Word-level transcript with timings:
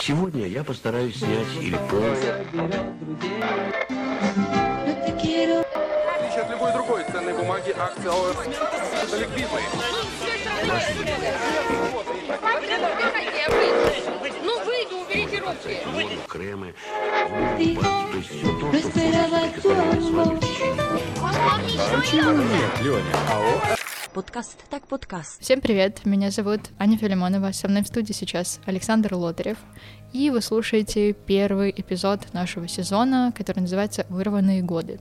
Сегодня 0.00 0.46
я 0.46 0.64
постараюсь 0.64 1.16
снять 1.16 1.46
или 1.60 1.76
полностью. 1.88 2.34
от 6.42 6.50
любой 6.50 6.72
другой 6.72 7.04
ценной 7.04 7.34
бумаги, 7.34 7.72
акции 7.78 8.08
ОС 8.08 8.36
ликвидные. 9.16 9.64
Ну 14.44 14.64
выйду, 14.64 14.96
уберите 15.00 15.38
руки. 15.38 15.78
Кремы, 16.28 16.74
то 17.58 18.16
есть 18.16 18.28
все 18.28 18.46
то, 18.58 18.72
что 18.72 18.90
приготовление 18.90 20.00
с 20.00 20.10
вами 20.10 20.36
в 20.36 20.40
течение. 20.40 20.82
Подкаст 24.14 24.68
так 24.68 24.86
подкаст. 24.88 25.40
Всем 25.40 25.62
привет, 25.62 26.04
меня 26.04 26.30
зовут 26.30 26.60
Аня 26.78 26.98
Филимонова, 26.98 27.50
со 27.52 27.66
мной 27.66 27.82
в 27.82 27.86
студии 27.86 28.12
сейчас 28.12 28.60
Александр 28.66 29.14
Лотарев, 29.14 29.56
и 30.12 30.28
вы 30.28 30.42
слушаете 30.42 31.14
первый 31.14 31.72
эпизод 31.74 32.34
нашего 32.34 32.68
сезона, 32.68 33.32
который 33.34 33.60
называется 33.60 34.04
«Вырванные 34.10 34.60
годы». 34.60 35.00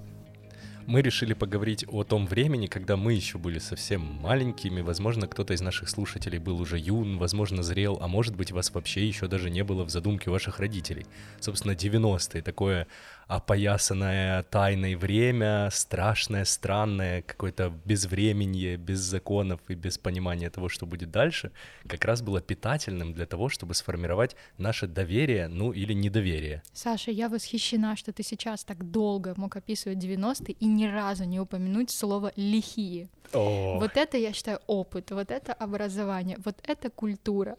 Мы 0.87 1.01
решили 1.01 1.33
поговорить 1.33 1.85
о 1.87 2.03
том 2.03 2.25
времени, 2.25 2.67
когда 2.67 2.97
мы 2.97 3.13
еще 3.13 3.37
были 3.37 3.59
совсем 3.59 4.01
маленькими. 4.01 4.81
Возможно, 4.81 5.27
кто-то 5.27 5.53
из 5.53 5.61
наших 5.61 5.89
слушателей 5.89 6.39
был 6.39 6.59
уже 6.59 6.79
юн, 6.79 7.17
возможно, 7.17 7.63
зрел, 7.63 7.99
а 8.01 8.07
может 8.07 8.35
быть, 8.35 8.51
вас 8.51 8.73
вообще 8.73 9.07
еще 9.07 9.27
даже 9.27 9.49
не 9.49 9.63
было 9.63 9.83
в 9.83 9.89
задумке 9.89 10.31
ваших 10.31 10.59
родителей. 10.59 11.05
Собственно, 11.39 11.73
90-е, 11.73 12.41
такое 12.41 12.87
опоясанное 13.31 14.43
тайной 14.43 14.95
время, 14.95 15.69
страшное, 15.71 16.43
странное, 16.43 17.21
какое-то 17.21 17.71
безвременье, 17.85 18.75
без 18.75 18.99
законов 18.99 19.61
и 19.69 19.73
без 19.73 19.97
понимания 19.97 20.49
того, 20.49 20.67
что 20.67 20.85
будет 20.85 21.11
дальше, 21.11 21.51
как 21.87 22.03
раз 22.03 22.21
было 22.21 22.41
питательным 22.41 23.13
для 23.13 23.25
того, 23.25 23.47
чтобы 23.47 23.73
сформировать 23.73 24.35
наше 24.57 24.85
доверие, 24.85 25.47
ну 25.47 25.71
или 25.71 25.93
недоверие. 25.93 26.61
Саша, 26.73 27.11
я 27.11 27.29
восхищена, 27.29 27.95
что 27.95 28.11
ты 28.11 28.21
сейчас 28.23 28.65
так 28.65 28.91
долго 28.91 29.33
мог 29.37 29.55
описывать 29.55 29.99
90-е 29.99 30.55
и 30.59 30.65
ни 30.65 30.85
разу 30.85 31.23
не 31.23 31.39
упомянуть 31.39 31.89
слово 31.89 32.33
«лихие». 32.35 33.07
О, 33.31 33.79
Вот 33.79 33.95
это, 33.95 34.17
я 34.17 34.33
считаю, 34.33 34.59
опыт, 34.67 35.11
вот 35.11 35.31
это 35.31 35.53
образование, 35.53 36.37
вот 36.43 36.57
это 36.63 36.89
культура. 36.89 37.55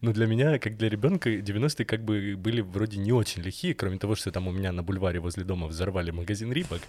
Ну, 0.00 0.12
для 0.12 0.26
меня, 0.26 0.58
как 0.58 0.76
для 0.76 0.88
ребенка, 0.88 1.30
90-е 1.30 1.84
как 1.84 2.04
бы 2.04 2.34
были 2.36 2.60
вроде 2.60 2.98
не 2.98 3.12
очень 3.12 3.42
лихие, 3.42 3.74
кроме 3.74 3.98
того, 3.98 4.14
что 4.14 4.30
там 4.30 4.48
у 4.48 4.52
меня 4.52 4.72
на 4.72 4.82
бульваре 4.82 5.20
возле 5.20 5.44
дома 5.44 5.66
взорвали 5.66 6.10
магазин 6.10 6.52
Рибок, 6.52 6.82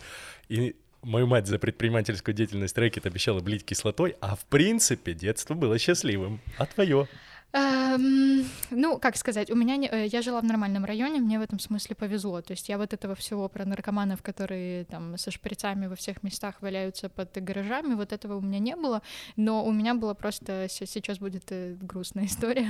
и 0.50 0.75
мою 1.02 1.28
мать 1.28 1.47
за 1.47 1.59
предпринимательскую 1.59 2.35
деятельность 2.35 2.78
рэкет 2.78 3.05
обещала 3.05 3.39
блить 3.39 3.63
кислотой, 3.63 4.16
а 4.19 4.35
в 4.35 4.45
принципе 4.45 5.13
детство 5.13 5.53
было 5.53 5.78
счастливым. 5.78 6.41
А 6.58 6.66
твое? 6.66 7.08
Эм, 7.53 8.45
ну, 8.72 9.00
как 9.00 9.16
сказать, 9.16 9.50
у 9.50 9.56
меня 9.56 9.78
не- 9.78 9.88
э, 9.88 10.08
я 10.08 10.22
жила 10.22 10.42
в 10.42 10.44
нормальном 10.44 10.86
районе, 10.86 11.20
мне 11.22 11.40
в 11.40 11.42
этом 11.42 11.59
смысле 11.59 11.95
повезло. 11.95 12.42
То 12.42 12.52
есть 12.52 12.70
я 12.70 12.78
вот 12.78 12.94
этого 12.94 13.16
всего 13.16 13.48
про 13.50 13.66
наркоманов, 13.66 14.22
которые 14.22 14.84
там 14.86 15.17
со 15.17 15.31
шприцами 15.31 15.88
во 15.88 15.95
всех 15.95 16.23
местах 16.23 16.56
валяются 16.62 17.09
под 17.09 17.31
гаражами, 17.42 17.95
вот 17.95 18.12
этого 18.14 18.36
у 18.38 18.42
меня 18.42 18.59
не 18.59 18.75
было. 18.75 19.02
Но 19.38 19.66
у 19.66 19.72
меня 19.72 19.94
была 19.95 20.14
просто 20.14 20.68
се- 20.70 20.86
сейчас 20.86 21.20
будет 21.20 21.45
э, 21.52 21.75
грустная 21.81 22.25
история. 22.28 22.68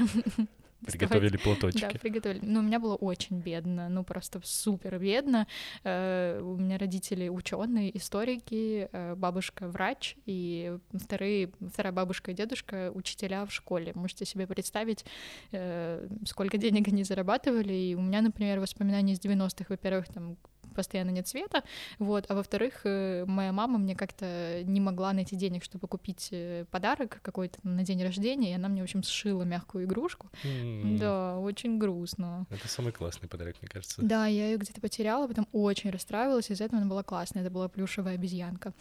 Приготовили 0.85 1.37
Да, 1.37 1.43
платочки. 1.43 1.97
приготовили. 1.97 2.39
Но 2.43 2.59
у 2.59 2.63
меня 2.63 2.79
было 2.79 2.95
очень 2.95 3.39
бедно, 3.39 3.89
ну 3.89 4.03
просто 4.03 4.39
супер 4.43 4.99
бедно. 4.99 5.47
Э, 5.83 6.39
У 6.41 6.55
меня 6.57 6.77
родители 6.77 7.29
ученые, 7.29 7.95
историки, 7.97 8.89
э, 8.91 9.15
бабушка 9.15 9.67
врач, 9.67 10.15
и 10.25 10.77
вторые, 10.93 11.51
вторая 11.73 11.91
бабушка 11.93 12.31
и 12.31 12.33
дедушка 12.33 12.91
учителя 12.93 13.45
в 13.45 13.51
школе. 13.51 13.91
Можете 13.95 14.25
себе 14.25 14.45
представить, 14.47 15.05
э, 15.51 16.07
сколько 16.25 16.57
денег 16.57 16.87
они 16.87 17.03
зарабатывали. 17.03 17.73
И 17.73 17.95
у 17.95 18.01
меня, 18.01 18.21
например, 18.21 18.59
воспоминания 18.59 19.13
из 19.13 19.19
90-х, 19.19 19.65
во-первых, 19.69 20.07
там 20.07 20.37
постоянно 20.77 21.11
нет 21.11 21.27
света, 21.27 21.63
вот, 21.99 22.25
а 22.29 22.35
во-вторых, 22.35 22.81
э, 22.85 23.25
моя 23.27 23.51
мама 23.51 23.77
мне 23.77 23.95
как-то 23.95 24.61
не 24.63 24.79
могла 24.79 25.11
найти 25.13 25.35
денег, 25.35 25.63
чтобы 25.63 25.87
купить 25.87 26.29
э, 26.31 26.65
подарок 26.71 27.19
какой-то 27.21 27.59
на 27.63 27.83
день 27.83 28.01
рождения, 28.03 28.51
и 28.51 28.55
она 28.55 28.67
мне, 28.69 28.81
в 28.81 28.83
общем, 28.83 29.03
сшила 29.03 29.43
мягкую 29.43 29.85
игрушку, 29.85 30.27
М, 30.45 30.97
да, 30.97 31.37
очень 31.39 31.77
грустно. 31.79 32.45
Это 32.49 32.67
самый 32.67 32.91
классный 32.93 33.27
подарок, 33.27 33.55
мне 33.61 33.69
кажется. 33.69 34.01
Да, 34.01 34.27
я 34.27 34.45
ее 34.51 34.57
где-то 34.57 34.79
потеряла, 34.81 35.27
потом 35.27 35.47
очень 35.51 35.89
расстраивалась, 35.89 36.51
из-за 36.51 36.65
этого 36.65 36.79
она 36.81 36.89
была 36.89 37.03
классная. 37.03 37.41
Это 37.43 37.51
была 37.51 37.67
плюшевая 37.67 38.15
обезьянка. 38.15 38.73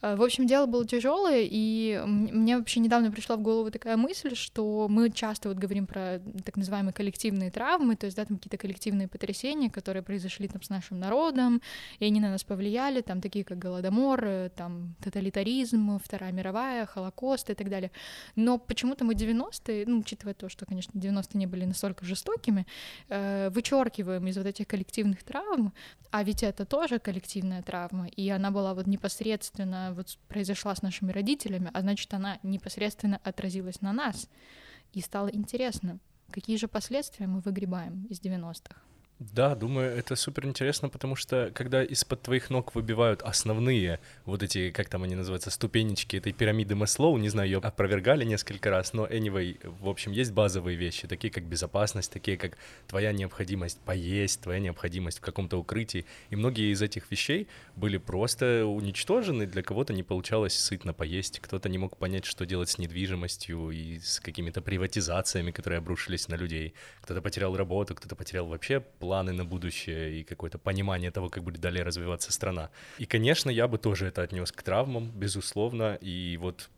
Э, 0.00 0.16
В 0.16 0.22
общем, 0.22 0.46
дело 0.46 0.66
было 0.66 0.86
тяжелое, 0.86 1.42
и 1.50 2.00
мне 2.06 2.56
вообще 2.58 2.80
недавно 2.80 3.10
пришла 3.10 3.36
в 3.36 3.42
голову 3.42 3.70
такая 3.70 3.96
мысль, 3.96 4.34
что 4.36 4.86
мы 4.88 5.10
часто 5.10 5.48
вот 5.48 5.58
говорим 5.58 5.86
про 5.86 6.20
так 6.44 6.56
называемые 6.56 6.92
коллективные 6.92 7.50
травмы, 7.50 7.96
то 7.96 8.06
есть, 8.06 8.16
да, 8.16 8.24
там 8.24 8.36
какие-то 8.36 8.56
коллективные 8.58 9.08
потрясения, 9.08 9.70
которые 9.70 10.02
произошли 10.02 10.46
там 10.48 10.62
с 10.62 10.70
нашим 10.70 10.98
народом, 11.00 11.31
и 11.98 12.04
они 12.04 12.20
на 12.20 12.30
нас 12.30 12.44
повлияли, 12.44 13.00
там 13.00 13.20
такие 13.20 13.44
как 13.44 13.58
Голодомор, 13.58 14.24
э, 14.24 14.50
там 14.54 14.94
тоталитаризм, 15.00 15.98
Вторая 15.98 16.32
мировая, 16.32 16.86
Холокост 16.86 17.50
и 17.50 17.54
так 17.54 17.68
далее. 17.68 17.90
Но 18.36 18.58
почему-то 18.58 19.04
мы 19.04 19.14
90-е, 19.14 19.84
ну, 19.86 19.98
учитывая 19.98 20.34
то, 20.34 20.48
что, 20.48 20.66
конечно, 20.66 20.98
90-е 20.98 21.38
не 21.38 21.46
были 21.46 21.64
настолько 21.64 22.04
жестокими, 22.04 22.66
э, 23.08 23.50
вычеркиваем 23.50 24.26
из 24.26 24.36
вот 24.36 24.46
этих 24.46 24.66
коллективных 24.66 25.22
травм, 25.22 25.72
а 26.10 26.24
ведь 26.24 26.42
это 26.42 26.64
тоже 26.64 26.98
коллективная 26.98 27.62
травма, 27.62 28.06
и 28.06 28.28
она 28.28 28.50
была 28.50 28.74
вот 28.74 28.86
непосредственно 28.86 29.92
вот 29.94 30.18
произошла 30.28 30.74
с 30.74 30.82
нашими 30.82 31.12
родителями, 31.12 31.70
а 31.72 31.80
значит, 31.80 32.12
она 32.14 32.38
непосредственно 32.42 33.20
отразилась 33.24 33.80
на 33.80 33.92
нас. 33.92 34.28
И 34.92 35.00
стало 35.00 35.28
интересно, 35.28 35.98
какие 36.30 36.56
же 36.56 36.68
последствия 36.68 37.26
мы 37.26 37.40
выгребаем 37.40 38.06
из 38.10 38.20
90-х. 38.20 38.91
Да, 39.30 39.54
думаю, 39.54 39.96
это 39.96 40.16
супер 40.16 40.46
интересно, 40.46 40.88
потому 40.88 41.14
что 41.14 41.52
когда 41.54 41.84
из-под 41.84 42.22
твоих 42.22 42.50
ног 42.50 42.74
выбивают 42.74 43.22
основные 43.22 44.00
вот 44.24 44.42
эти, 44.42 44.70
как 44.70 44.88
там 44.88 45.04
они 45.04 45.14
называются, 45.14 45.50
ступенечки 45.50 46.16
этой 46.16 46.32
пирамиды 46.32 46.74
Маслоу, 46.74 47.16
не 47.18 47.28
знаю, 47.28 47.48
ее 47.48 47.58
опровергали 47.58 48.24
несколько 48.24 48.70
раз, 48.70 48.92
но 48.92 49.06
anyway, 49.06 49.58
в 49.80 49.88
общем, 49.88 50.10
есть 50.10 50.32
базовые 50.32 50.76
вещи, 50.76 51.06
такие 51.06 51.32
как 51.32 51.44
безопасность, 51.44 52.10
такие 52.12 52.36
как 52.36 52.58
твоя 52.88 53.12
необходимость 53.12 53.78
поесть, 53.80 54.40
твоя 54.40 54.58
необходимость 54.58 55.18
в 55.18 55.20
каком-то 55.20 55.58
укрытии, 55.58 56.04
и 56.30 56.36
многие 56.36 56.72
из 56.72 56.82
этих 56.82 57.08
вещей 57.10 57.46
были 57.76 57.98
просто 57.98 58.66
уничтожены, 58.66 59.46
для 59.46 59.62
кого-то 59.62 59.92
не 59.92 60.02
получалось 60.02 60.58
сытно 60.58 60.92
поесть, 60.94 61.38
кто-то 61.38 61.68
не 61.68 61.78
мог 61.78 61.96
понять, 61.96 62.24
что 62.24 62.44
делать 62.44 62.70
с 62.70 62.78
недвижимостью 62.78 63.70
и 63.70 64.00
с 64.00 64.18
какими-то 64.18 64.62
приватизациями, 64.62 65.52
которые 65.52 65.78
обрушились 65.78 66.28
на 66.28 66.34
людей, 66.34 66.74
кто-то 67.02 67.22
потерял 67.22 67.56
работу, 67.56 67.94
кто-то 67.94 68.16
потерял 68.16 68.46
вообще 68.46 68.80
планы 69.12 69.32
на 69.32 69.44
будущее 69.44 70.20
и 70.20 70.24
какое-то 70.24 70.58
понимание 70.58 71.10
того, 71.10 71.28
как 71.28 71.44
будет 71.44 71.60
далее 71.60 71.84
развиваться 71.84 72.32
страна. 72.32 72.70
И, 72.96 73.04
конечно, 73.04 73.50
я 73.50 73.68
бы 73.68 73.76
тоже 73.76 74.06
это 74.06 74.22
отнес 74.22 74.50
к 74.52 74.62
травмам, 74.62 75.10
безусловно, 75.10 75.98
и 76.00 76.38
вот 76.40 76.70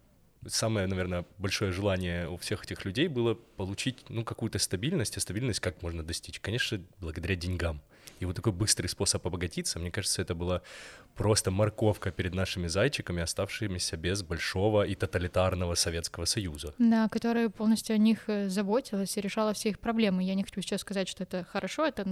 самое, 0.48 0.88
наверное, 0.88 1.24
большое 1.38 1.70
желание 1.70 2.28
у 2.28 2.36
всех 2.36 2.64
этих 2.64 2.84
людей 2.84 3.06
было 3.06 3.34
получить, 3.34 4.04
ну, 4.08 4.24
какую-то 4.24 4.58
стабильность, 4.58 5.16
а 5.16 5.20
стабильность 5.20 5.60
как 5.60 5.80
можно 5.82 6.02
достичь? 6.02 6.40
Конечно, 6.40 6.80
благодаря 6.98 7.36
деньгам. 7.36 7.80
И 8.18 8.24
вот 8.26 8.34
такой 8.34 8.52
быстрый 8.52 8.88
способ 8.88 9.24
обогатиться, 9.24 9.78
мне 9.78 9.92
кажется, 9.92 10.20
это 10.20 10.34
была 10.34 10.62
просто 11.14 11.50
морковка 11.50 12.10
перед 12.10 12.34
нашими 12.34 12.68
зайчиками, 12.68 13.22
оставшимися 13.22 13.96
без 13.96 14.22
большого 14.22 14.86
и 14.86 14.94
тоталитарного 14.94 15.74
Советского 15.74 16.26
Союза. 16.26 16.74
Да, 16.78 17.08
которая 17.08 17.48
полностью 17.48 17.94
о 17.94 17.98
них 17.98 18.28
э, 18.28 18.48
заботилась 18.48 19.16
и 19.16 19.20
решала 19.20 19.52
все 19.52 19.68
их 19.68 19.78
проблемы. 19.78 20.22
Я 20.22 20.34
не 20.34 20.42
хочу 20.42 20.60
сейчас 20.60 20.80
сказать, 20.80 21.08
что 21.08 21.22
это 21.22 21.44
хорошо, 21.44 21.86
это 21.86 22.02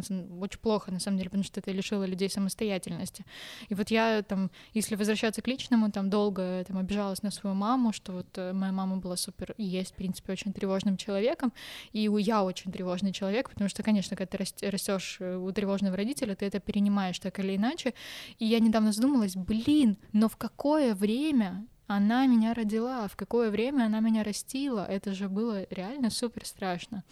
очень 0.41 0.61
плохо, 0.61 0.93
на 0.93 1.01
самом 1.01 1.19
деле, 1.19 1.31
потому 1.31 1.45
что 1.45 1.61
это 1.61 1.73
лишило 1.73 2.05
людей 2.05 2.29
самостоятельности. 2.31 3.25
И 3.69 3.75
вот 3.75 3.91
я 3.91 4.23
там, 4.23 4.51
если 4.75 4.97
возвращаться 4.97 5.43
к 5.43 5.49
личному, 5.49 5.91
там 5.91 6.11
долго 6.11 6.65
там 6.67 6.79
обижалась 6.79 7.23
на 7.23 7.31
свою 7.31 7.57
маму, 7.57 7.93
что 7.93 8.13
вот 8.13 8.39
э, 8.39 8.53
моя 8.53 8.73
мама 8.73 8.97
была 8.97 9.17
супер 9.17 9.55
и 9.59 9.65
есть, 9.65 9.93
в 9.93 9.95
принципе, 9.95 10.33
очень 10.33 10.53
тревожным 10.53 10.97
человеком, 10.97 11.53
и 11.93 12.09
я 12.19 12.45
очень 12.45 12.71
тревожный 12.73 13.13
человек, 13.13 13.51
потому 13.51 13.69
что, 13.69 13.83
конечно, 13.83 14.17
когда 14.17 14.37
ты 14.37 14.71
растешь 14.71 15.21
у 15.21 15.51
тревожного 15.53 15.97
родителя, 15.97 16.35
ты 16.35 16.47
это 16.47 16.61
перенимаешь 16.61 17.19
так 17.19 17.39
или 17.39 17.57
иначе. 17.57 17.95
И 18.39 18.47
я 18.47 18.61
недавно 18.61 18.92
задумалась, 18.93 19.37
блин, 19.37 19.99
но 20.13 20.29
в 20.29 20.37
какое 20.37 20.95
время 20.95 21.67
она 21.87 22.27
меня 22.27 22.55
родила, 22.55 23.07
в 23.09 23.17
какое 23.17 23.51
время 23.51 23.85
она 23.85 24.01
меня 24.01 24.23
растила. 24.23 24.87
Это 24.87 25.15
же 25.15 25.29
было 25.29 25.67
реально 25.71 26.11
супер 26.11 26.47
страшно. 26.47 27.05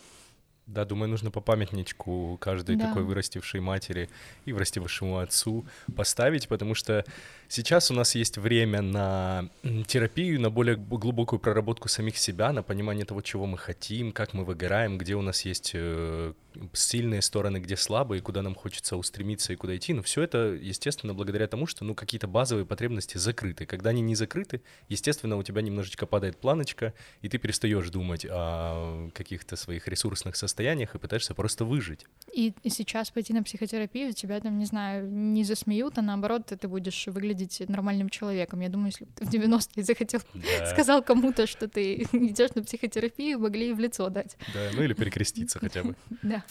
Да, 0.71 0.85
думаю, 0.85 1.09
нужно 1.11 1.31
по 1.33 1.41
памятничку 1.41 2.39
каждой 2.41 2.77
Да. 2.77 2.89
такой 2.89 3.03
вырастившей 3.03 3.61
матери 3.61 4.09
и 4.45 4.53
вырастившему 4.53 5.19
отцу 5.19 5.67
поставить, 5.97 6.47
потому 6.47 6.77
что 6.77 7.05
сейчас 7.49 7.91
у 7.91 7.95
нас 7.95 8.15
есть 8.15 8.39
время 8.39 8.81
на 8.81 9.49
терапию, 9.89 10.41
на 10.41 10.49
более 10.51 10.77
глубокую 10.77 11.41
проработку 11.41 11.89
самих 11.89 12.17
себя, 12.19 12.53
на 12.53 12.63
понимание 12.63 13.05
того, 13.05 13.21
чего 13.21 13.47
мы 13.47 13.59
хотим, 13.59 14.13
как 14.13 14.33
мы 14.33 14.45
выгораем, 14.45 14.97
где 14.97 15.17
у 15.17 15.23
нас 15.23 15.45
есть 15.45 15.73
э, 15.75 16.35
сильные 16.73 17.23
стороны, 17.23 17.59
где 17.59 17.77
слабые, 17.77 18.23
куда 18.23 18.43
нам 18.43 18.55
хочется 18.55 18.97
устремиться 18.97 19.53
и 19.53 19.57
куда 19.57 19.77
идти. 19.77 19.93
Но 19.93 20.03
все 20.03 20.23
это, 20.23 20.39
естественно, 20.61 21.15
благодаря 21.15 21.49
тому, 21.49 21.67
что 21.67 21.85
ну, 21.85 21.97
какие-то 21.97 22.29
базовые 22.29 22.65
потребности 22.65 23.19
закрыты. 23.19 23.67
Когда 23.67 23.91
они 23.91 24.03
не 24.03 24.15
закрыты, 24.15 24.63
естественно, 24.89 25.37
у 25.37 25.43
тебя 25.43 25.63
немножечко 25.63 26.07
падает 26.07 26.37
планочка, 26.37 26.95
и 27.23 27.29
ты 27.29 27.39
перестаешь 27.39 27.91
думать 27.91 28.25
о 28.31 29.11
каких-то 29.15 29.57
своих 29.57 29.89
ресурсных 29.89 30.37
состояниях, 30.37 30.60
состояниях 30.61 30.95
и 30.95 30.99
пытаешься 30.99 31.35
просто 31.35 31.65
выжить. 31.65 32.05
И, 32.33 32.53
и 32.63 32.69
сейчас 32.71 33.11
пойти 33.11 33.33
на 33.33 33.43
психотерапию, 33.43 34.13
тебя 34.13 34.41
там, 34.41 34.59
не 34.59 34.67
знаю, 34.67 35.11
не 35.11 35.43
засмеют, 35.45 35.99
а 35.99 36.03
наоборот, 36.03 36.47
ты 36.47 36.69
будешь 36.69 37.07
выглядеть 37.07 37.69
нормальным 37.69 38.09
человеком. 38.09 38.61
Я 38.61 38.69
думаю, 38.69 38.89
если 38.93 39.05
бы 39.05 39.11
ты 39.17 39.25
в 39.25 39.31
90-е 39.31 39.83
захотел, 39.85 40.21
Да. 40.35 40.67
сказал 40.67 41.03
кому-то, 41.03 41.47
что 41.47 41.67
ты 41.67 41.95
идешь 42.13 42.51
на 42.55 42.63
психотерапию, 42.63 43.39
могли 43.41 43.71
и 43.71 43.73
в 43.73 43.81
лицо 43.81 44.09
дать. 44.11 44.37
Да, 44.55 44.61
ну 44.75 44.83
или 44.83 44.93
перекреститься 44.95 45.59
хотя 45.63 45.83
бы. 45.83 45.95
Да. 46.23 46.45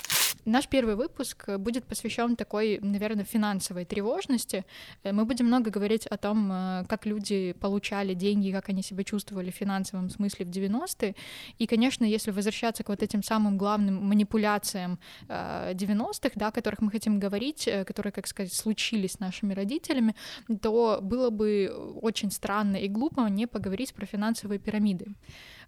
Наш 0.46 0.68
первый 0.68 0.96
выпуск 0.96 1.50
будет 1.60 1.86
посвящен 1.86 2.36
такой, 2.36 2.80
наверное, 2.82 3.24
финансовой 3.26 3.86
тревожности. 3.86 4.66
Э, 5.04 5.12
Мы 5.14 5.26
будем 5.26 5.46
много 5.46 5.70
говорить 5.70 6.08
о 6.08 6.18
том, 6.18 6.52
э, 6.52 6.86
как 6.90 7.06
люди 7.06 7.54
получали 7.60 8.14
деньги, 8.16 8.52
как 8.52 8.70
они 8.70 8.82
себя 8.84 9.04
чувствовали 9.04 9.52
в 9.52 9.56
финансовом 9.56 10.10
смысле 10.10 10.46
в 10.46 10.50
90-е. 10.50 11.16
И, 11.60 11.68
конечно, 11.68 12.06
если 12.06 12.32
возвращаться 12.32 12.84
к 12.84 12.90
вот 12.90 13.04
этим 13.04 13.24
самым 13.24 13.58
главным 13.58 13.99
манипуляциям 14.00 15.00
э, 15.28 15.74
90-х, 15.74 16.32
да, 16.36 16.48
о 16.48 16.52
которых 16.52 16.82
мы 16.82 16.92
хотим 16.92 17.20
говорить, 17.20 17.68
э, 17.68 17.84
которые, 17.86 18.12
как 18.12 18.28
сказать, 18.28 18.54
случились 18.54 19.14
с 19.14 19.20
нашими 19.20 19.54
родителями, 19.54 20.16
то 20.62 21.00
было 21.02 21.30
бы 21.30 21.72
очень 22.02 22.32
странно 22.32 22.78
и 22.78 22.88
глупо 22.88 23.28
не 23.30 23.48
поговорить 23.48 23.94
про 23.94 24.06
финансовые 24.06 24.60
пирамиды. 24.60 25.08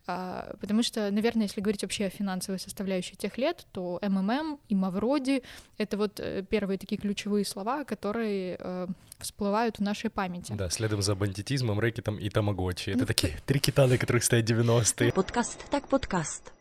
А, 0.08 0.56
Потому 0.60 0.84
что, 0.84 1.12
наверное, 1.12 1.44
если 1.44 1.62
говорить 1.62 1.84
вообще 1.84 2.06
о 2.06 2.10
финансовой 2.10 2.60
составляющей 2.60 3.16
тех 3.16 3.38
лет, 3.38 3.66
то 3.72 4.00
МММ 4.02 4.60
и 4.68 4.76
Мавроди— 4.76 5.44
это 5.78 5.98
вот 5.98 6.20
э, 6.20 6.44
первые 6.50 6.78
такие 6.78 6.98
ключевые 6.98 7.46
слова, 7.46 7.84
которые 7.84 8.58
э, 8.60 8.88
всплывают 9.20 9.78
в 9.78 9.82
нашей 9.82 10.10
памяти. 10.10 10.54
Да, 10.54 10.70
следом 10.70 11.02
за 11.02 11.16
бандитизмом, 11.16 11.80
рэкетом 11.80 12.18
и 12.18 12.30
тамагочи. 12.30 12.90
Это 12.90 13.06
такие 13.06 13.38
три 13.46 13.60
кита, 13.60 13.88
на 13.88 13.98
которых 13.98 14.24
стоят 14.24 14.50
90-е. 14.50 15.12
Подкаст 15.12 15.60
так 15.70 15.88
подкаст. 15.88 16.52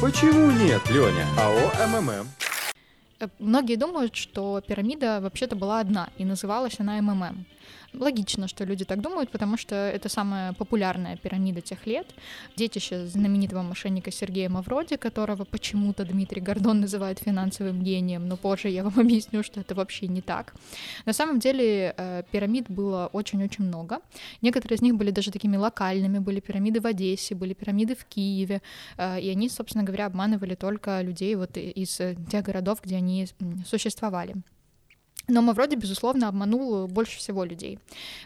Почему 0.00 0.50
нет, 0.50 0.82
Леня? 0.90 1.26
АО 1.38 1.86
МММ. 1.88 2.26
Э, 3.20 3.28
Многие 3.38 3.76
думают, 3.76 4.14
что 4.14 4.60
пирамида 4.66 5.20
вообще-то 5.20 5.56
была 5.56 5.80
одна, 5.80 6.08
и 6.18 6.24
называлась 6.24 6.78
она 6.78 7.00
МММ. 7.00 7.44
Логично, 7.94 8.48
что 8.48 8.64
люди 8.64 8.84
так 8.84 9.00
думают, 9.00 9.30
потому 9.30 9.56
что 9.56 9.74
это 9.74 10.08
самая 10.08 10.52
популярная 10.52 11.16
пирамида 11.16 11.60
тех 11.60 11.86
лет. 11.86 12.06
Детище 12.56 13.06
знаменитого 13.06 13.62
мошенника 13.62 14.10
Сергея 14.10 14.48
Мавроди, 14.48 14.96
которого 14.96 15.44
почему-то 15.44 16.04
Дмитрий 16.04 16.40
Гордон 16.40 16.80
называет 16.80 17.18
финансовым 17.18 17.82
гением, 17.82 18.28
но 18.28 18.36
позже 18.36 18.68
я 18.68 18.82
вам 18.82 18.98
объясню, 19.00 19.42
что 19.42 19.60
это 19.60 19.74
вообще 19.74 20.08
не 20.08 20.20
так. 20.20 20.54
На 21.06 21.12
самом 21.12 21.38
деле 21.38 21.94
э, 21.96 22.22
пирамид 22.30 22.66
было 22.68 23.08
очень-очень 23.12 23.64
много. 23.64 24.00
Некоторые 24.42 24.76
из 24.76 24.82
них 24.82 24.94
были 24.96 25.10
даже 25.10 25.30
такими 25.30 25.56
локальными. 25.56 26.18
Были 26.18 26.40
пирамиды 26.40 26.80
в 26.80 26.86
Одессе, 26.86 27.34
были 27.34 27.54
пирамиды 27.54 27.94
в 27.94 28.04
Киеве. 28.04 28.60
э, 28.98 29.20
И 29.20 29.30
они, 29.30 29.48
собственно 29.48 29.84
говоря, 29.84 30.06
обманывали 30.06 30.54
только 30.54 31.00
людей 31.02 31.34
вот 31.36 31.56
из 31.56 32.00
тех 32.30 32.44
городов, 32.44 32.80
где 32.82 32.96
они 32.96 33.26
существовали. 33.66 34.34
Но 35.28 35.42
Мавроди, 35.42 35.74
безусловно, 35.74 36.28
обманул 36.28 36.86
больше 36.86 37.18
всего 37.18 37.44
людей. 37.44 37.78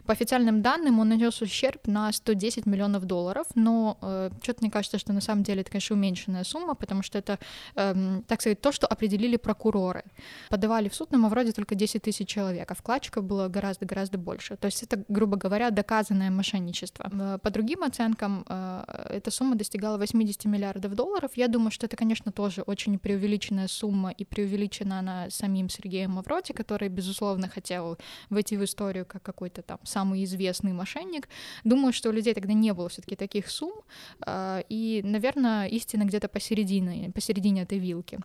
По 0.05 0.12
официальным 0.12 0.61
данным, 0.61 0.99
он 0.99 1.08
нанес 1.08 1.41
ущерб 1.41 1.87
на 1.87 2.12
110 2.12 2.67
миллионов 2.67 3.05
долларов, 3.06 3.47
но 3.55 3.97
э, 4.02 4.31
что-то 4.43 4.58
мне 4.61 4.70
кажется, 4.70 4.99
что 4.99 5.12
на 5.12 5.23
самом 5.23 5.43
деле 5.43 5.62
это, 5.62 5.70
конечно, 5.70 5.97
уменьшенная 5.97 6.44
сумма, 6.44 6.75
потому 6.75 7.02
что 7.02 7.19
это, 7.19 7.38
эм, 7.75 8.23
так 8.26 8.41
сказать, 8.43 8.61
то, 8.61 8.70
что 8.70 8.87
определили 8.87 9.37
прокуроры. 9.37 10.05
Подавали 10.50 10.88
в 10.88 10.94
суд 10.94 11.11
на 11.11 11.19
Мавроди 11.19 11.52
только 11.52 11.75
10 11.75 12.02
тысяч 12.02 12.29
человек, 12.29 12.70
а 12.70 12.75
вкладчиков 12.75 13.25
было 13.25 13.49
гораздо-гораздо 13.49 14.19
больше. 14.19 14.56
То 14.56 14.67
есть 14.67 14.82
это, 14.82 15.03
грубо 15.08 15.37
говоря, 15.38 15.70
доказанное 15.70 16.31
мошенничество. 16.31 17.11
Э, 17.11 17.38
По 17.43 17.50
другим 17.50 17.82
оценкам, 17.82 18.44
э, 18.46 18.85
эта 19.08 19.31
сумма 19.31 19.56
достигала 19.56 19.96
80 19.96 20.44
миллиардов 20.44 20.94
долларов. 20.94 21.31
Я 21.35 21.49
думаю, 21.49 21.70
что 21.70 21.87
это, 21.87 21.96
конечно, 21.96 22.31
тоже 22.31 22.61
очень 22.62 22.99
преувеличенная 22.99 23.69
сумма, 23.69 24.11
и 24.11 24.25
преувеличена 24.26 24.99
она 24.99 25.31
самим 25.31 25.70
Сергеем 25.70 26.11
Мавроди, 26.11 26.53
который, 26.53 26.90
безусловно, 26.91 27.49
хотел 27.49 27.99
войти 28.31 28.57
в 28.57 28.65
историю 28.65 29.07
как 29.07 29.23
какой-то 29.23 29.63
там 29.63 29.79
самый 29.85 30.25
известный 30.25 30.73
мошенник. 30.73 31.29
Думаю, 31.65 31.93
что 31.93 32.09
у 32.09 32.13
людей 32.13 32.35
тогда 32.35 32.53
не 32.53 32.73
было 32.73 32.89
все-таки 32.89 33.17
таких 33.17 33.51
сумм, 33.51 33.81
э, 34.27 34.63
и, 34.69 35.01
наверное, 35.05 35.67
истина 35.69 36.05
где-то 36.05 36.29
посередине, 36.29 37.11
посередине 37.11 37.63
этой 37.63 37.79
вилки. 37.79 38.19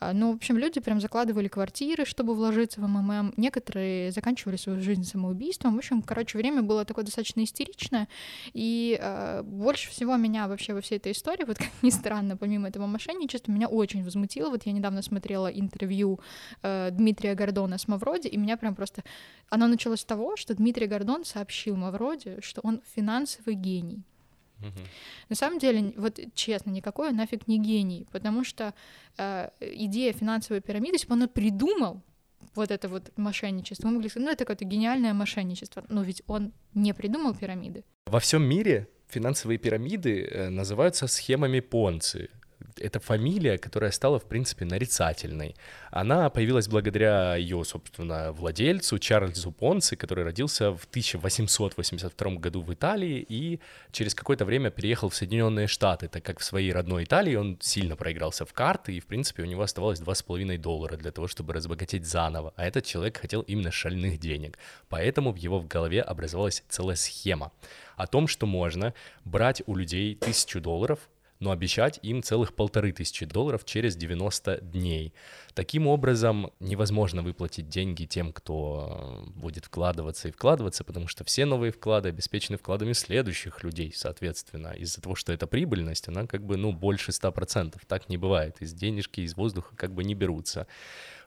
А, 0.00 0.12
Ну, 0.12 0.32
в 0.32 0.36
общем, 0.36 0.58
люди 0.58 0.80
прям 0.80 1.00
закладывали 1.00 1.48
квартиры, 1.48 2.04
чтобы 2.04 2.34
вложиться 2.34 2.80
в 2.80 2.86
МММ. 2.86 3.34
Некоторые 3.36 4.12
заканчивали 4.12 4.56
свою 4.56 4.80
жизнь 4.80 5.04
самоубийством. 5.04 5.74
В 5.74 5.78
общем, 5.78 6.02
короче, 6.02 6.38
время 6.38 6.62
было 6.62 6.84
такое 6.84 7.04
достаточно 7.04 7.42
истеричное. 7.42 8.08
И 8.52 8.98
э, 9.00 9.42
больше 9.42 9.90
всего 9.90 10.16
меня 10.16 10.48
вообще 10.48 10.74
во 10.74 10.80
всей 10.80 10.98
этой 10.98 11.12
истории, 11.12 11.44
вот 11.44 11.58
как 11.58 11.68
ни 11.82 11.90
странно, 11.90 12.36
помимо 12.36 12.68
этого 12.68 12.86
мошенничества, 12.86 13.52
меня 13.52 13.68
очень 13.68 14.04
возмутило. 14.04 14.50
Вот 14.50 14.66
я 14.66 14.72
недавно 14.72 15.02
смотрела 15.02 15.48
интервью 15.48 16.20
э, 16.62 16.90
Дмитрия 16.92 17.34
Гордона 17.34 17.78
с 17.78 17.88
Мавроди, 18.02 18.28
и 18.28 18.36
меня 18.36 18.56
прям 18.56 18.74
просто... 18.74 19.02
Оно 19.48 19.66
началось 19.66 20.00
с 20.00 20.04
того, 20.04 20.36
что 20.36 20.54
Дмитрий 20.54 20.86
Гордон 20.86 21.24
сообщил 21.24 21.76
Мавроди, 21.76 22.40
что 22.40 22.60
он 22.62 22.80
финансовый 22.96 23.54
гений. 23.54 24.02
Мгм. 24.58 24.86
На 25.28 25.36
самом 25.36 25.58
деле, 25.58 25.92
вот 25.96 26.20
честно, 26.34 26.70
никакой 26.70 27.08
он 27.08 27.16
нафиг 27.16 27.48
не 27.48 27.58
гений, 27.58 28.06
потому 28.12 28.44
что 28.44 28.74
э, 29.18 29.50
идея 29.60 30.12
финансовой 30.12 30.60
пирамиды, 30.60 30.94
если 30.94 31.08
бы 31.08 31.14
он 31.14 31.28
придумал 31.28 32.00
вот 32.54 32.70
это 32.70 32.88
вот 32.88 33.10
мошенничество, 33.16 33.88
мы 33.88 33.94
могли 33.94 34.08
сказать, 34.08 34.26
ну 34.26 34.32
это 34.32 34.44
какое-то 34.44 34.64
гениальное 34.64 35.14
мошенничество, 35.14 35.84
но 35.88 36.02
ведь 36.02 36.22
он 36.26 36.52
не 36.74 36.94
придумал 36.94 37.34
пирамиды. 37.34 37.84
Во 38.06 38.18
всем 38.20 38.42
мире 38.42 38.88
финансовые 39.08 39.58
пирамиды 39.58 40.24
э, 40.24 40.48
называются 40.48 41.06
схемами 41.06 41.60
Понци. 41.60 42.30
Это 42.78 43.00
фамилия, 43.00 43.58
которая 43.58 43.90
стала, 43.90 44.18
в 44.18 44.24
принципе, 44.24 44.64
нарицательной. 44.64 45.54
Она 45.90 46.30
появилась 46.30 46.68
благодаря 46.68 47.36
ее, 47.36 47.64
собственно, 47.64 48.32
владельцу 48.32 48.98
Чарльзу 48.98 49.52
Понци, 49.52 49.96
который 49.96 50.24
родился 50.24 50.72
в 50.72 50.84
1882 50.84 52.30
году 52.36 52.62
в 52.62 52.72
Италии 52.72 53.24
и 53.28 53.60
через 53.90 54.14
какое-то 54.14 54.44
время 54.44 54.70
переехал 54.70 55.08
в 55.08 55.14
Соединенные 55.14 55.66
Штаты, 55.66 56.08
так 56.08 56.22
как 56.22 56.40
в 56.40 56.44
своей 56.44 56.72
родной 56.72 57.04
Италии 57.04 57.34
он 57.34 57.58
сильно 57.60 57.96
проигрался 57.96 58.44
в 58.44 58.52
карты, 58.52 58.94
и, 58.94 59.00
в 59.00 59.06
принципе, 59.06 59.42
у 59.42 59.46
него 59.46 59.62
оставалось 59.62 60.00
2,5 60.00 60.58
доллара 60.58 60.96
для 60.96 61.12
того, 61.12 61.28
чтобы 61.28 61.52
разбогатеть 61.52 62.06
заново. 62.06 62.52
А 62.56 62.66
этот 62.66 62.84
человек 62.84 63.18
хотел 63.18 63.42
именно 63.42 63.70
шальных 63.70 64.18
денег. 64.18 64.58
Поэтому 64.88 65.32
в 65.32 65.36
его 65.36 65.58
в 65.58 65.66
голове 65.66 66.02
образовалась 66.02 66.62
целая 66.68 66.96
схема 66.96 67.52
о 67.96 68.06
том, 68.06 68.26
что 68.26 68.46
можно 68.46 68.94
брать 69.24 69.62
у 69.66 69.76
людей 69.76 70.14
тысячу 70.14 70.60
долларов, 70.60 71.08
но 71.42 71.50
обещать 71.50 71.98
им 72.02 72.22
целых 72.22 72.54
полторы 72.54 72.92
тысячи 72.92 73.26
долларов 73.26 73.64
через 73.64 73.96
90 73.96 74.60
дней. 74.60 75.12
Таким 75.54 75.88
образом, 75.88 76.52
невозможно 76.60 77.22
выплатить 77.22 77.68
деньги 77.68 78.04
тем, 78.04 78.32
кто 78.32 79.26
э, 79.26 79.30
будет 79.40 79.64
вкладываться 79.64 80.28
и 80.28 80.30
вкладываться, 80.30 80.84
потому 80.84 81.08
что 81.08 81.24
все 81.24 81.44
новые 81.44 81.72
вклады 81.72 82.10
обеспечены 82.10 82.58
вкладами 82.58 82.92
следующих 82.92 83.64
людей, 83.64 83.92
соответственно. 83.94 84.68
Из-за 84.68 85.00
того, 85.00 85.16
что 85.16 85.32
эта 85.32 85.48
прибыльность, 85.48 86.06
она 86.06 86.28
как 86.28 86.44
бы, 86.44 86.56
ну, 86.56 86.72
больше 86.72 87.10
100%. 87.10 87.74
Так 87.88 88.08
не 88.08 88.16
бывает. 88.16 88.56
Из 88.60 88.72
денежки, 88.72 89.20
из 89.20 89.36
воздуха 89.36 89.74
как 89.74 89.92
бы 89.92 90.04
не 90.04 90.14
берутся. 90.14 90.68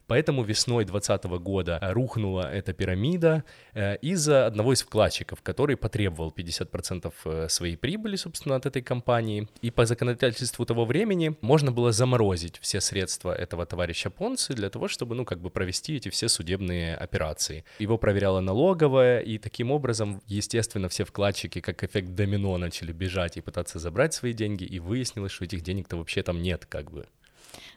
Поэтому 0.07 0.43
весной 0.43 0.85
2020 0.85 1.25
года 1.41 1.79
рухнула 1.81 2.51
эта 2.51 2.73
пирамида 2.73 3.43
э, 3.73 3.97
из-за 3.97 4.45
одного 4.45 4.73
из 4.73 4.81
вкладчиков, 4.83 5.41
который 5.41 5.77
потребовал 5.77 6.33
50% 6.35 7.13
э, 7.25 7.49
своей 7.49 7.75
прибыли, 7.75 8.15
собственно, 8.15 8.55
от 8.55 8.65
этой 8.65 8.81
компании. 8.81 9.47
И 9.61 9.71
по 9.71 9.85
законодательству 9.85 10.65
того 10.65 10.85
времени 10.85 11.35
можно 11.41 11.71
было 11.71 11.91
заморозить 11.91 12.59
все 12.61 12.81
средства 12.81 13.33
этого 13.33 13.65
товарища 13.65 14.09
Понци 14.09 14.53
для 14.53 14.69
того, 14.69 14.87
чтобы, 14.87 15.15
ну, 15.15 15.25
как 15.25 15.39
бы 15.39 15.49
провести 15.49 15.95
эти 15.95 16.09
все 16.09 16.29
судебные 16.29 16.95
операции. 16.95 17.63
Его 17.79 17.97
проверяла 17.97 18.41
налоговая, 18.41 19.19
и 19.21 19.37
таким 19.37 19.71
образом, 19.71 20.21
естественно, 20.27 20.87
все 20.89 21.03
вкладчики, 21.03 21.61
как 21.61 21.83
эффект 21.83 22.13
домино, 22.13 22.57
начали 22.57 22.91
бежать 22.91 23.37
и 23.37 23.41
пытаться 23.41 23.79
забрать 23.79 24.13
свои 24.13 24.33
деньги, 24.33 24.63
и 24.63 24.79
выяснилось, 24.79 25.31
что 25.31 25.45
этих 25.45 25.61
денег-то 25.61 25.97
вообще 25.97 26.21
там 26.21 26.41
нет, 26.41 26.65
как 26.65 26.91
бы. 26.91 27.07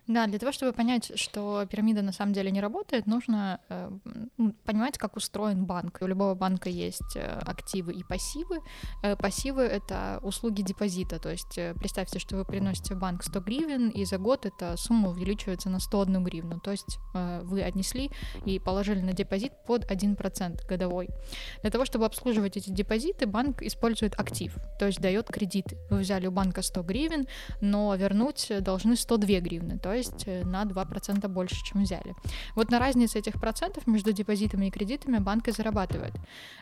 Да, 0.08 0.26
для 0.26 0.38
того, 0.38 0.52
чтобы 0.52 0.72
понять, 0.72 1.12
что 1.20 1.66
пирамида 1.70 2.00
на 2.00 2.12
самом 2.12 2.32
деле 2.32 2.50
не 2.50 2.62
работает, 2.62 3.06
нужно 3.06 3.60
э, 3.68 3.90
понимать, 4.64 4.96
как 4.96 5.16
устроен 5.16 5.66
банк. 5.66 5.98
У 6.00 6.06
любого 6.06 6.34
банка 6.34 6.70
есть 6.70 7.14
э, 7.14 7.40
активы 7.44 7.92
и 7.92 8.02
пассивы. 8.02 8.60
Э, 9.02 9.16
пассивы— 9.16 9.62
это 9.64 10.18
услуги 10.22 10.62
депозита, 10.62 11.18
то 11.18 11.28
есть 11.30 11.58
э, 11.58 11.74
представьте, 11.74 12.18
что 12.18 12.36
вы 12.36 12.46
приносите 12.46 12.94
в 12.94 12.98
банк 12.98 13.22
100 13.22 13.40
гривен, 13.40 13.88
и 13.90 14.06
за 14.06 14.16
год 14.16 14.46
эта 14.46 14.78
сумма 14.78 15.10
увеличивается 15.10 15.68
на 15.68 15.78
101 15.78 16.24
гривну, 16.24 16.58
то 16.58 16.70
есть 16.70 16.98
э, 17.14 17.42
вы 17.44 17.60
отнесли 17.60 18.10
и 18.46 18.58
положили 18.58 19.00
на 19.00 19.12
депозит 19.12 19.52
под 19.66 19.84
1% 19.90 20.66
годовой. 20.66 21.10
Для 21.60 21.70
того, 21.70 21.84
чтобы 21.84 22.06
обслуживать 22.06 22.56
эти 22.56 22.70
депозиты, 22.70 23.26
банк 23.26 23.60
использует 23.60 24.18
актив, 24.18 24.56
то 24.78 24.86
есть 24.86 25.00
дает 25.02 25.28
кредиты. 25.28 25.76
Вы 25.90 25.98
взяли 25.98 26.28
у 26.28 26.30
банка 26.30 26.62
100 26.62 26.82
гривен, 26.82 27.26
но 27.60 27.94
вернуть 27.94 28.50
должны 28.60 28.96
102 28.96 29.40
гривны, 29.40 29.78
то 29.78 29.97
есть 29.98 30.24
э, 30.26 30.44
на 30.44 30.64
2% 30.64 31.28
больше, 31.28 31.64
чем 31.64 31.82
взяли. 31.82 32.14
Вот 32.54 32.70
на 32.70 32.78
разнице 32.78 33.18
этих 33.18 33.40
процентов 33.40 33.86
между 33.86 34.12
депозитами 34.12 34.66
и 34.66 34.70
кредитами 34.70 35.18
банк 35.18 35.48
и 35.48 35.52
зарабатывает. 35.52 36.14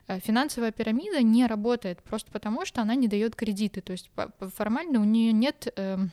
Э, 0.09 0.19
финансовая 0.21 0.73
пирамида 0.73 1.23
не 1.23 1.47
работает 1.47 2.03
просто 2.03 2.31
потому, 2.33 2.65
что 2.67 2.83
она 2.83 2.95
не 2.95 3.09
дает 3.09 3.37
кредиты. 3.37 3.81
То 3.81 3.93
есть 3.93 4.11
формально 4.55 5.01
у 5.01 5.05
нее 5.05 5.33
нет 5.33 5.73
эм, 5.77 6.11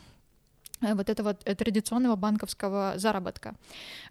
вот 0.96 1.10
этого 1.10 1.38
э, 1.46 1.56
традиционного 1.56 2.16
банковского 2.16 2.94
заработка. 2.98 3.56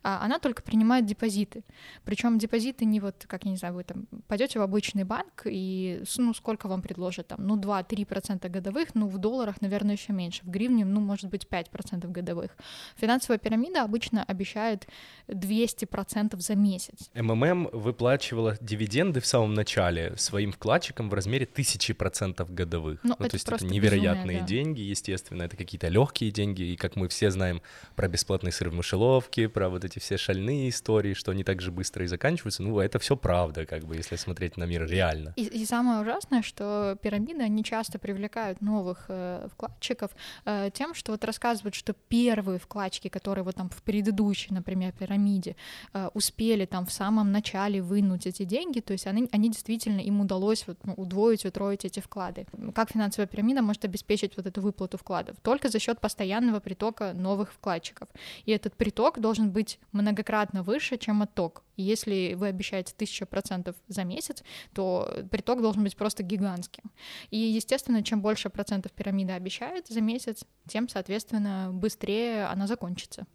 А 0.02 0.25
она 0.25 0.38
только 0.38 0.62
принимает 0.62 1.07
депозиты. 1.07 1.62
Причем 2.05 2.38
депозиты 2.38 2.85
не 2.85 3.00
вот, 3.00 3.25
как 3.29 3.45
я 3.45 3.50
не 3.50 3.57
знаю, 3.57 3.75
вы 3.75 3.85
там 3.85 4.07
пойдете 4.26 4.59
в 4.59 4.62
обычный 4.62 5.05
банк 5.05 5.43
и 5.47 6.02
ну 6.19 6.35
сколько 6.35 6.69
вам 6.69 6.83
предложат 6.83 7.29
там, 7.29 7.47
ну 7.47 7.57
2-3% 7.57 8.49
годовых, 8.49 8.95
ну 8.95 9.09
в 9.09 9.19
долларах, 9.19 9.61
наверное, 9.61 9.95
еще 9.95 10.12
меньше, 10.12 10.43
в 10.45 10.50
гривне, 10.50 10.85
ну 10.85 11.00
может 11.00 11.31
быть 11.31 11.47
5% 11.50 12.11
годовых. 12.11 12.57
Финансовая 12.97 13.38
пирамида 13.38 13.83
обычно 13.83 14.25
обещает 14.25 14.87
200% 15.29 16.38
за 16.41 16.55
месяц. 16.55 17.11
МММ 17.14 17.71
выплачивала 17.73 18.57
дивиденды 18.61 19.21
в 19.21 19.26
самом 19.26 19.55
начале 19.55 20.17
своим 20.17 20.52
вкладчикам 20.52 21.09
в 21.11 21.14
размере 21.14 21.47
1000% 21.47 22.52
годовых. 22.52 23.00
Ну, 23.02 23.14
ну 23.19 23.29
то 23.29 23.35
есть 23.35 23.49
это 23.49 23.64
невероятные 23.64 24.23
безумие, 24.23 24.41
да. 24.41 24.47
деньги, 24.47 24.81
естественно, 24.81 25.43
это 25.43 25.57
какие-то 25.57 25.88
легкие 25.88 26.31
деньги, 26.31 26.62
и 26.62 26.76
как 26.76 26.97
мы 26.97 27.09
все 27.09 27.31
знаем 27.31 27.62
про 27.97 28.09
бесплатный 28.09 28.52
сыр 28.52 28.71
в 28.71 28.75
мышеловке, 28.75 29.49
про 29.49 29.69
вот 29.69 29.85
эти 29.85 29.99
все 29.99 30.16
шальные 30.16 30.69
истории, 30.69 31.14
что 31.14 31.31
они 31.33 31.45
так 31.45 31.61
же 31.61 31.71
быстро 31.71 32.04
и 32.04 32.09
заканчиваются, 32.09 32.62
ну, 32.62 32.78
это 32.78 32.99
все 32.99 33.16
правда, 33.16 33.66
как 33.66 33.85
бы, 33.85 33.97
если 33.97 34.16
смотреть 34.16 34.57
на 34.57 34.64
мир 34.64 34.87
реально. 34.87 35.33
И, 35.37 35.45
и 35.45 35.64
самое 35.64 36.00
ужасное, 36.00 36.42
что 36.42 36.99
пирамиды, 37.02 37.42
они 37.42 37.64
часто 37.64 37.99
привлекают 37.99 38.61
новых 38.61 39.07
э, 39.09 39.49
вкладчиков 39.52 40.11
э, 40.45 40.71
тем, 40.73 40.95
что 40.95 41.12
вот 41.12 41.25
рассказывают, 41.25 41.75
что 41.75 41.95
первые 42.09 42.59
вкладчики, 42.59 43.09
которые 43.09 43.45
вот 43.45 43.57
там 43.57 43.69
в 43.71 43.83
предыдущей, 43.83 44.52
например, 44.52 44.92
пирамиде 44.92 45.57
э, 45.92 46.09
успели 46.14 46.66
там 46.66 46.87
в 46.87 46.92
самом 46.92 47.33
начале 47.33 47.81
вынуть 47.81 48.26
эти 48.26 48.45
деньги, 48.45 48.81
то 48.81 48.92
есть 48.92 49.07
они, 49.07 49.28
они 49.33 49.50
действительно, 49.50 50.00
им 50.00 50.21
удалось 50.21 50.66
вот, 50.66 50.78
ну, 50.85 50.95
удвоить, 50.95 51.45
утроить 51.45 51.85
эти 51.85 52.00
вклады. 52.00 52.47
Как 52.75 52.90
финансовая 52.90 53.26
пирамида 53.26 53.62
может 53.62 53.85
обеспечить 53.85 54.37
вот 54.37 54.47
эту 54.47 54.61
выплату 54.61 54.99
вкладов? 54.99 55.37
Только 55.42 55.69
за 55.69 55.78
счет 55.78 56.00
постоянного 56.00 56.41
постоянного 56.42 56.61
притока 56.61 57.12
новых 57.12 57.52
вкладчиков. 57.52 58.08
И 58.46 58.52
этот 58.52 58.75
приток 58.75 59.20
должен 59.20 59.50
быть 59.50 59.78
многократно 59.92 60.62
выше, 60.62 60.99
чем 60.99 61.22
отток. 61.22 61.62
И 61.76 61.82
если 61.82 62.34
вы 62.34 62.49
обещаете 62.49 62.94
1000% 62.99 63.75
за 63.88 64.04
месяц, 64.04 64.42
то 64.75 65.08
приток 65.30 65.62
должен 65.62 65.84
быть 65.84 65.96
просто 65.96 66.22
гигантским. 66.22 66.84
И, 67.30 67.37
естественно, 67.37 68.02
чем 68.02 68.20
больше 68.20 68.50
процентов 68.50 68.92
пирамида 68.92 69.34
обещает 69.34 69.87
за 69.88 70.00
месяц, 70.00 70.44
тем, 70.68 70.88
соответственно, 70.88 71.70
быстрее 71.72 72.46
она 72.46 72.66
закончится. 72.66 73.26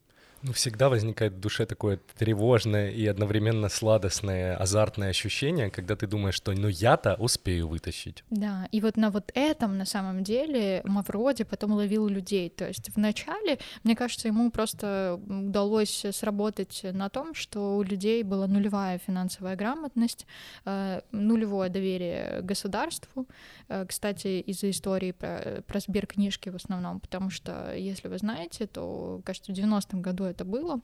Ну, 0.44 0.54
всегда 0.54 0.90
возникает 0.90 1.34
в 1.34 1.40
душе 1.40 1.66
такое 1.66 2.00
тревожное 2.18 2.92
и 2.92 3.06
одновременно 3.08 3.70
сладостное, 3.70 4.56
азартное 4.56 5.10
ощущение, 5.10 5.70
когда 5.70 5.96
ты 5.96 6.08
думаешь, 6.08 6.36
что 6.36 6.52
ну 6.52 6.68
я-то 6.68 7.16
успею 7.16 7.68
вытащить. 7.68 8.24
Да, 8.30 8.68
и 8.72 8.82
вот 8.82 8.98
на 8.98 9.10
вот 9.10 9.32
этом 9.34 9.78
на 9.78 9.86
самом 9.86 10.24
деле 10.24 10.82
Мавроди 10.84 11.44
потом 11.44 11.72
ловил 11.72 12.08
людей. 12.08 12.50
То 12.50 12.68
есть 12.68 12.90
вначале, 12.96 13.60
мне 13.84 13.96
кажется, 13.96 14.28
ему 14.28 14.52
просто 14.52 15.20
удалось 15.28 16.06
сработать 16.12 16.82
на 16.84 17.10
том, 17.10 17.34
что 17.34 17.78
у 17.78 17.84
людей 17.84 18.24
была 18.24 18.48
нулевая 18.48 19.00
финансовая 19.00 19.56
грамотность, 19.56 20.26
э, 20.66 21.02
нулевое 21.12 21.70
доверие 21.70 22.42
государству. 22.42 23.28
Э, 23.70 23.86
кстати, 23.88 24.40
из-за 24.42 24.70
истории 24.70 25.12
про, 25.12 25.64
про 25.66 25.80
сберкнижки 25.80 26.50
в 26.50 26.56
основном, 26.56 27.00
потому 27.00 27.30
что, 27.30 27.74
если 27.76 28.08
вы 28.08 28.18
знаете, 28.18 28.68
то, 28.68 29.22
кажется, 29.26 29.52
в 29.52 29.56
90-м 29.56 30.02
году 30.02 30.27
это 30.28 30.46
было, 30.46 30.82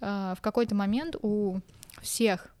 а, 0.00 0.34
в 0.34 0.40
какой-то 0.40 0.74
момент 0.74 1.16
у 1.22 1.60
всех 2.00 2.54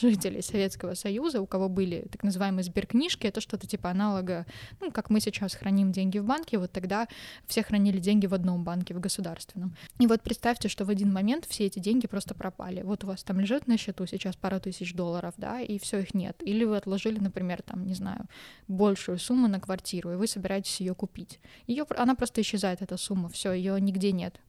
жителей 0.00 0.42
Советского 0.42 0.94
Союза, 0.94 1.40
у 1.40 1.46
кого 1.46 1.68
были 1.68 2.06
так 2.10 2.22
называемые 2.22 2.64
сберкнижки, 2.64 3.26
это 3.26 3.40
что-то 3.40 3.66
типа 3.66 3.90
аналога, 3.90 4.46
ну, 4.80 4.90
как 4.90 5.10
мы 5.10 5.20
сейчас 5.20 5.54
храним 5.54 5.92
деньги 5.92 6.18
в 6.18 6.24
банке, 6.24 6.58
вот 6.58 6.72
тогда 6.72 7.06
все 7.46 7.62
хранили 7.62 7.98
деньги 7.98 8.26
в 8.26 8.34
одном 8.34 8.64
банке, 8.64 8.94
в 8.94 9.00
государственном. 9.00 9.76
И 9.98 10.06
вот 10.06 10.22
представьте, 10.22 10.68
что 10.68 10.84
в 10.84 10.90
один 10.90 11.12
момент 11.12 11.46
все 11.46 11.66
эти 11.66 11.78
деньги 11.78 12.06
просто 12.06 12.34
пропали. 12.34 12.82
Вот 12.82 13.04
у 13.04 13.06
вас 13.06 13.22
там 13.22 13.40
лежит 13.40 13.66
на 13.66 13.78
счету 13.78 14.06
сейчас 14.06 14.36
пару 14.36 14.60
тысяч 14.60 14.94
долларов, 14.94 15.34
да, 15.36 15.60
и 15.60 15.78
все 15.78 16.00
их 16.00 16.14
нет. 16.14 16.36
Или 16.40 16.64
вы 16.64 16.76
отложили, 16.76 17.18
например, 17.18 17.62
там, 17.62 17.86
не 17.86 17.94
знаю, 17.94 18.26
большую 18.66 19.18
сумму 19.18 19.48
на 19.48 19.60
квартиру, 19.60 20.12
и 20.12 20.16
вы 20.16 20.26
собираетесь 20.26 20.80
ее 20.80 20.94
купить. 20.94 21.40
Ее, 21.66 21.86
она 21.96 22.14
просто 22.14 22.40
исчезает, 22.40 22.82
эта 22.82 22.96
сумма, 22.96 23.28
все, 23.28 23.52
ее 23.52 23.80
нигде 23.80 24.12
нет. 24.12 24.40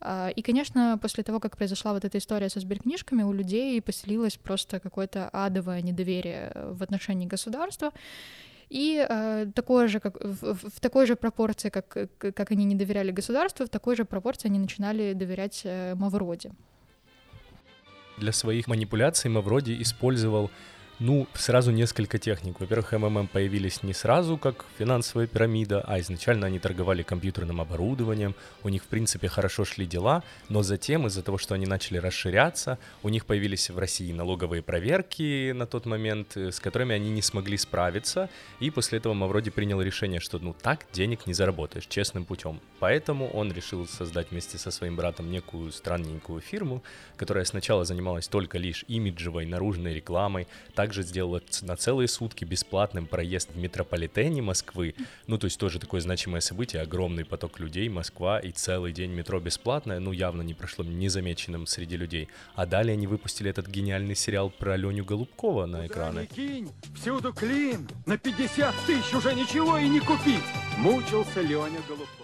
А, 0.00 0.28
и, 0.28 0.42
конечно, 0.42 0.98
после 1.00 1.24
того, 1.24 1.40
как 1.40 1.56
произошла 1.56 1.92
вот 1.92 2.04
эта 2.04 2.18
история 2.18 2.48
со 2.48 2.60
сберкнижками, 2.60 3.22
у 3.22 3.32
людей 3.32 3.80
поселилось 3.80 4.36
просто 4.36 4.80
какое-то 4.80 5.28
адовое 5.32 5.82
недоверие 5.82 6.52
в 6.72 6.82
отношении 6.82 7.26
государства. 7.26 7.92
И 8.70 9.06
э, 9.08 9.46
такое 9.54 9.88
же, 9.88 10.00
как, 10.00 10.16
в, 10.20 10.54
в 10.54 10.80
такой 10.80 11.06
же 11.06 11.16
пропорции, 11.16 11.68
как, 11.68 12.08
как 12.18 12.50
они 12.50 12.64
не 12.64 12.74
доверяли 12.74 13.12
государству, 13.12 13.66
в 13.66 13.68
такой 13.68 13.94
же 13.96 14.04
пропорции 14.04 14.48
они 14.48 14.58
начинали 14.58 15.12
доверять 15.12 15.62
э, 15.64 15.94
Мавроди. 15.94 16.50
Для 18.18 18.32
своих 18.32 18.66
манипуляций 18.66 19.30
Мавроди 19.30 19.80
использовал 19.82 20.50
ну, 21.00 21.26
сразу 21.34 21.72
несколько 21.72 22.18
техник. 22.18 22.60
Во-первых, 22.60 22.92
МММ 22.92 23.26
появились 23.26 23.82
не 23.82 23.92
сразу 23.92 24.36
как 24.36 24.64
финансовая 24.78 25.26
пирамида, 25.26 25.82
а 25.86 25.98
изначально 25.98 26.46
они 26.46 26.60
торговали 26.60 27.02
компьютерным 27.02 27.60
оборудованием, 27.60 28.34
у 28.62 28.68
них, 28.68 28.84
в 28.84 28.86
принципе, 28.86 29.28
хорошо 29.28 29.64
шли 29.64 29.86
дела, 29.86 30.22
но 30.48 30.62
затем 30.62 31.06
из-за 31.08 31.22
того, 31.22 31.36
что 31.36 31.54
они 31.54 31.66
начали 31.66 31.98
расширяться, 31.98 32.78
у 33.02 33.08
них 33.08 33.26
появились 33.26 33.70
в 33.70 33.78
России 33.78 34.12
налоговые 34.12 34.62
проверки 34.62 35.50
на 35.50 35.66
тот 35.66 35.84
момент, 35.86 36.36
э, 36.36 36.52
с 36.52 36.60
которыми 36.60 36.94
они 36.94 37.10
не 37.10 37.22
смогли 37.22 37.56
справиться, 37.56 38.30
и 38.60 38.70
после 38.70 38.98
этого 38.98 39.14
Мавроди 39.14 39.50
принял 39.50 39.82
решение, 39.82 40.20
что 40.20 40.38
ну 40.38 40.54
так 40.54 40.86
денег 40.92 41.26
не 41.26 41.34
заработаешь 41.34 41.86
честным 41.86 42.24
путем. 42.24 42.60
Поэтому 42.78 43.28
он 43.30 43.52
решил 43.52 43.86
создать 43.88 44.30
вместе 44.30 44.58
со 44.58 44.70
своим 44.70 44.94
братом 44.94 45.30
некую 45.30 45.72
странненькую 45.72 46.40
фирму, 46.40 46.84
которая 47.16 47.44
сначала 47.44 47.84
занималась 47.84 48.28
только 48.28 48.58
лишь 48.58 48.84
имиджевой 48.86 49.46
наружной 49.46 49.94
рекламой, 49.94 50.46
также 50.84 51.02
сделала 51.02 51.40
на 51.62 51.76
целые 51.76 52.08
сутки 52.08 52.44
бесплатным 52.44 53.06
проезд 53.06 53.48
в 53.54 53.56
метрополитене 53.56 54.42
Москвы. 54.42 54.94
Ну, 55.26 55.38
то 55.38 55.46
есть 55.46 55.58
тоже 55.58 55.78
такое 55.78 56.02
значимое 56.02 56.42
событие, 56.42 56.82
огромный 56.82 57.24
поток 57.24 57.58
людей, 57.58 57.88
Москва 57.88 58.38
и 58.38 58.50
целый 58.50 58.92
день 58.92 59.10
метро 59.10 59.40
бесплатное, 59.40 59.98
ну, 59.98 60.12
явно 60.12 60.42
не 60.42 60.52
прошло 60.52 60.84
незамеченным 60.84 61.66
среди 61.66 61.96
людей. 61.96 62.28
А 62.54 62.66
далее 62.66 62.92
они 62.92 63.06
выпустили 63.06 63.48
этот 63.48 63.66
гениальный 63.66 64.14
сериал 64.14 64.50
про 64.50 64.76
Леню 64.76 65.06
Голубкова 65.06 65.64
на 65.64 65.86
экраны. 65.86 66.26
кинь, 66.26 66.70
всюду 66.94 67.32
клин, 67.32 67.88
на 68.04 68.18
50 68.18 68.74
тысяч 68.86 69.14
уже 69.14 69.34
ничего 69.34 69.78
и 69.78 69.88
не 69.88 70.00
купить. 70.00 70.44
Мучился 70.76 71.40
Леня 71.40 71.80
Голубков. 71.88 72.23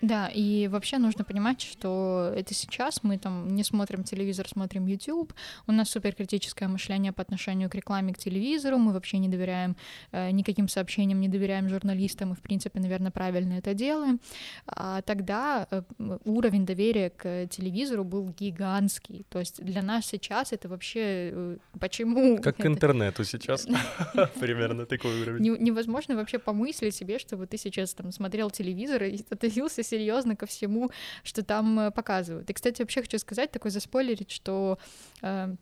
Да, 0.00 0.28
и 0.28 0.68
вообще 0.68 0.98
нужно 0.98 1.24
понимать, 1.24 1.60
что 1.60 2.32
это 2.34 2.54
сейчас 2.54 3.02
мы 3.02 3.18
там 3.18 3.54
не 3.54 3.64
смотрим 3.64 4.04
телевизор, 4.04 4.48
смотрим 4.48 4.86
YouTube, 4.86 5.32
у 5.66 5.72
нас 5.72 5.90
суперкритическое 5.90 6.68
мышление 6.68 7.12
по 7.12 7.22
отношению 7.22 7.68
к 7.68 7.74
рекламе, 7.74 8.14
к 8.14 8.18
телевизору, 8.18 8.78
мы 8.78 8.92
вообще 8.92 9.18
не 9.18 9.28
доверяем 9.28 9.76
э, 10.12 10.30
никаким 10.30 10.68
сообщениям, 10.68 11.20
не 11.20 11.28
доверяем 11.28 11.68
журналистам, 11.68 12.32
и, 12.32 12.34
в 12.34 12.40
принципе, 12.40 12.80
наверное, 12.80 13.10
правильно 13.10 13.54
это 13.54 13.74
делаем. 13.74 14.20
А 14.66 15.02
тогда 15.02 15.66
э, 15.70 15.82
уровень 16.24 16.64
доверия 16.64 17.10
к 17.10 17.46
телевизору 17.48 18.04
был 18.04 18.30
гигантский, 18.30 19.26
то 19.28 19.38
есть 19.38 19.62
для 19.62 19.82
нас 19.82 20.06
сейчас 20.06 20.52
это 20.52 20.68
вообще... 20.68 21.30
Э, 21.32 21.56
почему? 21.78 22.38
Как 22.40 22.56
к 22.56 22.66
интернету 22.66 23.24
сейчас, 23.24 23.66
примерно 24.40 24.86
такой 24.86 25.20
уровень. 25.20 25.58
Невозможно 25.58 26.16
вообще 26.16 26.38
помыслить 26.38 26.94
себе, 26.94 27.18
чтобы 27.18 27.46
ты 27.46 27.56
сейчас 27.56 27.94
там 27.94 28.12
смотрел 28.12 28.50
телевизор 28.50 29.02
и 29.04 29.20
относился 29.30 29.82
серьезно 29.90 30.36
ко 30.36 30.46
всему, 30.46 30.90
что 31.22 31.42
там 31.42 31.78
э, 31.80 31.90
показывают. 31.90 32.48
И, 32.50 32.52
кстати, 32.52 32.82
вообще 32.82 33.02
хочу 33.02 33.18
сказать, 33.18 33.50
такой 33.50 33.70
заспойлерить, 33.70 34.30
что 34.30 34.78
э, 35.22 35.54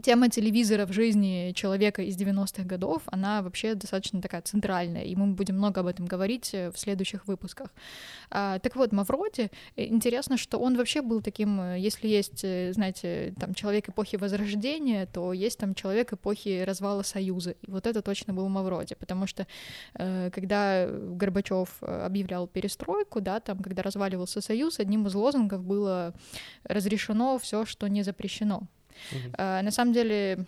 тема 0.00 0.28
телевизора 0.28 0.86
в 0.86 0.92
жизни 0.92 1.52
человека 1.54 2.02
из 2.02 2.16
90-х 2.16 2.64
годов, 2.64 3.02
она 3.06 3.42
вообще 3.42 3.74
достаточно 3.74 4.22
такая 4.22 4.42
центральная, 4.42 5.04
и 5.04 5.14
мы 5.14 5.34
будем 5.34 5.56
много 5.56 5.80
об 5.80 5.86
этом 5.86 6.06
говорить 6.06 6.54
э, 6.54 6.70
в 6.70 6.78
следующих 6.78 7.26
выпусках. 7.26 7.68
А, 8.30 8.58
так 8.58 8.74
вот, 8.76 8.92
Мавроди, 8.92 9.50
э, 9.76 9.86
интересно, 9.86 10.36
что 10.36 10.58
он 10.58 10.76
вообще 10.76 11.02
был 11.02 11.20
таким, 11.20 11.60
э, 11.60 11.78
если 11.78 12.08
есть, 12.08 12.44
знаете, 12.74 13.34
там 13.38 13.54
человек 13.54 13.90
эпохи 13.90 14.16
Возрождения, 14.16 15.06
то 15.06 15.32
есть 15.32 15.58
там 15.58 15.74
человек 15.74 16.12
эпохи 16.12 16.62
развала 16.62 17.02
Союза, 17.02 17.50
и 17.50 17.70
вот 17.70 17.86
это 17.86 18.02
точно 18.02 18.32
был 18.32 18.48
Мавроди, 18.48 18.94
потому 18.94 19.26
что 19.26 19.46
когда 19.94 20.86
Горбачев 20.88 21.82
объявлял 21.82 22.46
перестройку, 22.46 23.20
да, 23.20 23.40
там, 23.40 23.58
когда 23.58 23.82
разваливался 23.82 24.40
Союз, 24.40 24.78
одним 24.78 25.06
из 25.06 25.14
лозунгов 25.14 25.64
было 25.64 26.14
разрешено 26.64 27.38
все, 27.38 27.64
что 27.66 27.88
не 27.88 28.02
запрещено. 28.02 28.62
Uh-huh. 29.10 29.62
На 29.62 29.70
самом 29.70 29.92
деле 29.92 30.46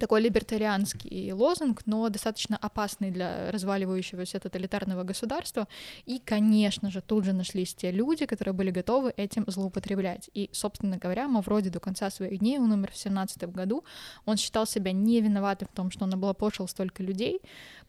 такой 0.00 0.22
либертарианский 0.22 1.32
лозунг, 1.32 1.82
но 1.86 2.08
достаточно 2.08 2.56
опасный 2.56 3.10
для 3.10 3.50
разваливающегося 3.50 4.40
тоталитарного 4.40 5.04
государства. 5.04 5.68
И, 6.06 6.18
конечно 6.18 6.90
же, 6.90 7.02
тут 7.02 7.24
же 7.24 7.32
нашлись 7.32 7.74
те 7.74 7.90
люди, 7.90 8.26
которые 8.26 8.54
были 8.54 8.70
готовы 8.70 9.12
этим 9.16 9.44
злоупотреблять. 9.46 10.30
И, 10.34 10.48
собственно 10.52 10.96
говоря, 10.96 11.28
Мавроди 11.28 11.70
до 11.70 11.80
конца 11.80 12.10
своих 12.10 12.38
дней, 12.38 12.58
он 12.58 12.72
умер 12.72 12.90
в 12.92 12.96
17 12.96 13.44
году, 13.44 13.84
он 14.24 14.36
считал 14.36 14.66
себя 14.66 14.92
не 14.92 15.20
виноватым 15.20 15.68
в 15.68 15.76
том, 15.76 15.90
что 15.90 16.04
он 16.04 16.14
облапошил 16.14 16.68
столько 16.68 17.02
людей. 17.02 17.40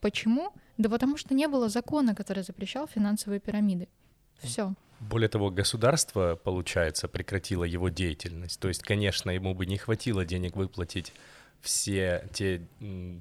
Почему? 0.02 0.52
Да 0.78 0.90
потому 0.90 1.18
что 1.18 1.34
не 1.34 1.48
было 1.48 1.70
закона, 1.70 2.16
который 2.16 2.44
запрещал 2.44 2.88
финансовые 2.88 3.40
пирамиды. 3.40 3.88
Все. 4.44 4.74
Более 5.00 5.28
того, 5.28 5.50
государство, 5.50 6.40
получается, 6.42 7.08
прекратило 7.08 7.64
его 7.64 7.90
деятельность. 7.90 8.60
То 8.60 8.70
есть, 8.70 8.84
конечно, 8.84 9.30
ему 9.30 9.54
бы 9.54 9.66
не 9.66 9.78
хватило 9.78 10.24
денег 10.26 10.56
выплатить 10.56 11.14
все 11.64 12.28
те 12.34 12.62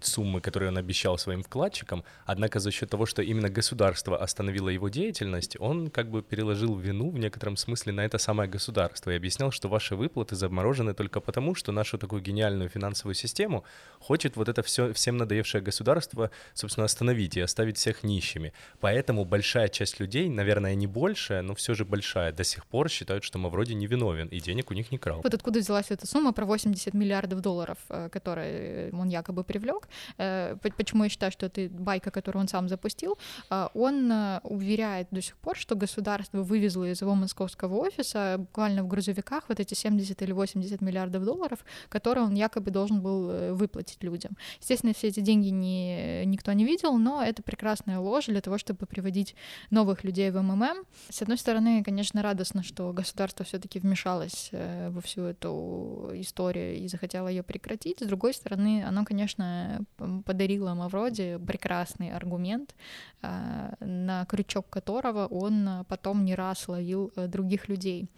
суммы, 0.02 0.40
которые 0.40 0.70
он 0.70 0.78
обещал 0.78 1.16
своим 1.16 1.44
вкладчикам, 1.44 2.04
однако 2.26 2.58
за 2.58 2.72
счет 2.72 2.90
того, 2.90 3.06
что 3.06 3.22
именно 3.22 3.48
государство 3.48 4.20
остановило 4.20 4.68
его 4.68 4.88
деятельность, 4.88 5.56
он 5.60 5.90
как 5.90 6.10
бы 6.10 6.22
переложил 6.22 6.76
вину 6.76 7.10
в 7.10 7.18
некотором 7.18 7.56
смысле 7.56 7.92
на 7.92 8.04
это 8.04 8.18
самое 8.18 8.50
государство 8.50 9.10
и 9.10 9.16
объяснял, 9.16 9.52
что 9.52 9.68
ваши 9.68 9.94
выплаты 9.94 10.34
заморожены 10.34 10.92
только 10.92 11.20
потому, 11.20 11.54
что 11.54 11.70
нашу 11.70 11.98
такую 11.98 12.20
гениальную 12.20 12.68
финансовую 12.68 13.14
систему 13.14 13.64
хочет 14.00 14.36
вот 14.36 14.48
это 14.48 14.62
все 14.64 14.92
всем 14.92 15.16
надоевшее 15.18 15.62
государство, 15.62 16.30
собственно, 16.52 16.86
остановить 16.86 17.36
и 17.36 17.40
оставить 17.40 17.78
всех 17.78 18.02
нищими. 18.02 18.52
Поэтому 18.80 19.24
большая 19.24 19.68
часть 19.68 20.00
людей, 20.00 20.28
наверное, 20.28 20.74
не 20.74 20.88
большая, 20.88 21.42
но 21.42 21.54
все 21.54 21.74
же 21.74 21.84
большая, 21.84 22.32
до 22.32 22.42
сих 22.42 22.66
пор 22.66 22.88
считают, 22.88 23.22
что 23.22 23.38
Мавроди 23.38 23.74
невиновен 23.74 24.26
и 24.26 24.40
денег 24.40 24.72
у 24.72 24.74
них 24.74 24.90
не 24.90 24.98
крал. 24.98 25.20
Вот 25.22 25.34
откуда 25.34 25.60
взялась 25.60 25.90
эта 25.90 26.08
сумма 26.08 26.32
про 26.32 26.44
80 26.44 26.92
миллиардов 26.94 27.40
долларов, 27.40 27.78
э, 27.88 28.08
которые 28.10 28.31
который 28.32 28.90
он 28.92 29.08
якобы 29.08 29.44
привлек. 29.44 29.88
Э, 30.18 30.56
почему 30.76 31.04
я 31.04 31.10
считаю, 31.10 31.32
что 31.32 31.46
это 31.46 31.68
байка, 31.70 32.10
которую 32.10 32.42
он 32.42 32.48
сам 32.48 32.68
запустил? 32.68 33.18
Э, 33.50 33.68
он 33.74 34.10
э, 34.10 34.40
уверяет 34.42 35.08
до 35.10 35.20
сих 35.20 35.36
пор, 35.36 35.56
что 35.56 35.74
государство 35.74 36.42
вывезло 36.42 36.84
из 36.84 37.02
его 37.02 37.14
московского 37.14 37.76
офиса 37.76 38.36
буквально 38.38 38.82
в 38.82 38.88
грузовиках 38.88 39.44
вот 39.48 39.60
эти 39.60 39.74
70 39.74 40.22
или 40.22 40.32
80 40.32 40.80
миллиардов 40.80 41.24
долларов, 41.24 41.64
которые 41.88 42.24
он 42.24 42.34
якобы 42.34 42.70
должен 42.70 43.00
был 43.00 43.54
выплатить 43.54 44.02
людям. 44.02 44.36
Естественно, 44.60 44.94
все 44.94 45.08
эти 45.08 45.20
деньги 45.20 45.48
не, 45.48 46.24
никто 46.26 46.52
не 46.52 46.64
видел, 46.64 46.98
но 46.98 47.22
это 47.22 47.42
прекрасная 47.42 47.98
ложь 47.98 48.26
для 48.26 48.40
того, 48.40 48.58
чтобы 48.58 48.86
приводить 48.86 49.34
новых 49.70 50.04
людей 50.04 50.30
в 50.30 50.40
МММ. 50.40 50.84
С 51.10 51.22
одной 51.22 51.38
стороны, 51.38 51.82
конечно, 51.84 52.22
радостно, 52.22 52.62
что 52.62 52.92
государство 52.92 53.44
все-таки 53.44 53.78
вмешалось 53.78 54.50
во 54.52 55.00
всю 55.00 55.22
эту 55.22 56.10
историю 56.14 56.76
и 56.76 56.88
захотело 56.88 57.28
ее 57.28 57.42
прекратить. 57.42 58.00
С 58.00 58.06
другой 58.06 58.21
другой 58.22 58.34
стороны, 58.34 58.84
оно, 58.86 59.04
конечно, 59.04 59.80
подарило 60.24 60.74
Мавроди 60.74 61.40
прекрасный 61.44 62.12
аргумент, 62.12 62.76
а, 63.20 63.74
на 63.80 64.24
крючок 64.26 64.70
которого 64.70 65.26
он 65.26 65.84
потом 65.88 66.24
не 66.24 66.36
раз 66.36 66.68
ловил 66.68 67.10
э, 67.16 67.26
других 67.26 67.68
людей. 67.68 68.08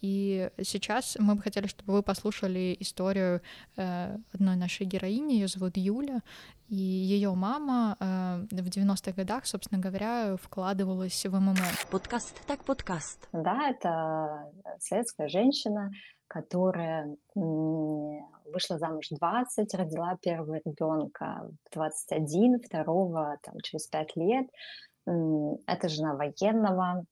И 0.00 0.50
сейчас 0.60 1.16
мы 1.20 1.36
бы 1.36 1.42
хотели, 1.42 1.68
чтобы 1.68 1.92
вы 1.92 2.02
послушали 2.02 2.76
историю 2.80 3.42
э, 3.76 4.18
одной 4.32 4.56
нашей 4.56 4.86
героини, 4.86 5.34
ее 5.34 5.46
зовут 5.46 5.76
Юля, 5.76 6.20
и 6.68 6.74
ее 6.74 7.32
мама 7.34 7.96
э, 8.00 8.46
в 8.50 8.68
90-х 8.68 9.12
годах, 9.12 9.46
собственно 9.46 9.80
говоря, 9.80 10.36
вкладывалась 10.36 11.24
в 11.24 11.32
МММ. 11.32 11.56
Подкаст 11.92 12.44
так 12.46 12.64
подкаст. 12.64 13.28
Да, 13.32 13.70
это 13.70 14.50
советская 14.80 15.28
женщина, 15.28 15.92
которая 16.34 17.16
вышла 17.36 18.78
замуж 18.78 19.06
20, 19.10 19.72
родила 19.74 20.16
первого 20.20 20.60
ребенка 20.64 21.48
в 21.64 21.74
21, 21.74 22.60
второго 22.60 23.38
там, 23.42 23.54
через 23.62 23.86
5 23.86 24.16
лет. 24.16 24.46
Это 25.06 25.88
жена 25.88 26.16
военного, 26.16 27.04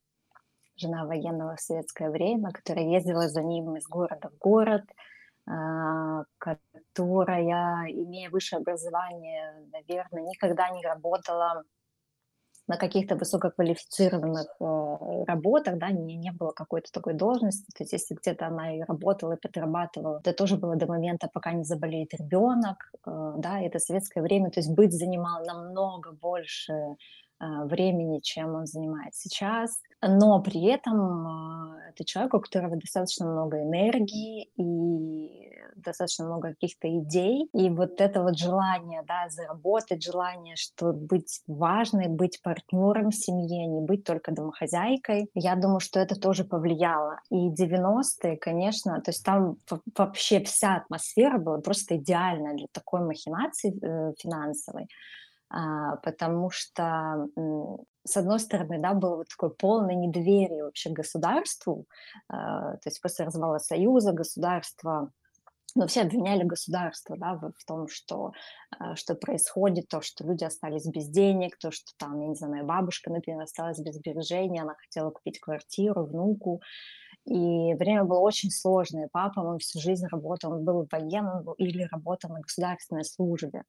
жена 0.74 1.06
военного 1.06 1.54
в 1.54 1.60
советское 1.60 2.10
время, 2.10 2.50
которая 2.50 2.86
ездила 2.86 3.28
за 3.28 3.42
ним 3.42 3.76
из 3.76 3.86
города 3.86 4.28
в 4.28 4.38
город, 4.38 4.82
а, 5.46 6.24
которая, 6.38 7.92
имея 7.92 8.28
высшее 8.28 8.58
образование, 8.58 9.68
наверное, 9.70 10.22
никогда 10.22 10.68
не 10.70 10.82
работала 10.84 11.62
на 12.68 12.76
каких-то 12.76 13.16
высококвалифицированных 13.16 14.46
э, 14.60 15.24
работах, 15.26 15.78
да, 15.78 15.90
не, 15.90 16.16
не 16.16 16.30
было 16.32 16.52
какой-то 16.52 16.90
такой 16.92 17.14
должности, 17.14 17.66
то 17.76 17.82
есть 17.82 17.92
если 17.92 18.14
где-то 18.14 18.46
она 18.46 18.76
и 18.76 18.82
работала, 18.82 19.32
и 19.32 19.40
подрабатывала, 19.40 20.18
это 20.18 20.32
тоже 20.32 20.56
было 20.56 20.76
до 20.76 20.86
момента, 20.86 21.28
пока 21.32 21.52
не 21.52 21.64
заболеет 21.64 22.14
ребенок, 22.14 22.92
э, 23.06 23.32
да, 23.38 23.60
это 23.60 23.78
советское 23.78 24.22
время, 24.22 24.50
то 24.50 24.60
есть 24.60 24.70
быть 24.70 24.92
занимал 24.92 25.44
намного 25.44 26.12
больше 26.12 26.72
э, 26.72 26.86
времени, 27.64 28.20
чем 28.20 28.54
он 28.54 28.66
занимает 28.66 29.14
сейчас, 29.14 29.80
но 30.02 30.40
при 30.42 30.64
этом 30.66 31.76
это 31.92 32.04
человек, 32.04 32.34
у 32.34 32.40
которого 32.40 32.76
достаточно 32.76 33.26
много 33.26 33.62
энергии 33.62 34.50
и 34.56 35.52
достаточно 35.76 36.26
много 36.26 36.50
каких-то 36.50 36.88
идей, 36.88 37.48
и 37.52 37.70
вот 37.70 38.00
это 38.00 38.22
вот 38.22 38.38
желание, 38.38 39.02
да, 39.06 39.28
заработать, 39.28 40.02
желание, 40.02 40.56
что 40.56 40.92
быть 40.92 41.40
важной, 41.46 42.08
быть 42.08 42.40
партнером 42.42 43.10
в 43.10 43.14
семье, 43.14 43.66
не 43.66 43.80
быть 43.80 44.04
только 44.04 44.32
домохозяйкой, 44.32 45.28
я 45.34 45.56
думаю, 45.56 45.80
что 45.80 46.00
это 46.00 46.18
тоже 46.18 46.44
повлияло. 46.44 47.20
И 47.30 47.50
90-е, 47.50 48.36
конечно, 48.36 49.00
то 49.00 49.10
есть 49.10 49.24
там 49.24 49.56
вообще 49.96 50.40
вся 50.44 50.76
атмосфера 50.76 51.38
была 51.38 51.58
просто 51.58 51.96
идеальная 51.96 52.54
для 52.54 52.66
такой 52.72 53.00
махинации 53.00 53.74
э, 53.82 54.12
финансовой, 54.18 54.88
потому 56.02 56.50
что 56.50 57.28
с 58.04 58.16
одной 58.16 58.40
стороны, 58.40 58.80
да, 58.80 58.94
было 58.94 59.16
вот 59.16 59.28
такое 59.28 59.50
полное 59.50 59.94
недоверие 59.94 60.64
вообще 60.64 60.90
к 60.90 60.94
государству, 60.94 61.86
а, 62.28 62.72
то 62.72 62.88
есть 62.88 63.00
после 63.00 63.24
развала 63.24 63.58
Союза 63.58 64.12
государство 64.12 65.12
но 65.74 65.86
все 65.86 66.02
обвиняли 66.02 66.44
государство 66.44 67.16
да, 67.16 67.34
в, 67.34 67.64
том, 67.66 67.88
что, 67.88 68.32
э, 68.78 68.94
что 68.94 69.14
происходит, 69.14 69.88
то, 69.88 70.02
что 70.02 70.24
люди 70.24 70.44
остались 70.44 70.86
без 70.86 71.08
денег, 71.08 71.56
то, 71.58 71.70
что 71.70 71.92
там, 71.96 72.20
я 72.20 72.28
не 72.28 72.34
знаю, 72.34 72.52
моя 72.52 72.64
бабушка, 72.64 73.10
например, 73.10 73.40
осталась 73.40 73.80
без 73.80 73.96
сбережений, 73.96 74.60
она 74.60 74.74
хотела 74.74 75.10
купить 75.10 75.40
квартиру, 75.40 76.04
внуку, 76.04 76.60
и 77.24 77.74
время 77.74 78.04
было 78.04 78.18
очень 78.18 78.50
сложное. 78.50 79.08
Папа, 79.12 79.40
он 79.40 79.58
всю 79.60 79.80
жизнь 79.80 80.06
работал, 80.08 80.52
он 80.52 80.64
был 80.64 80.86
военным 80.90 81.52
или 81.56 81.88
работал 81.90 82.30
на 82.30 82.40
государственной 82.40 83.04
службе 83.04 83.64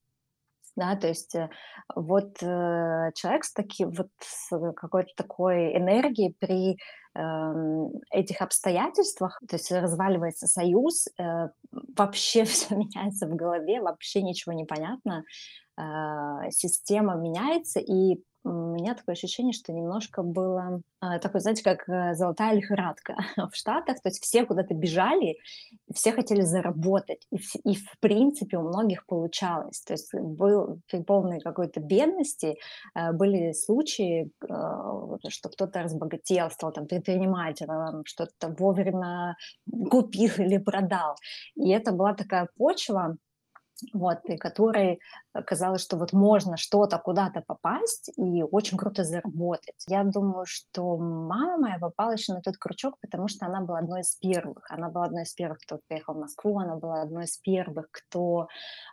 да, 0.76 0.96
то 0.96 1.08
есть 1.08 1.36
э, 1.36 1.50
вот 1.96 2.42
э, 2.42 3.12
человек 3.16 3.44
с 3.44 3.54
таким 3.54 3.92
вот 3.92 4.10
с 4.20 4.50
какой-то 4.74 5.12
такой 5.16 5.78
энергией 5.78 6.36
при 6.40 6.78
э, 7.16 7.90
этих 8.12 8.42
обстоятельствах, 8.42 9.40
то 9.48 9.56
есть 9.56 9.72
разваливается 9.72 10.48
союз, 10.48 11.08
э, 11.20 11.50
вообще 11.96 12.44
все 12.46 12.76
меняется 12.76 13.28
в 13.28 13.36
голове, 13.36 13.82
вообще 13.82 14.22
ничего 14.22 14.54
не 14.54 14.66
понятно, 14.66 15.24
э, 15.78 16.50
система 16.50 17.16
меняется, 17.16 17.80
и 17.80 18.24
у 18.44 18.74
меня 18.74 18.94
такое 18.94 19.14
ощущение, 19.14 19.54
что 19.54 19.72
немножко 19.72 20.22
было 20.22 20.82
э, 21.02 21.20
такое, 21.20 21.42
знаете, 21.42 21.64
как 21.64 21.88
э, 21.88 22.14
золотая 22.14 22.56
лихорадка 22.56 23.16
в 23.52 23.56
Штатах, 23.56 24.02
то 24.02 24.10
есть 24.10 24.22
все 24.22 24.46
куда-то 24.46 24.74
бежали, 24.74 25.38
все 25.94 26.12
хотели 26.12 26.42
заработать, 26.42 27.26
и, 27.32 27.38
и 27.64 27.76
в 27.76 28.00
принципе 28.00 28.58
у 28.58 28.68
многих 28.68 29.06
получалось, 29.06 29.82
то 29.82 29.94
есть 29.94 30.14
был 30.14 30.82
при 30.90 31.02
полной 31.04 31.40
какой-то 31.40 31.80
бедности, 31.80 32.58
э, 32.96 33.14
были 33.14 33.54
случаи, 33.54 34.32
что 34.42 35.50
кто-то 35.50 35.84
разбогател, 35.84 36.50
стал 36.52 36.72
там 36.72 36.88
предпринимателем, 36.88 38.04
что-то 38.06 38.50
вовремя 38.50 39.36
купил 39.90 40.32
или 40.38 40.58
продал, 40.58 41.16
и 41.56 41.70
это 41.70 41.92
была 41.92 42.14
такая 42.14 42.50
почва, 42.58 43.18
вот, 43.94 44.22
при 44.24 44.38
которой 44.38 45.00
казалось, 45.46 45.82
что 45.82 45.98
вот 45.98 46.14
можно 46.14 46.58
что-то 46.58 46.98
куда-то 47.00 47.42
попасть 47.46 48.12
и 48.18 48.44
очень 48.44 48.78
круто 48.78 49.04
заработать. 49.04 49.76
Я 49.88 50.04
думаю, 50.04 50.46
что 50.46 50.98
мама 50.98 51.58
моя 51.58 51.80
попала 51.80 52.12
еще 52.12 52.34
на 52.34 52.42
тот 52.42 52.58
крючок, 52.58 52.98
потому 53.02 53.28
что 53.28 53.46
она 53.46 53.62
была 53.62 53.80
одной 53.80 54.02
из 54.02 54.16
первых. 54.16 54.70
Она 54.70 54.90
была 54.90 55.06
одной 55.06 55.24
из 55.24 55.34
первых, 55.34 55.60
кто 55.60 55.80
приехал 55.88 56.14
в 56.14 56.20
Москву, 56.20 56.60
она 56.60 56.76
была 56.76 57.02
одной 57.02 57.26
из 57.26 57.38
первых, 57.38 57.88
кто 57.92 58.48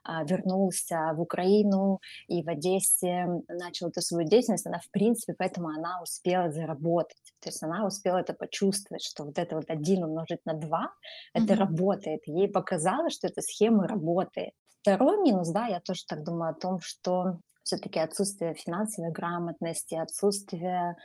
а, 0.05 0.24
вернулся 0.24 1.12
в 1.14 1.20
Украину 1.20 2.00
и 2.29 2.42
в 2.42 2.48
Одессе 2.48 3.26
начал 3.48 3.88
эту 3.88 4.00
свою 4.00 4.26
деятельность. 4.26 4.66
Она, 4.66 4.79
в 4.79 4.90
принципе, 4.90 5.35
поэтому 5.37 5.68
она 5.68 6.00
успела 6.03 6.50
заработать. 6.50 7.35
То 7.40 7.48
есть 7.48 7.62
она 7.62 7.87
успела 7.87 8.18
это 8.18 8.33
почувствовать, 8.33 9.03
что 9.03 9.24
вот 9.24 9.38
это 9.38 9.57
вот 9.57 9.68
один 9.68 10.05
умножить 10.05 10.44
на 10.46 10.55
два, 10.55 10.85
mm-hmm. 10.85 11.44
это 11.44 11.55
работает. 11.57 12.20
Ей 12.26 12.48
показалось, 12.48 13.14
что 13.14 13.26
эта 13.26 13.42
схема 13.42 13.87
работает. 13.87 14.53
Второй 14.82 15.20
минус, 15.22 15.48
да, 15.50 15.66
я 15.66 15.80
тоже 15.80 16.04
так 16.06 16.24
думаю 16.24 16.52
о 16.52 16.54
том, 16.54 16.80
что 16.80 17.38
все-таки 17.62 17.98
отсутствие 17.98 18.54
финансовой 18.54 19.12
грамотности, 19.12 19.94
отсутствие 19.94 20.96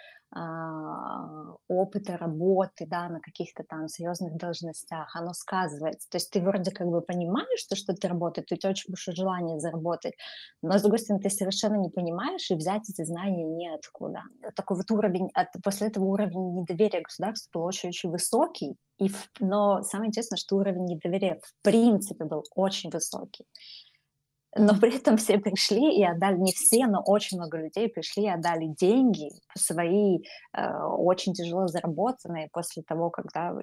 опыта 1.67 2.17
работы, 2.17 2.85
да, 2.85 3.07
на 3.07 3.21
каких-то 3.21 3.63
там 3.63 3.87
серьезных 3.87 4.35
должностях, 4.35 5.15
оно 5.15 5.33
сказывается. 5.33 6.09
То 6.09 6.17
есть 6.17 6.29
ты 6.29 6.41
вроде 6.41 6.71
как 6.71 6.87
бы 6.87 7.01
понимаешь, 7.01 7.59
что 7.59 7.75
что-то 7.75 8.09
работает, 8.09 8.51
у 8.51 8.55
тебя 8.55 8.71
очень 8.71 8.91
большое 8.91 9.15
желание 9.15 9.59
заработать, 9.59 10.13
но 10.61 10.77
с 10.77 10.81
другой 10.81 10.99
стороны 10.99 11.23
ты 11.23 11.29
совершенно 11.29 11.75
не 11.75 11.89
понимаешь, 11.89 12.51
и 12.51 12.55
взять 12.55 12.89
эти 12.89 13.05
знания 13.05 13.45
неоткуда. 13.45 14.23
Такой 14.55 14.77
вот 14.77 14.91
уровень, 14.91 15.29
от, 15.33 15.47
после 15.63 15.87
этого 15.87 16.03
уровень 16.03 16.59
недоверия 16.59 17.01
государству 17.01 17.59
был 17.59 17.65
очень-очень 17.65 18.09
высокий, 18.09 18.75
и, 18.97 19.09
но 19.39 19.83
самое 19.83 20.09
интересное, 20.09 20.37
что 20.37 20.57
уровень 20.57 20.85
недоверия 20.85 21.39
в 21.41 21.63
принципе 21.63 22.25
был 22.25 22.43
очень 22.55 22.89
высокий 22.89 23.45
но 24.55 24.79
при 24.79 24.95
этом 24.95 25.17
все 25.17 25.37
пришли 25.37 25.97
и 25.97 26.03
отдали, 26.03 26.37
не 26.37 26.53
все, 26.53 26.87
но 26.87 27.01
очень 27.05 27.37
много 27.37 27.57
людей 27.57 27.89
пришли 27.89 28.23
и 28.23 28.29
отдали 28.29 28.67
деньги 28.67 29.29
свои, 29.57 30.19
э, 30.53 30.73
очень 30.97 31.33
тяжело 31.33 31.67
заработанные 31.67 32.49
после 32.51 32.83
того, 32.83 33.09
когда 33.09 33.53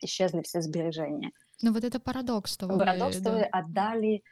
исчезли 0.00 0.42
все 0.42 0.60
сбережения. 0.60 1.30
Ну 1.62 1.72
вот 1.72 1.84
это 1.84 1.98
парадокс 1.98 2.56
того. 2.56 2.78
Парадокс 2.78 3.18
того, 3.18 3.38
да. 3.38 3.48
отдали 3.50 4.22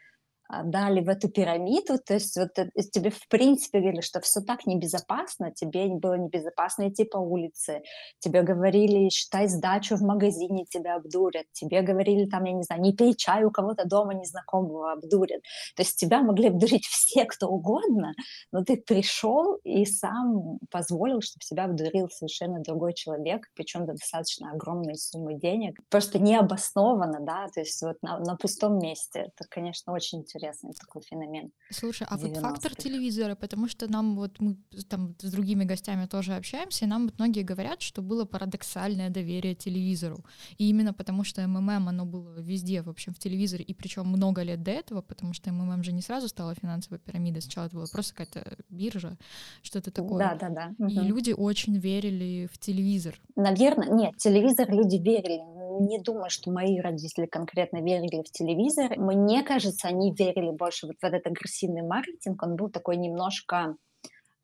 дали 0.65 1.01
в 1.01 1.09
эту 1.09 1.29
пирамиду, 1.29 1.99
то 1.99 2.15
есть 2.15 2.37
вот 2.37 2.51
тебе 2.91 3.11
в 3.11 3.29
принципе 3.29 3.81
говорили, 3.81 4.01
что 4.01 4.21
все 4.21 4.41
так 4.41 4.67
небезопасно, 4.67 5.53
тебе 5.53 5.87
было 5.89 6.15
небезопасно 6.15 6.89
идти 6.89 7.05
по 7.05 7.19
улице, 7.19 7.83
тебе 8.19 8.43
говорили, 8.43 9.09
считай 9.11 9.49
сдачу 9.49 9.97
в 9.97 10.03
магазине, 10.03 10.65
тебя 10.69 10.97
обдурят, 10.97 11.47
тебе 11.53 11.83
говорили 11.83 12.27
там, 12.27 12.45
я 12.45 12.53
не 12.53 12.63
знаю, 12.63 12.83
не 12.83 12.93
пей 12.95 13.15
чай 13.15 13.45
у 13.45 13.51
кого-то 13.51 13.87
дома 13.87 14.15
незнакомого, 14.15 14.93
обдурят. 14.93 15.43
То 15.77 15.83
есть 15.83 15.97
тебя 15.99 16.23
могли 16.23 16.49
обдурить 16.49 16.87
все, 16.87 17.25
кто 17.25 17.49
угодно, 17.49 18.15
но 18.53 18.65
ты 18.65 18.77
пришел 18.77 19.57
и 19.63 19.85
сам 19.85 20.59
позволил, 20.71 21.21
чтобы 21.21 21.45
себя 21.45 21.65
обдурил 21.65 22.09
совершенно 22.11 22.61
другой 22.61 22.95
человек, 22.95 23.47
причем 23.55 23.87
до 23.87 23.93
достаточно 23.93 24.51
огромной 24.51 24.97
суммы 24.97 25.35
денег, 25.35 25.79
просто 25.89 26.19
необоснованно, 26.19 27.21
да, 27.21 27.47
то 27.55 27.61
есть 27.61 27.81
вот 27.83 27.97
на, 28.03 28.19
на 28.19 28.37
пустом 28.37 28.79
месте. 28.79 29.31
Это, 29.37 29.49
конечно, 29.49 29.93
очень 29.93 30.21
интересно 30.21 30.40
интересный 30.41 30.73
такой 30.73 31.03
феномен. 31.03 31.53
Слушай, 31.71 32.07
а 32.11 32.17
вот 32.17 32.37
фактор 32.37 32.75
телевизора, 32.75 33.35
потому 33.35 33.69
что 33.69 33.91
нам 33.91 34.17
вот 34.17 34.41
мы 34.41 34.57
там 34.89 35.15
с 35.21 35.31
другими 35.31 35.65
гостями 35.65 36.07
тоже 36.07 36.35
общаемся, 36.35 36.85
и 36.85 36.89
нам 36.89 37.11
многие 37.19 37.43
говорят, 37.43 37.83
что 37.83 38.03
было 38.03 38.25
парадоксальное 38.25 39.11
доверие 39.11 39.55
телевизору. 39.55 40.25
И 40.59 40.69
именно 40.69 40.93
потому 40.95 41.25
что 41.25 41.47
МММ, 41.47 41.89
оно 41.89 42.05
было 42.05 42.41
везде, 42.41 42.83
в 42.83 42.89
общем, 42.89 43.13
в 43.15 43.19
телевизоре, 43.19 43.65
и 43.65 43.75
причем 43.75 44.07
много 44.07 44.43
лет 44.43 44.63
до 44.63 44.71
этого, 44.71 45.03
потому 45.03 45.35
что 45.35 45.53
МММ 45.53 45.83
же 45.83 45.93
не 45.93 46.03
сразу 46.03 46.29
стала 46.29 46.55
финансовой 46.55 46.99
пирамидой, 46.99 47.43
сначала 47.43 47.67
это 47.67 47.77
была 47.77 47.87
просто 47.93 48.15
какая-то 48.15 48.57
биржа, 48.69 49.17
что-то 49.63 49.91
такое. 49.91 50.19
Да, 50.19 50.49
да, 50.49 50.49
да. 50.49 50.87
И 50.89 50.99
угу. 50.99 51.07
люди 51.07 51.33
очень 51.33 51.79
верили 51.79 52.49
в 52.53 52.59
телевизор. 52.59 53.21
Наверное, 53.37 53.89
нет, 53.91 54.17
телевизор 54.17 54.71
люди 54.71 54.97
верили, 54.97 55.43
не 55.81 55.99
думаю, 55.99 56.31
что 56.31 56.51
мои 56.51 56.81
родители 56.81 57.27
конкретно 57.27 57.83
верили 57.83 58.23
в 58.23 58.31
телевизор. 58.31 58.99
Мне 58.99 59.43
кажется, 59.43 59.89
они 59.89 60.15
верили 60.15 60.51
больше 60.51 60.87
вот 60.87 60.97
в 61.01 61.05
этот 61.05 61.27
агрессивный 61.27 61.83
маркетинг. 61.83 62.43
Он 62.43 62.57
был 62.57 62.71
такой 62.71 62.97
немножко 62.97 63.77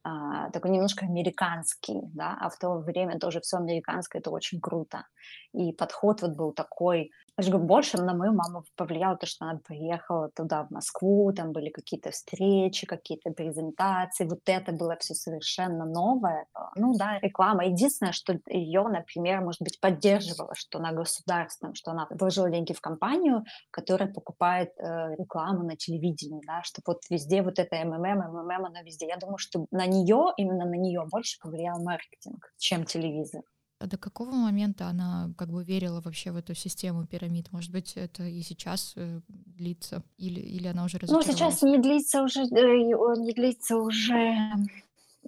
а, 0.08 0.50
такой 0.50 0.70
немножко 0.70 1.04
американский, 1.04 2.00
да, 2.14 2.36
а 2.40 2.48
в 2.48 2.56
то 2.58 2.78
время 2.78 3.18
тоже 3.18 3.40
все 3.40 3.56
американское, 3.56 4.20
это 4.20 4.30
очень 4.30 4.60
круто. 4.60 5.04
И 5.52 5.72
подход 5.72 6.22
вот 6.22 6.36
был 6.36 6.52
такой, 6.52 7.10
я 7.38 7.50
говорю, 7.50 7.66
больше 7.66 7.98
на 7.98 8.14
мою 8.14 8.32
маму 8.32 8.64
повлияло 8.76 9.16
то, 9.16 9.26
что 9.26 9.44
она 9.44 9.60
приехала 9.66 10.30
туда, 10.30 10.64
в 10.64 10.70
Москву, 10.70 11.32
там 11.32 11.52
были 11.52 11.68
какие-то 11.68 12.10
встречи, 12.10 12.86
какие-то 12.86 13.30
презентации, 13.30 14.24
вот 14.24 14.40
это 14.46 14.72
было 14.72 14.96
все 14.96 15.14
совершенно 15.14 15.84
новое. 15.84 16.46
Ну 16.76 16.96
да, 16.96 17.18
реклама. 17.18 17.66
Единственное, 17.66 18.12
что 18.12 18.38
ее, 18.46 18.82
например, 18.88 19.42
может 19.42 19.60
быть, 19.60 19.78
поддерживала, 19.80 20.54
что 20.54 20.78
она 20.78 20.92
государственном, 20.92 21.74
что 21.74 21.90
она 21.90 22.06
вложила 22.10 22.50
деньги 22.50 22.72
в 22.72 22.80
компанию, 22.80 23.44
которая 23.70 24.10
покупает 24.10 24.70
э, 24.78 25.14
рекламу 25.16 25.62
на 25.62 25.76
телевидении, 25.76 26.40
да, 26.46 26.62
что 26.62 26.80
вот 26.86 27.02
везде 27.10 27.42
вот 27.42 27.58
это 27.58 27.76
МММ, 27.76 28.18
МММ, 28.32 28.64
она 28.64 28.82
везде. 28.82 29.06
Я 29.06 29.18
думаю, 29.18 29.38
что 29.38 29.66
на 29.70 29.86
нее, 29.86 30.32
именно 30.38 30.64
на 30.64 30.76
нее 30.76 31.04
больше 31.10 31.38
повлиял 31.40 31.82
маркетинг, 31.82 32.52
чем 32.56 32.84
телевизор. 32.84 33.42
А 33.78 33.86
до 33.86 33.98
какого 33.98 34.30
момента 34.30 34.86
она 34.86 35.30
как 35.36 35.50
бы 35.50 35.62
верила 35.62 36.00
вообще 36.00 36.30
в 36.30 36.36
эту 36.36 36.54
систему 36.54 37.06
пирамид? 37.06 37.52
Может 37.52 37.70
быть, 37.72 37.92
это 37.96 38.22
и 38.22 38.40
сейчас 38.42 38.94
э, 38.96 39.20
длится? 39.28 40.02
Или, 40.16 40.40
или 40.40 40.68
она 40.68 40.84
уже 40.84 40.98
Ну, 41.06 41.22
сейчас 41.22 41.62
не 41.62 41.78
длится 41.78 42.22
уже, 42.22 42.40
э, 42.40 42.46
не 42.46 43.32
длится 43.34 43.76
уже 43.76 44.48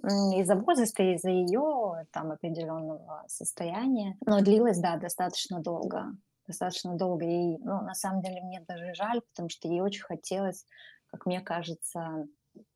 из-за 0.03 0.55
возраста, 0.55 1.03
из-за 1.03 1.29
ее 1.29 2.07
там 2.11 2.31
определенного 2.31 3.23
состояния. 3.27 4.17
Но 4.25 4.41
длилось, 4.41 4.79
да, 4.79 4.97
достаточно 4.97 5.59
долго. 5.61 6.15
Достаточно 6.47 6.95
долго. 6.95 7.25
И, 7.25 7.57
ну, 7.59 7.81
на 7.81 7.93
самом 7.93 8.21
деле, 8.21 8.41
мне 8.41 8.63
даже 8.67 8.93
жаль, 8.95 9.21
потому 9.21 9.49
что 9.49 9.67
ей 9.67 9.81
очень 9.81 10.03
хотелось, 10.03 10.65
как 11.07 11.25
мне 11.25 11.41
кажется, 11.41 12.27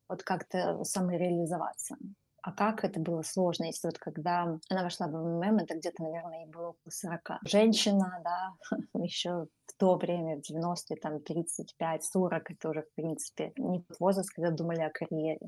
вот 0.07 0.21
как-то 0.21 0.83
самореализоваться. 0.83 1.95
А 2.43 2.51
как 2.51 2.83
это 2.83 2.99
было 2.99 3.21
сложно, 3.21 3.65
если 3.65 3.87
вот 3.87 3.97
когда 3.97 4.59
она 4.69 4.83
вошла 4.83 5.07
в 5.07 5.11
МММ, 5.11 5.59
это 5.59 5.75
где-то, 5.75 6.03
наверное, 6.03 6.39
ей 6.41 6.47
было 6.47 6.67
около 6.67 6.91
40. 6.91 7.39
Женщина, 7.45 8.21
да, 8.21 8.53
еще 9.01 9.47
в 9.65 9.73
то 9.77 9.95
время, 9.95 10.35
в 10.35 10.51
90-е, 10.51 10.97
там, 10.97 11.15
35-40, 11.15 12.41
это 12.49 12.69
уже, 12.69 12.81
в 12.81 12.93
принципе, 12.95 13.53
не 13.55 13.81
тот 13.81 13.97
возраст, 14.01 14.29
когда 14.29 14.51
думали 14.51 14.81
о 14.81 14.89
карьере. 14.89 15.39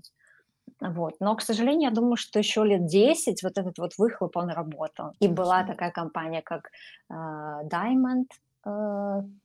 Вот. 0.79 1.15
Но, 1.19 1.35
к 1.35 1.41
сожалению, 1.41 1.89
я 1.89 1.95
думаю, 1.95 2.15
что 2.15 2.39
еще 2.39 2.63
лет 2.63 2.85
10 2.85 3.43
вот 3.43 3.57
этот 3.57 3.77
вот 3.77 3.97
выхлоп, 3.97 4.37
он 4.37 4.49
работал. 4.49 5.11
И 5.19 5.27
была 5.27 5.65
такая 5.65 5.91
компания, 5.91 6.41
как 6.41 6.69
э, 7.09 7.13
Diamond, 7.13 8.27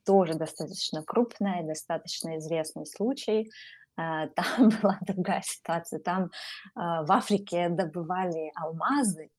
тоже 0.07 0.35
достаточно 0.35 1.03
крупная, 1.03 1.63
достаточно 1.63 2.39
известный 2.39 2.87
случай. 2.87 3.51
Э, 3.99 4.29
там 4.35 4.69
была 4.83 4.99
другая 5.07 5.43
ситуация. 5.45 6.01
Там 6.01 6.25
э, 6.25 6.29
в 6.75 7.13
Африке 7.13 7.69
добывали 7.69 8.51
алмазы, 8.55 9.31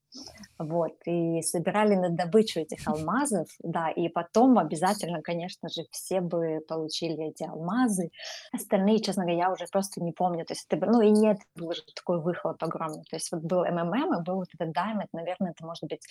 вот, 0.58 0.94
и 1.06 1.42
собирали 1.42 1.94
на 1.94 2.10
добычу 2.10 2.60
этих 2.60 2.86
алмазов, 2.86 3.48
да, 3.60 3.90
и 3.90 4.08
потом 4.08 4.58
обязательно, 4.58 5.22
конечно 5.22 5.68
же, 5.68 5.82
все 5.90 6.20
бы 6.20 6.60
получили 6.68 7.28
эти 7.28 7.44
алмазы. 7.44 8.10
Остальные, 8.52 9.00
честно 9.00 9.24
говоря, 9.24 9.46
я 9.46 9.52
уже 9.52 9.66
просто 9.70 10.02
не 10.02 10.12
помню, 10.12 10.44
то 10.44 10.52
есть 10.52 10.66
это, 10.68 10.86
ну 10.86 11.00
и 11.00 11.10
нет, 11.10 11.38
был 11.56 11.68
уже 11.68 11.82
такой 11.94 12.20
выхлоп 12.20 12.62
огромный, 12.62 13.04
то 13.04 13.16
есть 13.16 13.32
вот 13.32 13.42
был 13.42 13.64
МММ 13.64 14.20
и 14.20 14.22
был 14.22 14.36
вот 14.36 14.48
этот 14.54 14.76
Diamond, 14.76 15.08
наверное, 15.12 15.52
это 15.52 15.64
может 15.64 15.84
быть, 15.84 16.06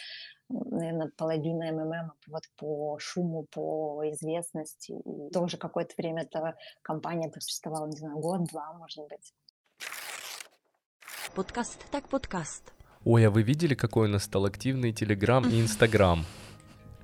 наверное, 0.49 1.11
половина 1.17 1.71
МММ 1.71 2.11
вот 2.27 2.43
по 2.57 2.97
шуму, 2.99 3.45
по 3.51 4.03
известности, 4.11 4.91
и 4.91 5.29
тоже 5.31 5.57
какое-то 5.57 5.93
время 5.97 6.23
эта 6.23 6.55
компания 6.81 7.29
просуществовала, 7.29 7.87
не 7.87 7.97
знаю, 7.97 8.17
год-два, 8.17 8.73
может 8.73 9.07
быть. 9.07 9.33
Подкаст 11.35 11.85
так 11.91 12.09
подкаст. 12.09 12.73
Ой, 13.03 13.25
а 13.25 13.31
вы 13.31 13.41
видели, 13.41 13.73
какой 13.73 14.07
у 14.07 14.11
нас 14.11 14.25
стал 14.25 14.45
активный 14.45 14.93
Телеграм 14.93 15.47
и 15.49 15.59
Инстаграм? 15.59 16.23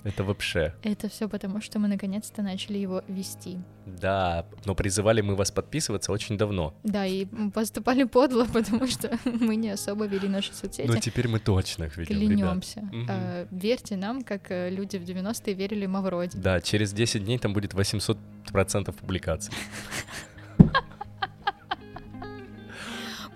Это 0.03 0.23
вообще. 0.23 0.73
Это 0.83 1.09
все 1.09 1.27
потому, 1.27 1.59
что 1.59 1.79
мы 1.79 1.87
наконец-то 1.87 2.41
начали 2.41 2.77
его 2.77 3.03
вести. 3.07 3.57
Да, 3.85 4.45
но 4.63 4.75
призывали 4.75 5.21
мы 5.21 5.35
вас 5.35 5.51
подписываться 5.51 6.11
очень 6.11 6.37
давно. 6.37 6.73
Да, 6.83 7.05
и 7.05 7.25
поступали 7.53 8.03
подло, 8.03 8.45
потому 8.45 8.87
что 8.87 9.17
мы 9.25 9.55
не 9.55 9.71
особо 9.71 10.05
вели 10.05 10.29
наши 10.29 10.53
соцсети. 10.53 10.87
Но 10.87 10.97
теперь 10.97 11.27
мы 11.27 11.39
точно 11.39 11.85
их 11.85 11.97
ведем, 11.97 12.15
Клянемся. 12.15 12.79
Угу. 12.79 13.05
А, 13.09 13.47
верьте 13.51 13.97
нам, 13.97 14.21
как 14.21 14.51
э, 14.51 14.69
люди 14.69 14.97
в 14.97 15.03
90-е 15.03 15.53
верили 15.55 15.87
Мавроди. 15.87 16.37
Да, 16.37 16.61
через 16.61 16.93
10 16.93 17.25
дней 17.25 17.39
там 17.39 17.53
будет 17.53 17.73
800% 17.73 18.93
публикаций. 18.93 19.53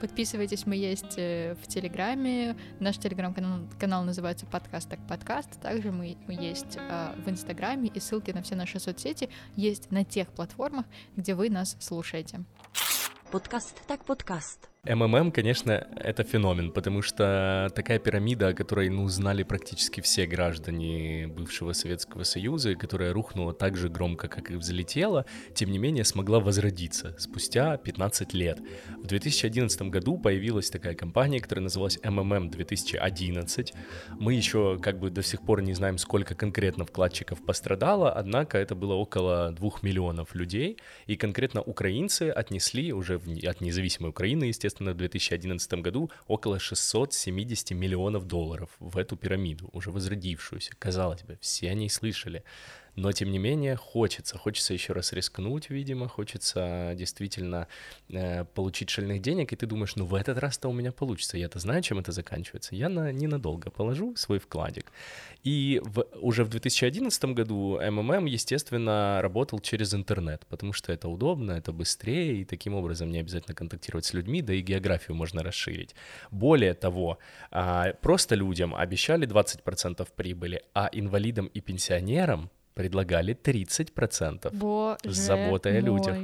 Подписывайтесь, 0.02 0.66
мы 0.66 0.76
есть 0.76 1.14
э, 1.18 1.56
в 1.62 1.68
Телеграме. 1.68 2.58
Наш 2.80 2.98
Телеграм-канал 2.98 3.60
канал 3.80 4.04
называется 4.04 4.48
«Подкаст 4.48 4.90
так 4.90 5.00
подкаст». 5.08 5.62
Также 5.62 5.92
мы, 5.92 6.18
мы 6.26 6.34
есть 6.34 6.76
э, 6.76 7.14
в 7.24 7.30
Инстаграме, 7.30 7.88
и 7.88 8.00
ссылки 8.00 8.32
на 8.32 8.42
все 8.42 8.56
наши 8.56 8.80
соцсети 8.80 9.30
есть 9.56 9.92
на 9.92 10.04
тех 10.04 10.30
платформах, 10.30 10.88
где 11.16 11.36
вы 11.36 11.52
нас 11.52 11.78
слушаете. 11.80 12.44
Подкаст 13.30 13.80
так 13.86 14.04
подкаст. 14.04 14.71
МММ, 14.84 15.32
конечно, 15.32 15.88
это 15.96 16.24
феномен, 16.24 16.72
потому 16.72 17.04
что 17.04 17.72
такая 17.76 18.00
пирамида, 18.00 18.48
о 18.48 18.54
которой, 18.54 18.89
ну, 18.89 19.08
знали 19.10 19.44
практически 19.44 20.02
все 20.02 20.26
граждане 20.26 21.28
бывшего 21.28 21.74
Советского 21.74 22.24
Союза, 22.24 22.74
которая 22.74 23.13
рухнула 23.13 23.54
так 23.54 23.78
же 23.78 23.89
громко, 23.89 24.28
как 24.28 24.50
и 24.50 24.56
взлетела, 24.56 25.28
тем 25.54 25.72
не 25.72 25.78
менее 25.78 26.04
смогла 26.04 26.39
возродиться 26.39 27.15
спустя 27.20 27.78
15 27.78 28.34
лет. 28.34 28.60
В 28.98 29.06
2011 29.06 29.84
году 29.84 30.17
появилась 30.17 30.72
такая 30.72 30.96
компания, 30.96 31.39
которая 31.39 31.62
называлась 31.62 32.00
МММ 32.04 32.50
2011. 32.50 33.74
Мы 34.20 34.34
еще 34.34 34.80
как 34.82 34.98
бы 34.98 35.12
до 35.12 35.22
сих 35.22 35.44
пор 35.44 35.62
не 35.62 35.76
знаем, 35.76 36.00
сколько 36.00 36.34
конкретно 36.34 36.86
вкладчиков 36.86 37.46
пострадало, 37.46 38.12
однако 38.12 38.58
это 38.58 38.74
было 38.74 38.96
около 38.96 39.52
2 39.52 39.72
миллионов 39.84 40.34
людей, 40.34 40.80
и 41.06 41.17
конкретно 41.17 41.62
украинцы 41.62 42.32
отнесли 42.32 42.91
уже 42.94 43.20
в, 43.20 43.28
от 43.48 43.62
независимой 43.62 44.10
Украины, 44.10 44.46
естественно, 44.46 44.71
естественно, 44.72 44.94
в 44.94 44.98
2011 44.98 45.74
году 45.82 46.10
около 46.28 46.60
670 46.60 47.72
миллионов 47.72 48.26
долларов 48.26 48.70
в 48.80 48.98
эту 48.98 49.18
пирамиду, 49.18 49.70
уже 49.74 49.92
возродившуюся. 49.92 50.72
Казалось 50.80 51.24
бы, 51.24 51.38
все 51.42 51.70
о 51.70 51.74
ней 51.74 51.90
слышали. 51.90 52.44
Но, 52.96 53.12
тем 53.12 53.32
не 53.32 53.40
менее, 53.40 53.76
хочется. 53.76 54.38
Хочется 54.38 54.74
еще 54.74 54.94
раз 54.94 55.14
рискнуть, 55.14 55.70
видимо, 55.70 56.08
хочется 56.08 56.94
действительно 56.96 57.68
э, 58.10 58.44
получить 58.44 58.90
шальных 58.90 59.22
денег, 59.22 59.54
и 59.54 59.56
ты 59.56 59.66
думаешь, 59.66 59.96
ну, 59.96 60.06
в 60.06 60.14
этот 60.14 60.38
раз-то 60.38 60.68
у 60.68 60.74
меня 60.74 60.92
получится. 60.92 61.38
Я-то 61.38 61.60
знаю, 61.60 61.82
чем 61.82 62.00
это 62.00 62.12
заканчивается. 62.12 62.76
Я 62.76 62.90
на, 62.90 63.12
ненадолго 63.12 63.72
положу 63.72 64.16
свой 64.18 64.40
вкладик. 64.40 64.92
И 65.44 65.82
в, 65.84 66.06
уже 66.22 66.44
в 66.44 66.50
2011 66.50 67.26
году 67.26 67.80
МММ, 67.82 68.26
естественно, 68.26 69.20
работал 69.22 69.60
через 69.60 69.94
интернет, 69.94 70.46
потому 70.50 70.74
что 70.74 70.92
это 70.92 71.08
удобно, 71.08 71.54
это 71.54 71.72
быстрее, 71.72 72.42
и 72.42 72.46
таким 72.46 72.74
образом 72.76 73.10
не 73.10 73.20
обязательно 73.20 73.56
контактировать 73.56 74.06
с 74.06 74.14
людьми, 74.14 74.42
да 74.42 74.54
и 74.54 74.62
географию 74.62 75.16
можно 75.16 75.44
расширить. 75.44 75.96
Более 76.30 76.74
того, 76.74 77.20
э, 77.52 77.94
просто 78.02 78.36
людям 78.36 78.76
обещали 78.76 79.26
20% 79.26 80.08
прибыли, 80.16 80.62
а 80.74 80.90
инвалидам 80.92 81.48
и 81.48 81.62
пенсионерам 81.62 82.50
предлагали 82.74 83.36
30% 83.36 84.54
Боже 84.56 84.98
с 85.04 85.16
заботой 85.16 85.78
о 85.78 85.82
людях. 85.82 86.18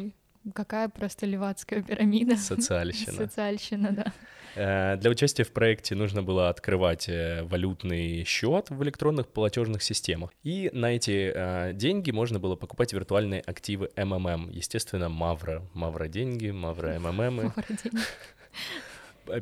Какая 0.53 0.87
просто 0.89 1.25
левацкая 1.25 1.81
пирамида. 1.83 2.37
Социальщина. 2.37 3.13
Социальщина, 3.13 3.91
да. 3.91 4.13
Э, 4.55 4.97
Для 4.97 5.11
участия 5.11 5.43
в 5.43 5.51
проекте 5.51 5.93
нужно 5.95 6.23
было 6.23 6.49
открывать 6.49 7.07
э, 7.09 7.43
валютный 7.43 8.23
счет 8.23 8.69
в 8.69 8.81
электронных 8.83 9.27
платежных 9.27 9.83
системах. 9.83 10.31
И 10.43 10.69
на 10.73 10.95
эти 10.95 11.31
э, 11.33 11.73
деньги 11.73 12.11
можно 12.11 12.39
было 12.39 12.55
покупать 12.55 12.93
виртуальные 12.93 13.41
активы 13.41 13.91
МММ. 13.95 14.49
Естественно, 14.49 15.09
Мавра. 15.09 15.63
Мавра 15.73 16.07
деньги, 16.07 16.49
Мавра 16.49 16.99
МММ. 16.99 17.53
Воротень. 17.55 17.99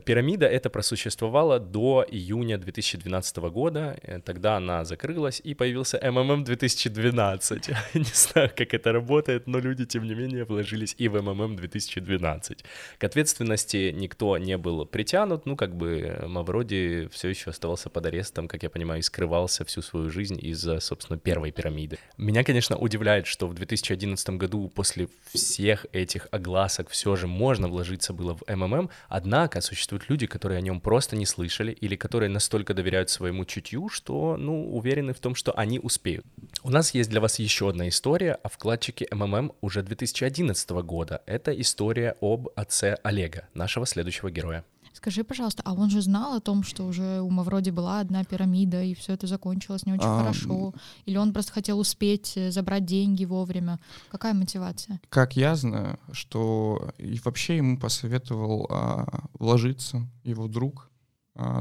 Пирамида 0.06 0.46
эта 0.46 0.70
просуществовала 0.70 1.60
до 1.60 2.06
июня 2.10 2.58
2012 2.58 3.38
года. 3.38 3.98
Э, 4.02 4.20
Тогда 4.20 4.58
она 4.58 4.86
закрылась, 4.86 5.42
и 5.44 5.54
появился 5.54 6.00
МММ 6.02 6.44
2012. 6.44 7.70
Не 7.94 8.04
знаю, 8.04 8.52
как 8.56 8.74
это 8.74 8.92
работает, 8.92 9.48
но 9.48 9.60
люди, 9.60 9.86
тем 9.86 10.06
не 10.06 10.16
менее, 10.16 10.46
вложились 10.46 10.96
и 10.98 11.08
в 11.08 11.22
МММ 11.22 11.56
2012. 11.56 12.66
К 12.98 13.04
ответственности 13.04 13.92
никто 13.96 14.38
не 14.38 14.58
был 14.58 14.86
притянут, 14.86 15.46
ну, 15.46 15.56
как 15.56 15.76
бы 15.76 16.24
Мавроди 16.28 17.08
все 17.12 17.30
еще 17.30 17.50
оставался 17.52 17.90
под 17.90 18.06
арестом, 18.06 18.48
как 18.48 18.64
я 18.64 18.70
понимаю, 18.70 19.00
и 19.00 19.04
скрывался 19.04 19.64
всю 19.66 19.82
свою 19.82 20.10
жизнь 20.10 20.40
из-за, 20.42 20.80
собственно, 20.80 21.20
первой 21.20 21.52
пирамиды. 21.52 21.98
Меня, 22.18 22.44
конечно, 22.44 22.78
удивляет, 22.78 23.28
что 23.28 23.48
в 23.48 23.54
2011 23.54 24.30
году 24.32 24.70
после 24.70 25.08
всех 25.34 25.86
этих 25.92 26.28
огласок 26.32 26.90
все 26.90 27.16
же 27.16 27.28
можно 27.28 27.68
вложиться 27.68 28.14
было 28.14 28.36
в 28.36 28.44
МММ, 28.48 28.90
однако 29.10 29.62
существуют 29.76 30.10
люди, 30.10 30.26
которые 30.26 30.58
о 30.58 30.62
нем 30.62 30.80
просто 30.80 31.16
не 31.16 31.26
слышали 31.26 31.72
или 31.74 31.96
которые 31.96 32.30
настолько 32.30 32.74
доверяют 32.74 33.10
своему 33.10 33.46
чутью, 33.46 33.90
что, 33.90 34.38
ну, 34.38 34.74
уверены 34.76 35.14
в 35.14 35.20
том, 35.20 35.36
что 35.36 35.52
они 35.52 35.80
успеют. 35.80 36.26
У 36.64 36.70
нас 36.70 36.94
есть 36.94 37.10
для 37.10 37.22
вас 37.22 37.40
еще 37.40 37.70
одна 37.70 37.88
история 37.90 38.34
о 38.34 38.50
вкладчике 38.50 39.08
МММ 39.12 39.52
уже 39.62 39.84
2011 39.84 40.70
года. 40.70 41.22
Это 41.26 41.52
история 41.52 42.16
об 42.22 42.48
отце 42.56 42.98
Олега, 43.04 43.48
нашего 43.54 43.86
следующего 43.86 44.32
героя. 44.32 44.64
Скажи, 45.06 45.24
пожалуйста, 45.24 45.62
а 45.64 45.74
он 45.74 45.92
же 45.92 46.02
знал 46.02 46.34
о 46.34 46.40
том, 46.40 46.64
что 46.64 46.84
уже 46.84 47.22
у 47.22 47.30
Мавроди 47.30 47.70
была 47.70 48.00
одна 48.00 48.24
пирамида, 48.24 48.82
и 48.82 48.96
все 48.96 49.14
это 49.14 49.28
закончилось 49.28 49.86
не 49.86 49.94
очень 49.94 50.08
Ам. 50.08 50.20
хорошо? 50.20 50.74
Или 51.06 51.18
он 51.18 51.32
просто 51.32 51.52
хотел 51.52 51.78
успеть 51.78 52.34
э, 52.36 52.50
забрать 52.50 52.86
деньги 52.86 53.24
вовремя? 53.24 53.80
Какая 54.10 54.34
мотивация? 54.34 55.00
Как 55.10 55.36
я 55.36 55.56
знаю, 55.56 56.00
что 56.12 56.90
и 56.98 57.20
вообще 57.24 57.58
ему 57.58 57.78
посоветовал 57.78 58.66
а, 58.72 59.26
вложиться 59.38 60.08
его 60.24 60.48
друг, 60.48 60.90
а, 60.90 60.95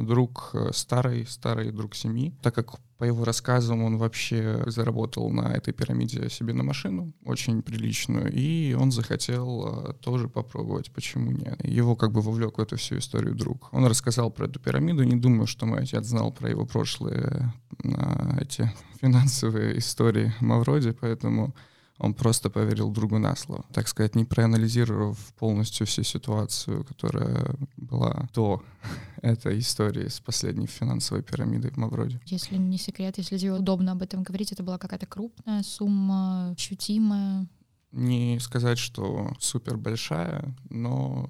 друг 0.03 0.51
э, 0.55 0.71
старый, 0.73 1.27
старый 1.27 1.73
друг 1.73 1.97
семьи, 1.97 2.33
так 2.43 2.55
как 2.55 2.79
по 2.97 3.05
его 3.05 3.25
рассказам 3.25 3.83
он 3.83 3.99
вообще 3.99 4.63
заработал 4.67 5.29
на 5.31 5.53
этой 5.53 5.75
пирамиде 5.75 6.31
себе 6.31 6.55
на 6.55 6.63
машину, 6.63 7.13
очень 7.25 7.61
приличную, 7.61 8.33
и 8.33 8.75
он 8.75 8.93
захотел 8.93 9.67
а, 9.67 9.93
тоже 9.95 10.29
попробовать, 10.29 10.93
почему 10.93 11.33
нет. 11.33 11.63
Его 11.65 11.97
как 11.97 12.13
бы 12.13 12.21
вовлек 12.21 12.59
в 12.59 12.61
эту 12.61 12.77
всю 12.77 12.99
историю 12.99 13.35
друг. 13.35 13.69
Он 13.73 13.85
рассказал 13.85 14.31
про 14.31 14.47
эту 14.47 14.61
пирамиду, 14.61 15.03
не 15.03 15.17
думаю, 15.17 15.49
что 15.49 15.67
мой 15.67 15.81
отец 15.81 16.07
знал 16.07 16.31
про 16.33 16.49
его 16.49 16.67
прошлые 16.67 17.53
а, 17.85 18.39
эти 18.41 18.73
финансовые 19.01 19.79
истории 19.79 20.33
Мавроди, 20.41 20.93
поэтому 20.93 21.55
он 21.99 22.15
просто 22.15 22.51
поверил 22.51 22.91
другу 22.91 23.19
на 23.19 23.37
слово. 23.37 23.65
Так 23.73 23.89
сказать, 23.89 24.15
не 24.15 24.25
проанализировав 24.25 25.19
полностью 25.35 25.87
всю 25.87 26.03
ситуацию, 26.03 26.85
которая 26.85 27.57
была 27.77 28.29
до 28.35 28.63
этой 29.23 29.59
истории 29.59 30.09
с 30.09 30.21
последней 30.21 30.67
финансовой 30.67 31.23
пирамидой 31.23 31.71
в 31.71 31.77
Мавроде. 31.77 32.21
Если 32.27 32.57
не 32.57 32.79
секрет, 32.79 33.19
если 33.19 33.39
тебе 33.39 33.53
удобно 33.53 33.93
об 33.93 34.03
этом 34.03 34.23
говорить, 34.23 34.53
это 34.53 34.63
была 34.63 34.79
какая-то 34.79 35.07
крупная 35.07 35.63
сумма, 35.63 36.51
ощутимая. 36.51 37.47
Не 37.93 38.41
сказать, 38.41 38.79
что 38.79 39.33
супер 39.39 39.77
большая, 39.77 40.55
но 40.69 41.29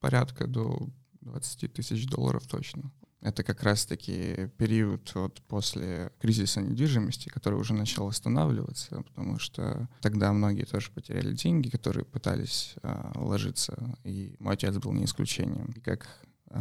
порядка 0.00 0.46
до 0.46 0.86
20 1.22 1.72
тысяч 1.72 2.06
долларов 2.06 2.46
точно. 2.46 2.92
Это 3.24 3.42
как 3.42 3.62
раз-таки 3.62 4.50
период 4.58 5.10
вот 5.14 5.40
после 5.48 6.12
кризиса 6.20 6.60
недвижимости, 6.60 7.30
который 7.30 7.58
уже 7.58 7.72
начал 7.72 8.06
восстанавливаться, 8.06 9.02
потому 9.02 9.38
что 9.38 9.88
тогда 10.02 10.30
многие 10.34 10.64
тоже 10.64 10.90
потеряли 10.92 11.32
деньги, 11.32 11.70
которые 11.70 12.04
пытались 12.04 12.74
а, 12.82 13.12
вложиться, 13.14 13.96
и 14.04 14.36
мой 14.40 14.52
отец 14.54 14.76
был 14.76 14.92
не 14.92 15.06
исключением. 15.06 15.72
И 15.74 15.80
как 15.80 16.06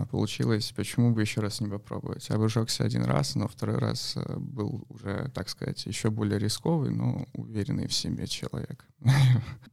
получилось, 0.09 0.73
почему 0.75 1.13
бы 1.13 1.21
еще 1.21 1.41
раз 1.41 1.61
не 1.61 1.69
попробовать? 1.69 2.29
Обжегся 2.31 2.83
один 2.83 3.03
раз, 3.03 3.35
но 3.35 3.47
второй 3.47 3.77
раз 3.77 4.13
а, 4.15 4.39
был 4.39 4.85
уже, 4.89 5.31
так 5.33 5.49
сказать, 5.49 5.85
еще 5.85 6.09
более 6.09 6.39
рисковый, 6.39 6.91
но 6.91 7.27
уверенный 7.33 7.87
в 7.87 7.93
себе 7.93 8.27
человек. 8.27 8.85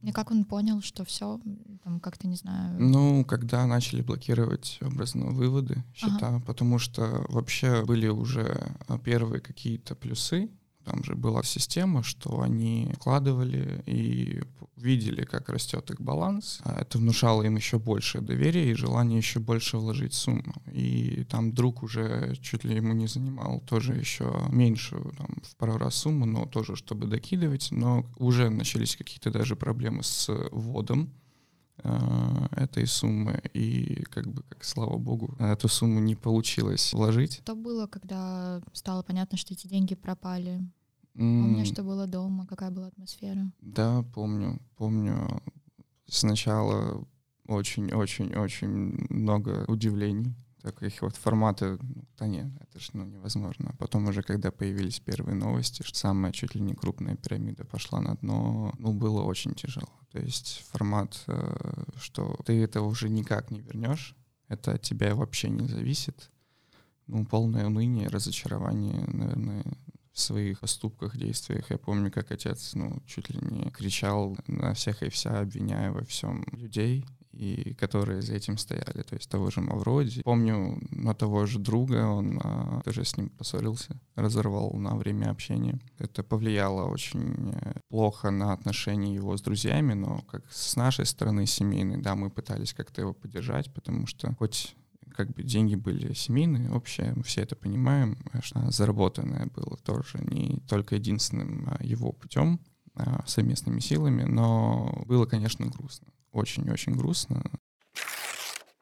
И 0.01 0.11
как 0.11 0.31
он 0.31 0.45
понял, 0.45 0.81
что 0.81 1.03
все, 1.05 1.39
там 1.83 1.99
как-то 1.99 2.27
не 2.27 2.35
знаю. 2.35 2.79
Ну, 2.79 3.25
когда 3.25 3.65
начали 3.65 4.01
блокировать 4.01 4.77
образно 4.81 5.27
выводы 5.27 5.83
счета, 5.93 6.39
потому 6.45 6.79
что 6.79 7.25
вообще 7.29 7.83
были 7.85 8.07
уже 8.07 8.75
а, 8.87 8.99
первые 8.99 9.41
какие-то 9.41 9.95
плюсы. 9.95 10.49
Там 10.85 11.03
же 11.03 11.15
была 11.15 11.43
система, 11.43 12.03
что 12.03 12.41
они 12.41 12.91
вкладывали 12.95 13.83
и 13.85 14.41
видели, 14.75 15.23
как 15.23 15.49
растет 15.49 15.89
их 15.91 16.01
баланс. 16.01 16.59
А 16.63 16.81
Это 16.81 16.97
внушало 16.97 17.43
им 17.43 17.55
еще 17.55 17.77
больше 17.77 18.21
доверия 18.21 18.71
и 18.71 18.73
желание 18.73 19.17
еще 19.17 19.39
больше 19.39 19.77
вложить 19.77 20.13
сумму. 20.13 20.55
И 20.71 21.25
там 21.29 21.53
друг 21.53 21.83
уже 21.83 22.35
чуть 22.41 22.63
ли 22.63 22.75
ему 22.75 22.93
не 22.93 23.07
занимал 23.07 23.61
тоже 23.61 23.93
еще 23.93 24.47
меньшую, 24.49 25.13
там, 25.17 25.27
в 25.43 25.55
пару 25.55 25.77
раз 25.77 25.95
сумму, 25.95 26.25
но 26.25 26.45
тоже, 26.45 26.75
чтобы 26.75 27.07
докидывать. 27.07 27.69
Но 27.71 28.05
уже 28.17 28.49
начались 28.49 28.95
какие-то 28.95 29.31
даже 29.31 29.55
проблемы 29.55 30.03
с 30.03 30.29
вводом 30.51 31.13
этой 32.51 32.85
суммы, 32.87 33.41
и 33.53 34.03
как 34.09 34.27
бы, 34.27 34.43
как 34.49 34.63
слава 34.63 34.97
богу, 34.97 35.35
эту 35.39 35.67
сумму 35.67 35.99
не 35.99 36.15
получилось 36.15 36.93
вложить. 36.93 37.39
Что 37.43 37.55
было, 37.55 37.87
когда 37.87 38.61
стало 38.73 39.03
понятно, 39.03 39.37
что 39.37 39.53
эти 39.53 39.67
деньги 39.67 39.95
пропали? 39.95 40.61
Помню, 41.13 41.59
М, 41.59 41.65
что 41.65 41.83
было 41.83 42.07
дома, 42.07 42.45
какая 42.47 42.71
была 42.71 42.87
атмосфера? 42.87 43.51
Да, 43.61 44.03
помню, 44.13 44.59
помню. 44.77 45.41
Сначала 46.07 47.05
очень-очень-очень 47.47 49.07
много 49.09 49.65
удивлений, 49.67 50.33
таких 50.61 51.01
вот 51.01 51.15
формата, 51.15 51.77
ну, 51.81 52.03
да 52.17 52.27
нет, 52.27 52.47
это 52.59 52.79
же 52.79 52.91
ну, 52.93 53.05
невозможно. 53.05 53.75
Потом 53.77 54.07
уже, 54.07 54.21
когда 54.21 54.51
появились 54.51 54.99
первые 54.99 55.35
новости, 55.35 55.83
что 55.83 55.97
самая 55.97 56.31
чуть 56.31 56.55
ли 56.55 56.61
не 56.61 56.73
крупная 56.73 57.15
пирамида 57.15 57.65
пошла 57.65 57.99
на 57.99 58.15
дно, 58.15 58.73
ну, 58.77 58.93
было 58.93 59.21
очень 59.23 59.53
тяжело. 59.53 59.89
То 60.11 60.19
есть 60.19 60.65
формат, 60.71 61.23
э, 61.27 61.83
что 61.97 62.37
ты 62.45 62.61
это 62.61 62.81
уже 62.81 63.09
никак 63.09 63.49
не 63.51 63.61
вернешь, 63.61 64.15
это 64.47 64.73
от 64.73 64.81
тебя 64.81 65.15
вообще 65.15 65.49
не 65.49 65.67
зависит. 65.67 66.29
Ну, 67.07 67.25
полное 67.25 67.67
уныние, 67.67 68.09
разочарование, 68.09 69.05
наверное, 69.07 69.63
в 70.11 70.19
своих 70.19 70.59
поступках, 70.59 71.15
действиях. 71.15 71.69
Я 71.69 71.77
помню, 71.77 72.11
как 72.11 72.31
отец, 72.31 72.73
ну, 72.73 73.01
чуть 73.05 73.29
ли 73.29 73.39
не 73.41 73.71
кричал 73.71 74.37
на 74.47 74.73
всех 74.73 75.03
и 75.03 75.09
вся, 75.09 75.39
обвиняя 75.39 75.91
во 75.91 76.03
всем 76.03 76.43
людей, 76.51 77.05
и 77.41 77.73
которые 77.73 78.21
за 78.21 78.35
этим 78.35 78.55
стояли, 78.57 79.01
то 79.01 79.15
есть 79.15 79.27
того 79.27 79.49
же 79.49 79.61
Мавроди. 79.61 80.21
Помню, 80.21 80.79
на 80.91 81.15
того 81.15 81.47
же 81.47 81.57
друга, 81.57 82.05
он 82.05 82.39
а, 82.43 82.81
тоже 82.85 83.03
с 83.03 83.17
ним 83.17 83.29
поссорился, 83.29 83.99
разорвал 84.15 84.73
на 84.73 84.95
время 84.95 85.31
общения. 85.31 85.79
Это 85.97 86.21
повлияло 86.21 86.85
очень 86.87 87.51
э, 87.51 87.73
плохо 87.89 88.29
на 88.29 88.53
отношения 88.53 89.15
его 89.15 89.35
с 89.35 89.41
друзьями, 89.41 89.93
но 89.93 90.21
как 90.29 90.43
с 90.51 90.75
нашей 90.75 91.07
стороны 91.07 91.47
семейной, 91.47 91.97
да, 91.97 92.13
мы 92.13 92.29
пытались 92.29 92.75
как-то 92.75 93.01
его 93.01 93.13
поддержать, 93.13 93.73
потому 93.73 94.05
что 94.05 94.35
хоть 94.35 94.75
как 95.15 95.31
бы 95.33 95.41
деньги 95.41 95.73
были 95.73 96.13
семейные, 96.13 96.71
общие, 96.71 97.13
мы 97.15 97.23
все 97.23 97.41
это 97.41 97.55
понимаем, 97.55 98.19
что 98.43 98.69
заработанное 98.69 99.47
было 99.47 99.77
тоже 99.77 100.19
не 100.19 100.61
только 100.67 100.93
единственным 100.93 101.67
а, 101.71 101.83
его 101.83 102.11
путем, 102.11 102.59
а, 102.93 103.23
совместными 103.25 103.79
силами, 103.79 104.25
но 104.25 105.03
было, 105.07 105.25
конечно, 105.25 105.65
грустно. 105.65 106.07
Очень-очень 106.31 106.93
грустно. 106.93 107.43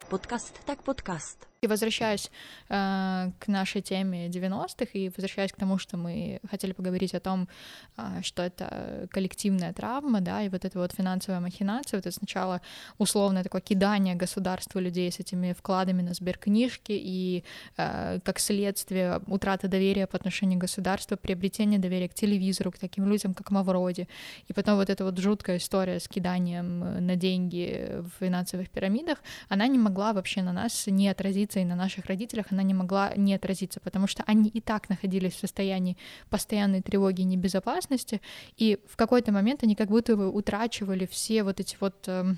Подкаст 0.09 0.53
так 0.65 0.83
подкаст. 0.83 1.48
И 1.61 1.67
возвращаясь 1.67 2.31
э, 2.69 3.31
к 3.37 3.47
нашей 3.47 3.81
теме 3.81 4.29
90-х 4.29 4.91
и 4.93 5.09
возвращаясь 5.09 5.51
к 5.51 5.57
тому, 5.57 5.77
что 5.77 5.97
мы 5.97 6.39
хотели 6.49 6.71
поговорить 6.71 7.13
о 7.13 7.19
том, 7.19 7.49
э, 7.97 8.21
что 8.21 8.43
это 8.43 9.09
коллективная 9.11 9.73
травма, 9.73 10.21
да, 10.21 10.41
и 10.41 10.47
вот 10.47 10.63
эта 10.63 10.79
вот 10.79 10.93
финансовая 10.93 11.41
махинация, 11.41 11.97
вот 11.97 12.05
это 12.05 12.15
сначала 12.15 12.61
условное 12.97 13.43
такое 13.43 13.59
кидание 13.59 14.15
государства 14.15 14.79
людей 14.79 15.11
с 15.11 15.19
этими 15.19 15.51
вкладами 15.51 16.01
на 16.01 16.13
сберкнижки 16.13 16.93
и 16.93 17.43
э, 17.75 18.19
как 18.23 18.39
следствие 18.39 19.19
утрата 19.27 19.67
доверия 19.67 20.07
по 20.07 20.15
отношению 20.15 20.59
к 20.59 20.61
государству, 20.61 21.17
приобретение 21.17 21.77
доверия 21.77 22.07
к 22.07 22.13
телевизору, 22.13 22.71
к 22.71 22.77
таким 22.77 23.05
людям, 23.05 23.33
как 23.33 23.51
Мавроди, 23.51 24.07
и 24.47 24.53
потом 24.53 24.77
вот 24.77 24.89
эта 24.89 25.03
вот 25.03 25.17
жуткая 25.19 25.57
история 25.57 25.99
с 25.99 26.07
киданием 26.07 27.05
на 27.05 27.17
деньги 27.17 27.97
в 27.99 28.23
финансовых 28.23 28.69
пирамидах, 28.69 29.17
она 29.49 29.67
не 29.67 29.77
могла 29.77 30.13
вообще 30.13 30.41
на 30.41 30.53
нас 30.53 30.87
не 30.87 31.09
отразиться 31.09 31.48
отразиться, 31.49 31.59
и 31.59 31.65
на 31.65 31.75
наших 31.75 32.05
родителях 32.05 32.47
она 32.51 32.63
не 32.63 32.73
могла 32.73 33.13
не 33.17 33.35
отразиться, 33.35 33.79
потому 33.79 34.07
что 34.07 34.23
они 34.27 34.49
и 34.49 34.61
так 34.61 34.89
находились 34.89 35.33
в 35.33 35.39
состоянии 35.39 35.97
постоянной 36.29 36.81
тревоги 36.81 37.21
и 37.21 37.25
небезопасности, 37.25 38.21
и 38.57 38.77
в 38.87 38.95
какой-то 38.95 39.31
момент 39.31 39.63
они 39.63 39.75
как 39.75 39.89
будто 39.89 40.15
бы 40.15 40.29
утрачивали 40.29 41.05
все 41.05 41.43
вот 41.43 41.59
эти 41.59 41.77
вот 41.79 42.07
э, 42.07 42.35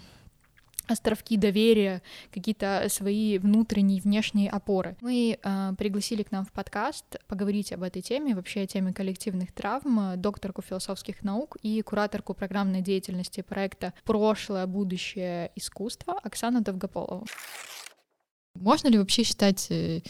островки 0.88 1.38
доверия, 1.38 2.02
какие-то 2.34 2.88
свои 2.90 3.38
внутренние 3.38 3.98
и 3.98 4.02
внешние 4.02 4.50
опоры. 4.50 4.96
Мы 5.02 5.38
э, 5.42 5.74
пригласили 5.78 6.24
к 6.24 6.32
нам 6.32 6.46
в 6.46 6.52
подкаст 6.52 7.18
поговорить 7.28 7.74
об 7.74 7.84
этой 7.84 8.02
теме, 8.02 8.36
вообще 8.36 8.62
о 8.62 8.68
теме 8.68 8.94
коллективных 8.94 9.52
травм, 9.52 10.14
докторку 10.18 10.62
философских 10.62 11.24
наук 11.24 11.58
и 11.64 11.82
кураторку 11.82 12.34
программной 12.34 12.82
деятельности 12.82 13.42
проекта 13.42 13.94
«Прошлое, 14.04 14.66
будущее, 14.66 15.52
искусство» 15.56 16.14
Оксану 16.24 16.62
Довгополову. 16.62 17.26
Можно 18.56 18.90
ли 18.90 18.98
вообще 18.98 19.24
считать 19.24 19.68
э, 19.70 20.02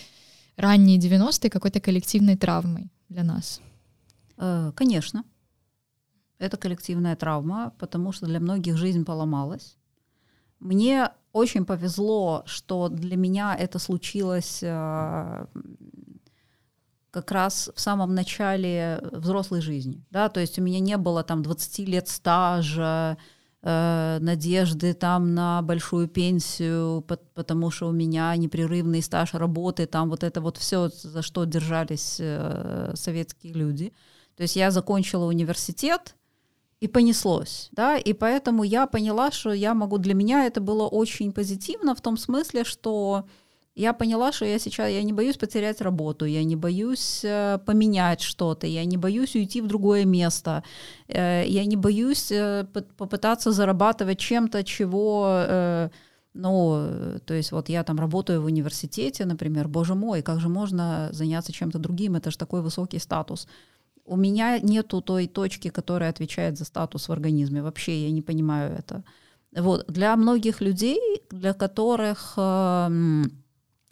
ранние 0.57 0.99
90-е 0.99 1.49
какой-то 1.49 1.79
коллективной 1.79 2.37
травмой 2.37 2.91
для 3.09 3.23
нас? 3.23 3.61
Э, 4.37 4.71
конечно. 4.75 5.23
Это 6.39 6.57
коллективная 6.57 7.15
травма, 7.15 7.73
потому 7.77 8.11
что 8.11 8.25
для 8.25 8.39
многих 8.39 8.77
жизнь 8.77 9.05
поломалась. 9.05 9.77
Мне 10.59 11.11
очень 11.33 11.65
повезло, 11.65 12.43
что 12.45 12.89
для 12.89 13.15
меня 13.15 13.55
это 13.55 13.79
случилось 13.79 14.59
э, 14.63 15.45
как 17.11 17.31
раз 17.31 17.69
в 17.75 17.79
самом 17.79 18.15
начале 18.15 18.99
взрослой 19.11 19.61
жизни. 19.61 20.03
Да? 20.09 20.29
То 20.29 20.39
есть 20.39 20.57
у 20.57 20.61
меня 20.63 20.79
не 20.79 20.97
было 20.97 21.23
там 21.23 21.43
20 21.43 21.79
лет 21.87 22.07
стажа, 22.07 23.17
э, 23.63 24.17
надежды 24.19 24.93
там 24.93 25.33
на 25.33 25.61
большую 25.61 26.07
пенсию, 26.07 27.05
потому 27.33 27.71
что 27.71 27.87
у 27.87 27.91
меня 27.91 28.35
непрерывный 28.35 29.01
стаж 29.01 29.33
работы, 29.33 29.85
там 29.85 30.09
вот 30.09 30.23
это 30.23 30.41
вот 30.41 30.57
все, 30.57 30.89
за 30.89 31.21
что 31.21 31.45
держались 31.45 32.17
э, 32.19 32.91
советские 32.95 33.53
люди. 33.53 33.93
То 34.35 34.43
есть 34.43 34.55
я 34.55 34.71
закончила 34.71 35.25
университет, 35.25 36.15
и 36.81 36.87
понеслось, 36.87 37.69
да, 37.73 37.95
и 37.95 38.11
поэтому 38.11 38.63
я 38.63 38.87
поняла, 38.87 39.29
что 39.29 39.53
я 39.53 39.75
могу, 39.75 39.99
для 39.99 40.15
меня 40.15 40.47
это 40.47 40.61
было 40.61 40.87
очень 40.87 41.31
позитивно 41.31 41.93
в 41.93 42.01
том 42.01 42.17
смысле, 42.17 42.63
что 42.63 43.27
я 43.81 43.93
поняла, 43.93 44.31
что 44.31 44.45
я 44.45 44.59
сейчас, 44.59 44.89
я 44.89 45.03
не 45.03 45.13
боюсь 45.13 45.37
потерять 45.37 45.81
работу, 45.81 46.25
я 46.25 46.43
не 46.43 46.55
боюсь 46.55 47.21
э, 47.23 47.57
поменять 47.65 48.21
что-то, 48.21 48.67
я 48.67 48.85
не 48.85 48.97
боюсь 48.97 49.35
уйти 49.35 49.61
в 49.61 49.67
другое 49.67 50.05
место, 50.05 50.63
э, 51.07 51.43
я 51.47 51.65
не 51.65 51.77
боюсь 51.77 52.31
э, 52.31 52.65
попытаться 52.97 53.51
зарабатывать 53.51 54.19
чем-то, 54.19 54.63
чего, 54.63 55.89
ну, 56.33 57.19
то 57.25 57.33
есть 57.33 57.51
вот 57.51 57.69
я 57.69 57.83
там 57.83 57.99
работаю 57.99 58.41
в 58.41 58.45
университете, 58.45 59.25
например, 59.25 59.67
боже 59.67 59.95
мой, 59.95 60.21
как 60.21 60.39
же 60.39 60.49
можно 60.49 61.09
заняться 61.11 61.51
чем-то 61.51 61.79
другим, 61.79 62.15
это 62.15 62.31
же 62.31 62.37
такой 62.37 62.61
высокий 62.61 62.99
статус. 62.99 63.47
У 64.05 64.15
меня 64.15 64.59
нету 64.59 65.01
той 65.01 65.27
точки, 65.27 65.69
которая 65.69 66.09
отвечает 66.09 66.57
за 66.57 66.65
статус 66.65 67.09
в 67.09 67.11
организме, 67.11 67.61
вообще 67.61 68.03
я 68.03 68.11
не 68.11 68.21
понимаю 68.21 68.77
это. 68.79 69.03
Вот, 69.55 69.85
для 69.87 70.15
многих 70.15 70.61
людей, 70.61 70.99
для 71.31 71.53
которых... 71.53 72.33
Э, 72.37 72.89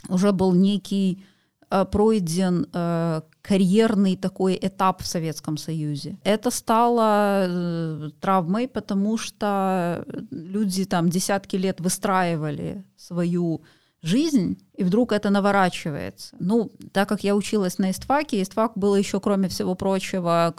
уже 0.08 0.32
был 0.32 0.54
некий 0.54 1.24
э, 1.70 1.86
пройден 1.86 2.68
э, 2.72 3.22
карьерный 3.42 4.16
такой 4.16 4.58
этап 4.62 5.02
в 5.02 5.08
Советском 5.08 5.58
Союзе. 5.58 6.18
Это 6.24 6.52
стало 6.52 7.46
э, 7.48 8.10
травмой, 8.22 8.68
потому 8.68 9.18
что 9.18 10.06
люди 10.32 10.86
там 10.86 11.10
десятки 11.10 11.58
лет 11.58 11.82
выстраивали 11.82 12.84
свою 12.96 13.62
жизнь, 14.02 14.58
и 14.76 14.84
вдруг 14.84 15.12
это 15.12 15.30
наворачивается. 15.30 16.36
Ну, 16.40 16.72
так 16.94 17.10
как 17.10 17.24
я 17.24 17.36
училась 17.36 17.80
на 17.80 17.92
ИСТФАКе, 17.92 18.42
ИСТФАК 18.42 18.78
был 18.78 18.96
еще, 18.96 19.20
кроме 19.20 19.50
всего 19.50 19.76
прочего, 19.76 20.56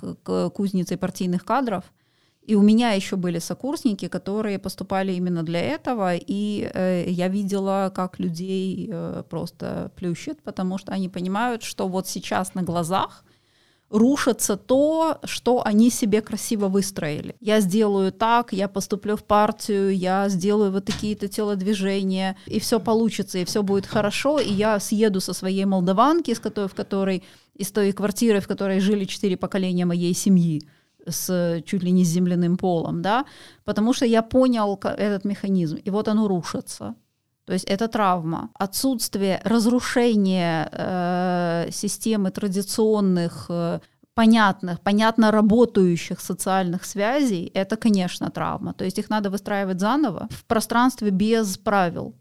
кузницей 0.55 0.99
партийных 0.99 1.45
кадров, 1.45 1.85
и 2.43 2.55
у 2.55 2.63
меня 2.63 2.93
еще 2.93 3.17
были 3.17 3.39
сокурсники, 3.39 4.09
которые 4.09 4.59
поступали 4.59 5.13
именно 5.13 5.43
для 5.43 5.61
этого, 5.61 6.17
и 6.17 6.71
э, 6.73 7.05
я 7.09 7.29
видела, 7.29 7.93
как 7.95 8.19
людей 8.19 8.89
э, 8.91 9.23
просто 9.29 9.93
плющит, 9.97 10.43
потому 10.43 10.79
что 10.79 10.93
они 10.93 11.09
понимают, 11.09 11.63
что 11.63 11.87
вот 11.87 12.09
сейчас 12.09 12.55
на 12.55 12.63
глазах 12.63 13.25
рушится 13.91 14.57
то, 14.57 15.19
что 15.25 15.63
они 15.67 15.91
себе 15.91 16.23
красиво 16.23 16.69
выстроили. 16.69 17.35
Я 17.41 17.61
сделаю 17.61 18.13
так, 18.13 18.53
я 18.53 18.69
поступлю 18.69 19.17
в 19.17 19.25
партию, 19.25 19.95
я 19.95 20.29
сделаю 20.29 20.71
вот 20.71 20.85
такие-то 20.85 21.29
телодвижения, 21.29 22.37
и 22.47 22.61
все 22.61 22.79
получится, 22.79 23.39
и 23.39 23.45
все 23.45 23.63
будет 23.63 23.87
хорошо, 23.87 24.39
и 24.39 24.53
я 24.53 24.79
съеду 24.81 25.21
со 25.21 25.33
своей 25.35 25.65
молдаванки, 25.65 26.33
с 26.33 26.39
которой, 26.39 26.69
в 26.69 26.75
которой, 26.75 27.25
из 27.55 27.71
той 27.73 27.93
квартиры, 27.93 28.41
в 28.41 28.49
которой 28.49 28.81
жили 28.81 29.05
четыре 29.05 29.37
поколения 29.37 29.85
моей 29.85 30.15
семьи, 30.15 30.63
с 31.07 31.63
чуть 31.67 31.83
ли 31.83 31.93
не 31.93 32.05
земляным 32.05 32.57
полом, 32.57 33.03
да, 33.03 33.25
потому 33.65 33.93
что 33.93 34.07
я 34.07 34.23
понял 34.23 34.79
этот 34.83 35.25
механизм, 35.25 35.77
и 35.77 35.91
вот 35.91 36.09
оно 36.09 36.29
рушится. 36.29 36.95
То 37.45 37.55
есть 37.55 37.65
это 37.65 37.89
травма. 37.89 38.51
Отсутствие, 38.55 39.41
разрушение 39.45 40.69
э, 40.73 41.71
системы 41.73 42.31
традиционных, 42.31 43.47
э, 43.49 43.81
понятных, 44.15 44.81
понятно 44.81 45.31
работающих 45.31 46.21
социальных 46.21 46.85
связей, 46.85 47.51
это, 47.55 47.77
конечно, 47.77 48.31
травма. 48.31 48.73
То 48.75 48.85
есть 48.85 48.99
их 48.99 49.11
надо 49.11 49.31
выстраивать 49.31 49.81
заново 49.81 50.29
в 50.31 50.45
пространстве 50.45 51.11
без 51.11 51.57
правил. 51.57 52.15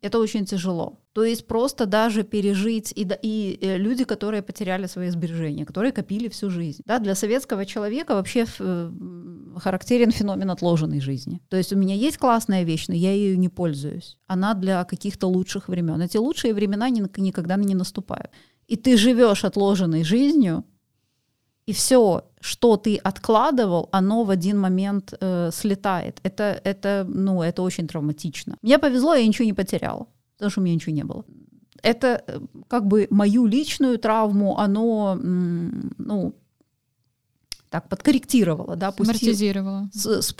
Это 0.00 0.18
очень 0.18 0.46
тяжело. 0.46 0.98
То 1.16 1.24
есть 1.24 1.46
просто 1.46 1.86
даже 1.86 2.24
пережить 2.24 2.92
и, 2.94 3.08
и 3.22 3.58
э, 3.62 3.78
люди, 3.78 4.04
которые 4.04 4.42
потеряли 4.42 4.86
свои 4.86 5.08
сбережения, 5.08 5.64
которые 5.64 5.90
копили 5.90 6.28
всю 6.28 6.50
жизнь. 6.50 6.82
Да, 6.84 6.98
для 6.98 7.14
советского 7.14 7.64
человека 7.64 8.14
вообще 8.14 8.44
э, 8.58 8.92
характерен 9.56 10.10
феномен 10.10 10.50
отложенной 10.50 11.00
жизни. 11.00 11.40
То 11.48 11.56
есть 11.56 11.72
у 11.72 11.76
меня 11.78 11.94
есть 11.94 12.18
классная 12.18 12.64
вещь, 12.64 12.88
но 12.88 12.94
я 12.94 13.12
ею 13.12 13.38
не 13.38 13.48
пользуюсь. 13.48 14.18
Она 14.26 14.52
для 14.52 14.84
каких-то 14.84 15.26
лучших 15.26 15.68
времен. 15.68 16.02
Эти 16.02 16.18
лучшие 16.18 16.52
времена 16.52 16.90
никогда 16.90 17.56
не 17.56 17.74
наступают. 17.74 18.30
И 18.68 18.76
ты 18.76 18.98
живешь 18.98 19.44
отложенной 19.44 20.04
жизнью, 20.04 20.64
и 21.64 21.72
все, 21.72 22.24
что 22.40 22.76
ты 22.76 22.96
откладывал, 22.96 23.88
оно 23.90 24.24
в 24.24 24.28
один 24.28 24.58
момент 24.58 25.14
э, 25.18 25.50
слетает. 25.50 26.20
Это, 26.24 26.60
это, 26.62 27.06
ну, 27.08 27.42
это 27.42 27.62
очень 27.62 27.88
травматично. 27.88 28.58
Мне 28.60 28.78
повезло, 28.78 29.14
я 29.14 29.26
ничего 29.26 29.46
не 29.46 29.54
потеряла, 29.54 30.06
потому 30.36 30.50
что 30.50 30.60
у 30.60 30.64
меня 30.64 30.74
ничего 30.74 30.94
не 30.94 31.04
было. 31.04 31.24
Это 31.82 32.22
э, 32.26 32.40
как 32.68 32.86
бы 32.86 33.06
мою 33.10 33.46
личную 33.46 33.98
травму, 33.98 34.58
оно, 34.58 35.18
ну, 35.20 36.34
так 37.70 37.88
подкорректировало, 37.88 38.76
да, 38.76 38.92
пустило, 38.92 39.88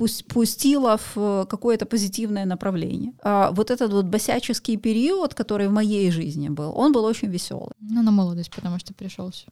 спустило 0.08 0.96
в 0.96 1.16
э, 1.16 1.46
какое-то 1.48 1.86
позитивное 1.86 2.46
направление. 2.46 3.12
А 3.22 3.50
вот 3.50 3.70
этот 3.70 3.92
вот 3.92 4.06
босяческий 4.06 4.76
период, 4.76 5.34
который 5.34 5.68
в 5.68 5.72
моей 5.72 6.10
жизни 6.10 6.48
был, 6.48 6.72
он 6.74 6.92
был 6.92 7.04
очень 7.04 7.28
веселый. 7.28 7.72
Ну, 7.80 8.02
на 8.02 8.10
молодость, 8.10 8.50
потому 8.50 8.78
что 8.78 8.94
пришелся. 8.94 9.46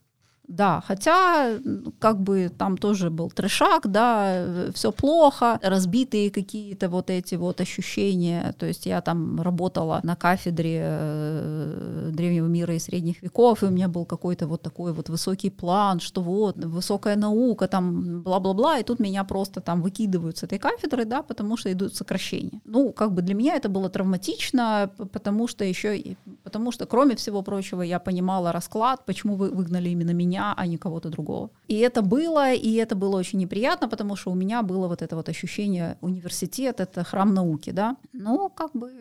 Да, 0.46 0.82
хотя 0.86 1.58
как 1.98 2.20
бы 2.20 2.50
там 2.56 2.76
тоже 2.76 3.10
был 3.10 3.30
трешак, 3.30 3.90
да, 3.90 4.70
все 4.74 4.92
плохо, 4.92 5.58
разбитые 5.62 6.30
какие-то 6.30 6.88
вот 6.90 7.08
эти 7.08 7.34
вот 7.36 7.60
ощущения. 7.60 8.54
То 8.58 8.66
есть 8.66 8.84
я 8.86 9.00
там 9.00 9.40
работала 9.40 10.00
на 10.02 10.16
кафедре 10.16 10.80
э, 10.84 12.10
древнего 12.12 12.46
мира 12.46 12.74
и 12.74 12.78
средних 12.78 13.22
веков, 13.22 13.62
и 13.62 13.66
у 13.66 13.70
меня 13.70 13.88
был 13.88 14.04
какой-то 14.04 14.46
вот 14.46 14.60
такой 14.60 14.92
вот 14.92 15.08
высокий 15.08 15.50
план, 15.50 16.00
что 16.00 16.20
вот 16.20 16.56
высокая 16.58 17.16
наука, 17.16 17.66
там 17.66 18.22
бла-бла-бла, 18.22 18.78
и 18.78 18.84
тут 18.84 19.00
меня 19.00 19.24
просто 19.24 19.62
там 19.62 19.80
выкидывают 19.80 20.36
с 20.36 20.42
этой 20.42 20.58
кафедры, 20.58 21.06
да, 21.06 21.22
потому 21.22 21.56
что 21.56 21.72
идут 21.72 21.96
сокращения. 21.96 22.60
Ну, 22.66 22.92
как 22.92 23.12
бы 23.12 23.22
для 23.22 23.34
меня 23.34 23.56
это 23.56 23.70
было 23.70 23.88
травматично, 23.88 24.90
потому 25.12 25.48
что 25.48 25.64
еще 25.64 26.16
потому 26.54 26.72
что, 26.72 26.86
кроме 26.86 27.14
всего 27.14 27.42
прочего, 27.42 27.82
я 27.82 27.98
понимала 27.98 28.52
расклад, 28.52 29.04
почему 29.06 29.36
вы 29.36 29.50
выгнали 29.50 29.90
именно 29.90 30.14
меня, 30.14 30.54
а 30.56 30.66
не 30.66 30.78
кого-то 30.78 31.08
другого. 31.08 31.50
И 31.70 31.74
это 31.74 32.00
было, 32.02 32.52
и 32.52 32.74
это 32.74 32.94
было 32.94 33.18
очень 33.18 33.40
неприятно, 33.40 33.88
потому 33.88 34.16
что 34.16 34.30
у 34.30 34.34
меня 34.34 34.62
было 34.62 34.86
вот 34.86 35.02
это 35.02 35.16
вот 35.16 35.28
ощущение 35.28 35.96
университет, 36.00 36.80
это 36.80 37.02
храм 37.02 37.34
науки, 37.34 37.72
да. 37.72 37.96
Но 38.12 38.48
как 38.48 38.70
бы 38.72 38.92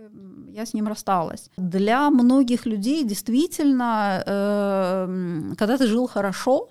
я 0.55 0.65
с 0.65 0.73
ним 0.73 0.87
рассталась. 0.87 1.51
Для 1.57 2.09
многих 2.09 2.65
людей 2.65 3.03
действительно, 3.03 4.23
э, 4.25 5.55
когда 5.55 5.77
ты 5.77 5.87
жил 5.87 6.07
хорошо, 6.07 6.69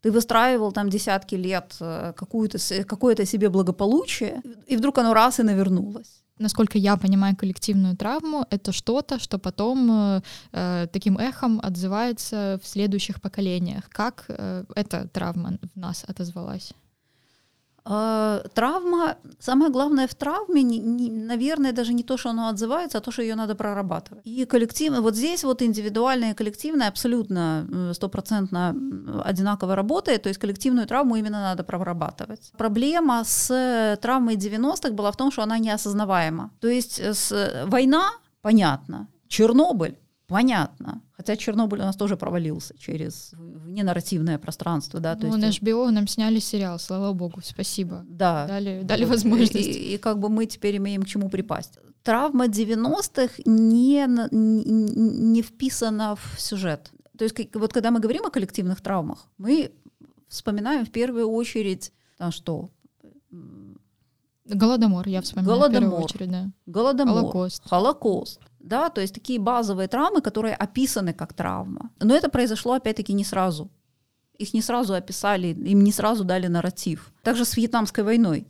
ты 0.00 0.10
выстраивал 0.10 0.72
там 0.72 0.88
десятки 0.88 1.36
лет 1.36 1.76
э, 1.80 2.12
какое-то 2.16 3.26
себе 3.26 3.48
благополучие, 3.48 4.42
и 4.70 4.76
вдруг 4.76 4.98
оно 4.98 5.12
раз 5.12 5.38
и 5.38 5.42
навернулось. 5.42 6.21
Насколько 6.38 6.78
я 6.78 6.96
понимаю 6.96 7.36
коллективную 7.36 7.96
травму, 7.96 8.46
это 8.50 8.72
что-то, 8.72 9.18
что 9.18 9.38
потом 9.38 9.90
э, 9.90 10.22
э 10.52 10.86
таким 10.92 11.18
эхом 11.18 11.60
отзывается 11.62 12.58
в 12.62 12.66
следующих 12.66 13.20
поколениях. 13.20 13.88
Как 13.90 14.24
э, 14.28 14.64
эта 14.74 15.08
травма 15.08 15.58
в 15.74 15.78
нас 15.78 16.04
отозвалась? 16.08 16.72
Э, 17.84 18.44
травма, 18.54 19.16
самое 19.40 19.70
главное 19.70 20.06
в 20.06 20.14
травме, 20.14 20.62
не, 20.62 20.78
не, 20.78 21.10
наверное, 21.10 21.72
даже 21.72 21.92
не 21.92 22.02
то, 22.02 22.16
что 22.16 22.30
оно 22.30 22.48
отзывается, 22.48 22.98
а 22.98 23.00
то, 23.00 23.10
что 23.10 23.22
ее 23.22 23.34
надо 23.34 23.54
прорабатывать. 23.54 24.24
И 24.24 24.44
коллективно, 24.44 25.00
вот 25.00 25.16
здесь 25.16 25.44
вот 25.44 25.62
индивидуальное 25.62 26.30
и 26.30 26.34
коллективное 26.34 26.88
абсолютно 26.88 27.66
э, 27.70 27.92
стопроцентно 27.94 28.76
одинаково 29.24 29.74
работает, 29.74 30.22
то 30.22 30.28
есть 30.28 30.40
коллективную 30.40 30.86
травму 30.86 31.16
именно 31.16 31.40
надо 31.40 31.64
прорабатывать. 31.64 32.52
Проблема 32.56 33.24
с 33.24 33.98
травмой 34.00 34.36
90-х 34.36 34.90
была 34.90 35.10
в 35.10 35.16
том, 35.16 35.32
что 35.32 35.42
она 35.42 35.58
неосознаваема. 35.58 36.50
То 36.60 36.68
есть 36.68 37.00
с, 37.00 37.64
война, 37.66 38.10
понятно, 38.42 39.08
Чернобыль, 39.28 39.96
понятно. 40.32 41.02
Хотя 41.12 41.36
Чернобыль 41.36 41.80
у 41.80 41.84
нас 41.84 41.96
тоже 41.96 42.16
провалился 42.16 42.74
через 42.78 43.32
ненарративное 43.66 44.38
пространство, 44.38 45.00
да. 45.00 45.14
То 45.14 45.26
ну, 45.26 45.36
есть... 45.36 45.62
на 45.62 45.66
HBO 45.66 45.90
нам 45.90 46.08
сняли 46.08 46.40
сериал, 46.40 46.78
слава 46.78 47.12
богу, 47.12 47.40
спасибо. 47.44 48.04
Да. 48.08 48.46
Дали, 48.46 48.82
дали 48.82 49.04
возможность. 49.04 49.54
И, 49.54 49.94
и 49.94 49.98
как 49.98 50.18
бы 50.18 50.28
мы 50.28 50.46
теперь 50.46 50.76
имеем 50.78 51.02
к 51.02 51.06
чему 51.06 51.28
припасть. 51.28 51.78
Травма 52.02 52.46
90-х 52.46 53.42
не, 53.46 54.06
не, 54.32 54.64
не 54.64 55.42
вписана 55.42 56.16
в 56.16 56.40
сюжет. 56.40 56.90
То 57.16 57.24
есть 57.24 57.36
вот 57.54 57.72
когда 57.72 57.90
мы 57.90 58.00
говорим 58.00 58.26
о 58.26 58.30
коллективных 58.30 58.80
травмах, 58.80 59.28
мы 59.38 59.70
вспоминаем 60.28 60.84
в 60.84 60.90
первую 60.90 61.28
очередь, 61.28 61.92
там 62.18 62.32
что, 62.32 62.70
Голодомор, 64.44 65.08
я 65.08 65.22
вспоминаю 65.22 65.58
Голодомор, 65.58 65.78
в 65.78 65.82
первую 65.82 66.04
очередь, 66.04 66.30
да. 66.30 66.50
Голодомор, 66.66 67.14
Холокост. 67.14 67.62
Холокост 67.68 68.40
да, 68.62 68.88
то 68.88 69.00
есть 69.00 69.14
такие 69.14 69.38
базовые 69.38 69.88
травмы, 69.88 70.20
которые 70.20 70.54
описаны 70.54 71.12
как 71.12 71.32
травма. 71.32 71.90
Но 72.00 72.14
это 72.14 72.28
произошло, 72.28 72.72
опять-таки, 72.72 73.12
не 73.12 73.24
сразу. 73.24 73.70
Их 74.38 74.54
не 74.54 74.62
сразу 74.62 74.94
описали, 74.94 75.48
им 75.48 75.84
не 75.84 75.92
сразу 75.92 76.24
дали 76.24 76.46
нарратив. 76.46 77.12
Также 77.22 77.44
с 77.44 77.56
Вьетнамской 77.56 78.04
войной. 78.04 78.46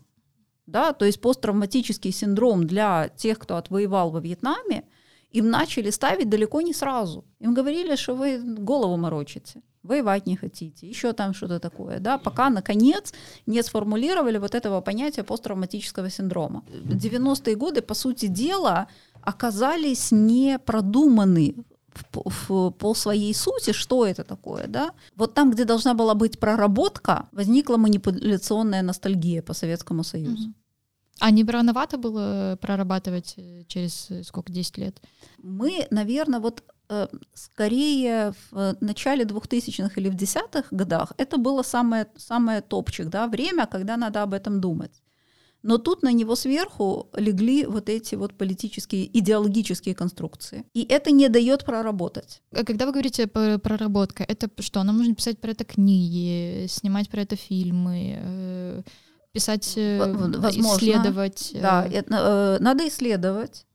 Да, 0.67 0.93
то 0.93 1.05
есть 1.05 1.21
посттравматический 1.21 2.13
синдром 2.13 2.67
для 2.67 3.09
тех, 3.09 3.39
кто 3.39 3.57
отвоевал 3.57 4.11
во 4.11 4.21
Вьетнаме, 4.21 4.85
им 5.31 5.51
начали 5.51 5.91
ставить 5.91 6.29
далеко 6.29 6.61
не 6.61 6.73
сразу. 6.73 7.25
Им 7.41 7.55
говорили, 7.55 7.97
что 7.97 8.15
вы 8.15 8.39
голову 8.39 8.97
морочите, 8.97 9.63
воевать 9.83 10.27
не 10.27 10.37
хотите, 10.37 10.89
еще 10.89 11.13
там 11.13 11.35
что-то 11.35 11.59
такое, 11.59 11.99
да, 11.99 12.19
пока, 12.19 12.51
наконец, 12.51 13.13
не 13.47 13.63
сформулировали 13.63 14.39
вот 14.39 14.55
этого 14.55 14.81
понятия 14.81 15.25
посттравматического 15.25 16.11
синдрома. 16.11 16.63
90-е 16.69 17.57
годы, 17.57 17.83
по 17.83 17.95
сути 17.95 18.27
дела, 18.27 18.87
оказались 19.23 20.13
не 20.13 20.59
продуманы 20.59 21.55
в, 21.95 22.49
в, 22.49 22.71
по 22.71 22.95
своей 22.95 23.35
сути, 23.35 23.73
что 23.73 24.07
это 24.07 24.25
такое, 24.25 24.67
да? 24.67 24.93
Вот 25.17 25.35
там, 25.35 25.51
где 25.51 25.65
должна 25.65 25.95
была 25.95 26.15
быть 26.15 26.39
проработка, 26.39 27.29
возникла 27.33 27.77
манипуляционная 27.77 28.83
ностальгия 28.83 29.43
по 29.43 29.55
Советскому 29.55 30.05
Союзу. 30.05 30.49
Mm-hmm. 30.49 30.63
А 31.21 31.31
не 31.31 31.45
рановато 31.45 31.99
было 31.99 32.59
прорабатывать 32.61 33.35
э, 33.37 33.65
через 33.69 34.11
э, 34.11 34.25
сколько, 34.25 34.53
10 34.53 34.79
лет? 34.79 35.01
Мы, 35.39 35.87
наверное, 35.91 36.41
вот 36.41 36.65
э, 36.89 37.07
скорее 37.35 38.35
в 38.51 38.77
начале 38.81 39.25
2000-х 39.25 40.01
или 40.01 40.09
в 40.09 40.15
десятых 40.15 40.73
годах 40.73 41.13
это 41.19 41.37
было 41.37 41.63
самое, 41.63 42.07
самое 42.17 42.61
топчик, 42.61 43.09
да, 43.09 43.27
время, 43.29 43.67
когда 43.67 43.97
надо 43.97 44.23
об 44.23 44.35
этом 44.35 44.61
думать. 44.61 45.03
Но 45.63 45.79
тут 45.79 46.03
на 46.03 46.13
него 46.13 46.35
сверху 46.35 47.09
легли 47.15 47.67
вот 47.67 47.89
эти 47.89 48.17
вот 48.17 48.37
политические, 48.37 49.07
идеологические 49.19 49.95
конструкции. 49.95 50.65
И 50.75 50.85
это 50.85 51.11
не 51.13 51.29
дает 51.29 51.65
проработать. 51.65 52.43
А 52.53 52.65
когда 52.65 52.87
вы 52.87 52.93
говорите 52.93 53.27
про 53.27 53.59
проработка, 53.59 54.25
это 54.25 54.51
что? 54.61 54.83
Нам 54.83 54.99
нужно 54.99 55.15
писать 55.15 55.41
про 55.41 55.53
это 55.53 55.65
книги, 55.65 56.67
снимать 56.69 57.09
про 57.09 57.23
это 57.23 57.37
фильмы, 57.37 58.17
э, 58.19 58.83
писать, 59.33 59.75
э, 59.77 59.99
Возможно, 59.99 60.77
исследовать. 60.77 61.53
Да, 61.55 61.87
это, 61.87 62.59
надо 62.61 62.89
исследовать. 62.89 63.67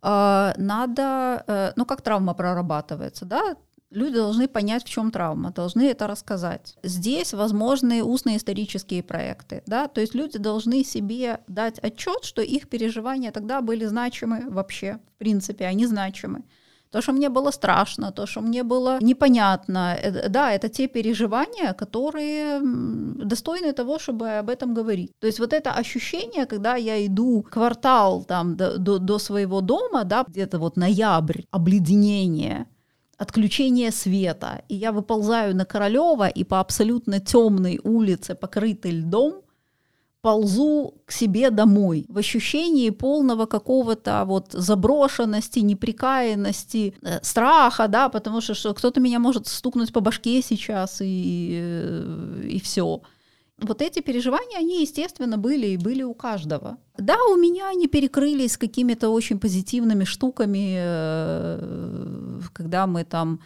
А, 0.00 0.54
надо, 0.56 1.72
ну 1.76 1.84
как 1.84 2.02
травма 2.02 2.32
прорабатывается, 2.32 3.24
да, 3.24 3.56
Люди 3.90 4.16
должны 4.16 4.48
понять, 4.48 4.84
в 4.84 4.88
чем 4.88 5.10
травма, 5.10 5.50
должны 5.50 5.88
это 5.88 6.06
рассказать. 6.06 6.76
Здесь 6.82 7.32
возможны 7.32 8.02
устные 8.02 8.36
исторические 8.36 9.02
проекты. 9.02 9.62
Да? 9.66 9.88
То 9.88 10.00
есть 10.02 10.14
люди 10.14 10.38
должны 10.38 10.84
себе 10.84 11.40
дать 11.48 11.78
отчет, 11.78 12.24
что 12.24 12.42
их 12.42 12.68
переживания 12.68 13.32
тогда 13.32 13.62
были 13.62 13.86
значимы 13.86 14.44
вообще, 14.50 14.98
в 15.14 15.18
принципе, 15.18 15.64
они 15.64 15.86
значимы. 15.86 16.44
То, 16.90 17.02
что 17.02 17.12
мне 17.12 17.28
было 17.28 17.50
страшно, 17.50 18.12
то, 18.12 18.26
что 18.26 18.40
мне 18.40 18.62
было 18.62 18.98
непонятно, 19.00 19.94
э, 20.02 20.28
да, 20.28 20.52
это 20.52 20.68
те 20.68 20.88
переживания, 20.88 21.74
которые 21.74 22.60
достойны 22.62 23.72
того, 23.72 23.98
чтобы 23.98 24.38
об 24.38 24.48
этом 24.48 24.72
говорить. 24.74 25.12
То 25.20 25.26
есть 25.26 25.38
вот 25.38 25.52
это 25.52 25.72
ощущение, 25.72 26.46
когда 26.46 26.76
я 26.76 27.04
иду 27.06 27.42
квартал 27.42 28.24
там 28.24 28.56
до, 28.56 28.78
до, 28.78 29.18
своего 29.18 29.60
дома, 29.60 30.04
да, 30.04 30.24
где-то 30.26 30.58
вот 30.58 30.76
ноябрь, 30.76 31.42
обледенение, 31.50 32.66
отключение 33.18 33.90
света, 33.90 34.62
и 34.68 34.76
я 34.76 34.92
выползаю 34.92 35.54
на 35.54 35.64
Королева 35.64 36.28
и 36.28 36.44
по 36.44 36.60
абсолютно 36.60 37.20
темной 37.20 37.80
улице, 37.82 38.34
покрытой 38.34 38.92
льдом, 38.92 39.42
ползу 40.20 40.94
к 41.04 41.12
себе 41.12 41.50
домой 41.50 42.06
в 42.08 42.18
ощущении 42.18 42.90
полного 42.90 43.46
какого-то 43.46 44.24
вот 44.24 44.52
заброшенности, 44.52 45.60
неприкаянности, 45.60 46.94
э, 47.02 47.18
страха, 47.22 47.88
да, 47.88 48.08
потому 48.08 48.40
что, 48.40 48.54
что 48.54 48.74
кто-то 48.74 49.00
меня 49.00 49.18
может 49.18 49.46
стукнуть 49.46 49.92
по 49.92 50.00
башке 50.00 50.42
сейчас 50.42 51.00
и, 51.00 51.58
э, 51.60 52.42
и 52.50 52.60
все 52.60 53.00
вот 53.60 53.82
эти 53.82 54.00
переживания, 54.00 54.58
они, 54.58 54.82
естественно, 54.82 55.36
были 55.36 55.68
и 55.68 55.76
были 55.76 56.02
у 56.02 56.14
каждого. 56.14 56.78
Да, 56.96 57.16
у 57.32 57.36
меня 57.36 57.68
они 57.68 57.88
перекрылись 57.88 58.56
какими-то 58.56 59.10
очень 59.10 59.38
позитивными 59.38 60.04
штуками, 60.04 60.76
э, 60.78 62.40
когда 62.52 62.86
мы 62.86 63.04
там 63.04 63.40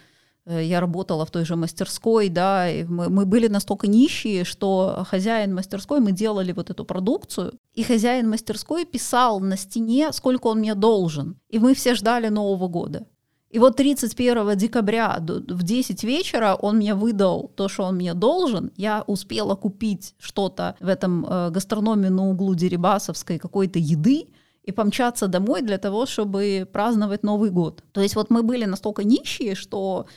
э, 0.45 0.63
я 0.63 0.79
работала 0.79 1.25
в 1.25 1.31
той 1.31 1.45
же 1.45 1.55
мастерской, 1.55 2.29
да, 2.29 2.69
и 2.69 2.83
мы, 2.83 3.09
мы 3.09 3.25
были 3.25 3.47
настолько 3.47 3.87
нищие, 3.87 4.43
что 4.43 5.03
хозяин 5.09 5.53
мастерской, 5.55 5.99
мы 5.99 6.11
делали 6.11 6.51
вот 6.51 6.69
эту 6.69 6.85
продукцию, 6.85 7.53
и 7.73 7.83
хозяин 7.83 8.29
мастерской 8.29 8.85
писал 8.85 9.39
на 9.39 9.57
стене, 9.57 10.11
сколько 10.13 10.47
он 10.47 10.59
мне 10.59 10.75
должен, 10.75 11.39
и 11.49 11.57
мы 11.57 11.73
все 11.73 11.95
ждали 11.95 12.29
Нового 12.29 12.67
года. 12.67 13.07
И 13.53 13.59
вот 13.59 13.75
31 13.75 14.57
декабря 14.57 15.19
в 15.19 15.61
10 15.61 16.03
вечера 16.03 16.55
он 16.55 16.77
мне 16.77 16.95
выдал 16.95 17.51
то, 17.55 17.69
что 17.69 17.83
он 17.83 17.97
мне 17.97 18.15
должен. 18.15 18.71
Я 18.77 19.03
успела 19.05 19.53
купить 19.53 20.15
что-то 20.19 20.75
в 20.79 20.87
этом 20.87 21.23
э, 21.23 21.51
гастрономе 21.51 22.09
на 22.09 22.27
углу 22.27 22.55
Дерибасовской, 22.55 23.37
какой-то 23.37 23.77
еды, 23.77 24.25
и 24.63 24.71
помчаться 24.71 25.27
домой 25.27 25.61
для 25.61 25.77
того, 25.77 26.05
чтобы 26.05 26.67
праздновать 26.71 27.21
Новый 27.23 27.51
год. 27.51 27.83
То 27.91 28.01
есть 28.01 28.15
вот 28.15 28.31
мы 28.31 28.41
были 28.41 28.65
настолько 28.65 29.03
нищие, 29.03 29.53
что 29.53 30.07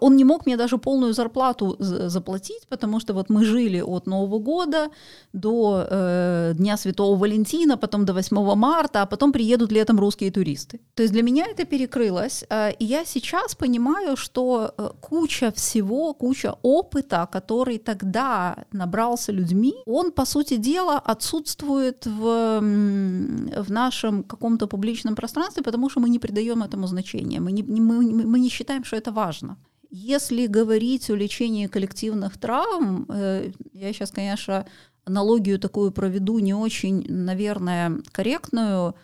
он 0.00 0.16
не 0.16 0.24
мог 0.24 0.46
мне 0.46 0.56
даже 0.56 0.78
полную 0.78 1.12
зарплату 1.12 1.76
заплатить, 1.78 2.66
потому 2.68 3.00
что 3.00 3.14
вот 3.14 3.30
мы 3.30 3.44
жили 3.44 3.80
от 3.80 4.06
Нового 4.06 4.38
года 4.38 4.90
до 5.32 5.86
э, 5.90 6.52
Дня 6.54 6.76
Святого 6.76 7.16
Валентина, 7.16 7.76
потом 7.76 8.04
до 8.04 8.12
8 8.12 8.54
марта, 8.54 9.02
а 9.02 9.06
потом 9.06 9.32
приедут 9.32 9.72
летом 9.72 9.98
русские 9.98 10.30
туристы. 10.30 10.80
То 10.94 11.02
есть 11.02 11.12
для 11.12 11.22
меня 11.22 11.46
это 11.46 11.64
перекрылось, 11.64 12.44
э, 12.50 12.72
и 12.78 12.84
я 12.84 13.04
сейчас 13.04 13.54
понимаю, 13.54 14.16
что 14.16 14.74
э, 14.76 14.90
куча 15.00 15.50
всего, 15.50 16.14
куча 16.14 16.54
опыта, 16.62 17.28
который 17.32 17.78
тогда 17.78 18.56
набрался 18.72 19.32
людьми, 19.32 19.74
он, 19.86 20.10
по 20.12 20.26
сути 20.26 20.56
дела, 20.56 20.98
отсутствует 20.98 22.06
в, 22.06 22.60
в 22.60 23.70
нашем 23.70 24.22
каком-то 24.22 24.66
публичном 24.66 25.14
пространстве, 25.14 25.62
потому 25.62 25.90
что 25.90 26.00
мы 26.00 26.10
не 26.10 26.18
придаем 26.18 26.62
этому 26.62 26.86
значения, 26.86 27.40
мы 27.40 27.52
не, 27.52 27.62
мы, 27.62 28.26
мы 28.26 28.40
не 28.40 28.48
считаем, 28.48 28.84
что 28.84 28.96
это 28.96 29.12
важно. 29.12 29.56
Если 29.90 30.46
говорить 30.46 31.10
о 31.10 31.16
лечении 31.16 31.66
коллективных 31.66 32.38
травм, 32.38 33.06
э, 33.08 33.50
я 33.72 33.92
сейчас, 33.92 34.12
конечно, 34.12 34.64
аналогию 35.04 35.58
такую 35.58 35.90
проведу 35.90 36.38
не 36.38 36.54
очень, 36.54 37.04
наверное, 37.08 37.98
корректную. 38.12 38.94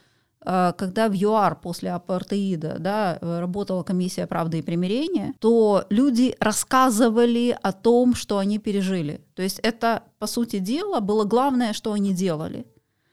э, 0.49 0.72
когда 0.78 1.09
в 1.09 1.12
ЮАР 1.12 1.57
после 1.61 1.91
апартеида 1.91 2.76
да, 2.78 3.18
работала 3.20 3.82
комиссия 3.82 4.28
правды 4.28 4.61
и 4.61 4.62
примирения, 4.62 5.34
то 5.41 5.84
люди 5.91 6.37
рассказывали 6.39 7.59
о 7.61 7.72
том, 7.72 8.14
что 8.14 8.39
они 8.39 8.61
пережили. 8.61 9.20
То 9.34 9.43
есть 9.43 9.59
это, 9.64 10.05
по 10.20 10.28
сути 10.28 10.61
дела, 10.61 11.01
было 11.01 11.24
главное, 11.24 11.72
что 11.72 11.93
они 11.93 12.14
делали. 12.14 12.64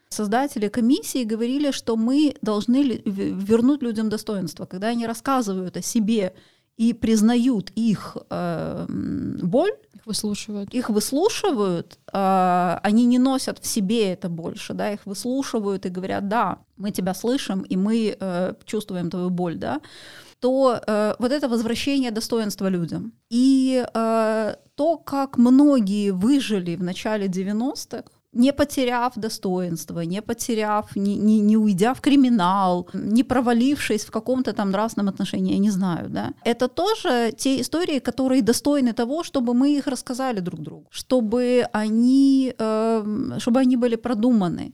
Создатели 0.09 0.67
комиссии 0.67 1.23
говорили, 1.23 1.71
что 1.71 1.95
мы 1.95 2.35
должны 2.43 3.01
вернуть 3.03 3.81
людям 3.81 4.09
достоинство. 4.09 4.67
Когда 4.67 4.89
они 4.89 5.07
рассказывают 5.07 5.75
о 5.75 5.81
себе 5.81 6.35
и 6.77 6.93
признают 6.93 7.71
их 7.75 8.17
э, 8.29 8.85
боль, 9.43 9.73
их 9.93 10.05
выслушивают, 10.05 10.73
их 10.73 10.89
выслушивают, 10.89 11.99
э, 12.11 12.79
они 12.83 13.05
не 13.05 13.19
носят 13.19 13.59
в 13.59 13.65
себе 13.65 14.13
это 14.13 14.29
больше, 14.29 14.73
да, 14.73 14.91
их 14.91 15.05
выслушивают 15.05 15.85
и 15.85 15.89
говорят, 15.89 16.27
да, 16.27 16.57
мы 16.77 16.91
тебя 16.91 17.13
слышим 17.13 17.61
и 17.61 17.77
мы 17.77 18.17
э, 18.19 18.53
чувствуем 18.65 19.09
твою 19.09 19.29
боль, 19.29 19.55
да, 19.55 19.81
то 20.39 20.81
э, 20.87 21.15
вот 21.19 21.31
это 21.31 21.47
возвращение 21.47 22.11
достоинства 22.11 22.67
людям. 22.67 23.13
И 23.29 23.85
э, 23.93 24.55
то, 24.75 24.97
как 24.97 25.37
многие 25.37 26.11
выжили 26.11 26.75
в 26.75 26.83
начале 26.83 27.27
90-х, 27.27 28.03
не 28.33 28.53
потеряв 28.53 29.13
достоинство, 29.15 30.05
не 30.05 30.21
потеряв, 30.21 30.95
не, 30.95 31.15
не, 31.15 31.39
не 31.39 31.57
уйдя 31.57 31.93
в 31.93 32.01
криминал, 32.01 32.87
не 32.93 33.23
провалившись 33.23 34.05
в 34.05 34.11
каком-то 34.11 34.53
там 34.53 34.71
нравственном 34.71 35.09
отношении, 35.09 35.53
я 35.53 35.59
не 35.59 35.71
знаю, 35.71 36.09
да. 36.09 36.33
Это 36.45 36.67
тоже 36.67 37.31
те 37.37 37.61
истории, 37.61 37.99
которые 37.99 38.41
достойны 38.41 38.93
того, 38.93 39.23
чтобы 39.23 39.53
мы 39.53 39.77
их 39.77 39.87
рассказали 39.87 40.39
друг 40.39 40.59
другу, 40.61 40.85
чтобы 40.89 41.67
они, 41.73 42.53
э, 42.57 43.37
чтобы 43.37 43.59
они 43.59 43.77
были 43.77 43.95
продуманы, 43.95 44.73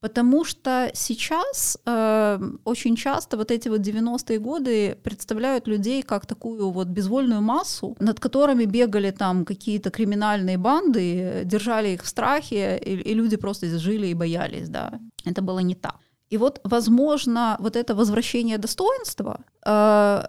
Потому 0.00 0.44
что 0.44 0.90
сейчас 0.94 1.78
э, 1.84 2.40
очень 2.64 2.96
часто 2.96 3.36
вот 3.36 3.50
эти 3.50 3.68
вот 3.68 3.80
90-е 3.80 4.38
годы 4.38 4.96
представляют 5.02 5.68
людей 5.68 6.02
как 6.02 6.24
такую 6.26 6.70
вот 6.70 6.88
безвольную 6.88 7.42
массу, 7.42 7.96
над 8.00 8.18
которыми 8.18 8.64
бегали 8.64 9.10
там 9.10 9.44
какие-то 9.44 9.90
криминальные 9.90 10.56
банды, 10.56 11.42
держали 11.44 11.88
их 11.88 12.02
в 12.02 12.08
страхе, 12.08 12.78
и, 12.78 13.10
и 13.10 13.14
люди 13.14 13.36
просто 13.36 13.78
жили 13.78 14.06
и 14.06 14.14
боялись, 14.14 14.68
да. 14.68 15.00
Это 15.26 15.42
было 15.42 15.58
не 15.58 15.74
так. 15.74 15.96
И 16.30 16.38
вот, 16.38 16.60
возможно, 16.64 17.56
вот 17.60 17.76
это 17.76 17.94
возвращение 17.94 18.56
достоинства, 18.56 19.40
э, 19.66 20.22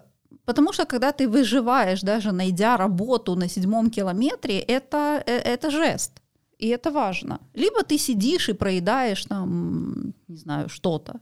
потому 0.44 0.72
что 0.72 0.84
когда 0.84 1.12
ты 1.12 1.28
выживаешь, 1.28 2.02
даже 2.02 2.32
найдя 2.32 2.76
работу 2.76 3.36
на 3.36 3.48
седьмом 3.48 3.90
километре, 3.90 4.58
это, 4.58 5.22
э, 5.26 5.38
это 5.38 5.70
жест 5.70 6.21
и 6.62 6.68
это 6.68 6.92
важно. 6.92 7.38
Либо 7.54 7.82
ты 7.82 7.98
сидишь 7.98 8.48
и 8.48 8.52
проедаешь 8.52 9.24
там, 9.24 10.14
не 10.28 10.36
знаю, 10.36 10.68
что-то. 10.68 11.20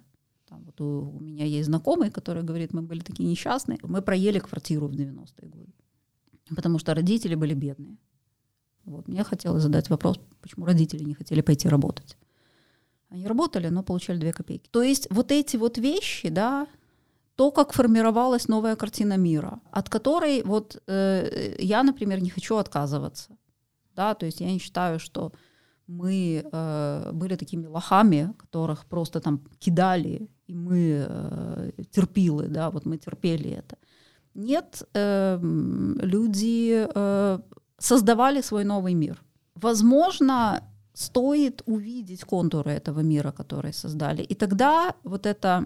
Там 0.49 0.64
вот 0.64 0.80
у, 0.80 1.16
у 1.16 1.20
меня 1.20 1.47
есть 1.47 1.66
знакомый, 1.66 2.11
который 2.11 2.43
говорит, 2.43 2.74
мы 2.74 2.82
были 2.82 3.01
такие 3.01 3.28
несчастные, 3.30 3.78
мы 3.82 4.03
проели 4.03 4.38
квартиру 4.38 4.86
в 4.86 4.93
90-е 4.93 5.49
годы, 5.49 5.72
потому 6.57 6.78
что 6.78 6.95
родители 6.95 7.36
были 7.36 7.55
бедные. 7.55 7.97
Вот. 8.84 9.09
Мне 9.09 9.24
хотелось 9.24 9.62
задать 9.62 9.91
вопрос, 9.91 10.20
почему 10.43 10.66
родители 10.66 11.05
не 11.05 11.14
хотели 11.14 11.43
пойти 11.43 11.68
работать. 11.68 12.18
Они 13.09 13.26
работали, 13.26 13.70
но 13.70 13.82
получали 13.82 14.18
две 14.18 14.32
копейки. 14.32 14.68
То 14.70 14.82
есть 14.82 15.09
вот 15.11 15.32
эти 15.32 15.57
вот 15.57 15.78
вещи, 15.78 16.28
да, 16.28 16.66
то, 17.36 17.51
как 17.51 17.72
формировалась 17.72 18.49
новая 18.49 18.76
картина 18.76 19.16
мира, 19.16 19.61
от 19.72 19.88
которой 19.88 20.43
вот 20.43 20.82
э, 20.86 21.57
я, 21.59 21.82
например, 21.82 22.22
не 22.22 22.28
хочу 22.28 22.57
отказываться 22.57 23.36
да, 24.01 24.14
то 24.14 24.26
есть 24.26 24.40
я 24.40 24.51
не 24.53 24.59
считаю, 24.59 24.98
что 24.98 25.32
мы 25.86 26.42
э, 26.53 27.11
были 27.12 27.36
такими 27.36 27.66
лохами, 27.66 28.32
которых 28.38 28.84
просто 28.86 29.20
там 29.20 29.40
кидали, 29.59 30.28
и 30.48 30.55
мы 30.55 31.07
э, 31.09 31.70
терпилы, 31.90 32.48
да, 32.48 32.70
вот 32.70 32.86
мы 32.86 32.98
терпели 32.98 33.51
это. 33.51 33.76
Нет, 34.34 34.82
э, 34.94 35.38
люди 36.03 36.86
э, 36.94 37.38
создавали 37.78 38.42
свой 38.42 38.64
новый 38.64 38.94
мир. 38.94 39.22
Возможно, 39.55 40.62
стоит 40.94 41.62
увидеть 41.66 42.24
контуры 42.24 42.70
этого 42.70 43.03
мира, 43.03 43.32
который 43.32 43.72
создали, 43.72 44.22
и 44.22 44.34
тогда 44.34 44.94
вот 45.05 45.26
эта 45.26 45.64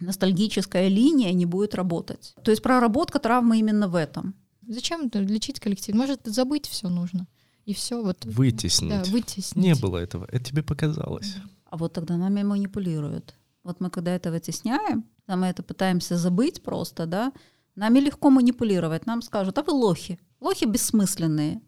ностальгическая 0.00 0.88
линия 0.88 1.34
не 1.34 1.46
будет 1.46 1.74
работать. 1.74 2.34
То 2.44 2.52
есть 2.52 2.62
проработка 2.62 3.18
травмы 3.18 3.58
именно 3.58 3.88
в 3.88 3.94
этом. 3.94 4.34
Зачем 4.68 5.10
лечить 5.12 5.60
коллектив? 5.60 5.94
Может, 5.94 6.20
забыть 6.24 6.66
все 6.66 6.88
нужно. 6.88 7.26
И 7.64 7.74
все 7.74 8.02
вот. 8.02 8.24
Вытеснить. 8.24 8.90
Да, 8.90 9.02
вытеснить. 9.10 9.64
Не 9.64 9.74
было 9.74 9.98
этого. 9.98 10.26
Это 10.30 10.44
тебе 10.44 10.62
показалось. 10.62 11.36
А 11.66 11.76
вот 11.76 11.92
тогда 11.92 12.16
нами 12.16 12.42
манипулируют. 12.42 13.34
Вот 13.62 13.80
мы 13.80 13.90
когда 13.90 14.14
это 14.14 14.30
вытесняем, 14.30 15.04
да, 15.26 15.36
мы 15.36 15.46
это 15.46 15.62
пытаемся 15.62 16.16
забыть 16.16 16.62
просто, 16.62 17.06
да, 17.06 17.32
нами 17.76 18.00
легко 18.00 18.30
манипулировать. 18.30 19.06
Нам 19.06 19.22
скажут, 19.22 19.58
а 19.58 19.62
вы 19.62 19.72
лохи. 19.72 20.18
Лохи 20.40 20.64
бессмысленные. 20.64 21.62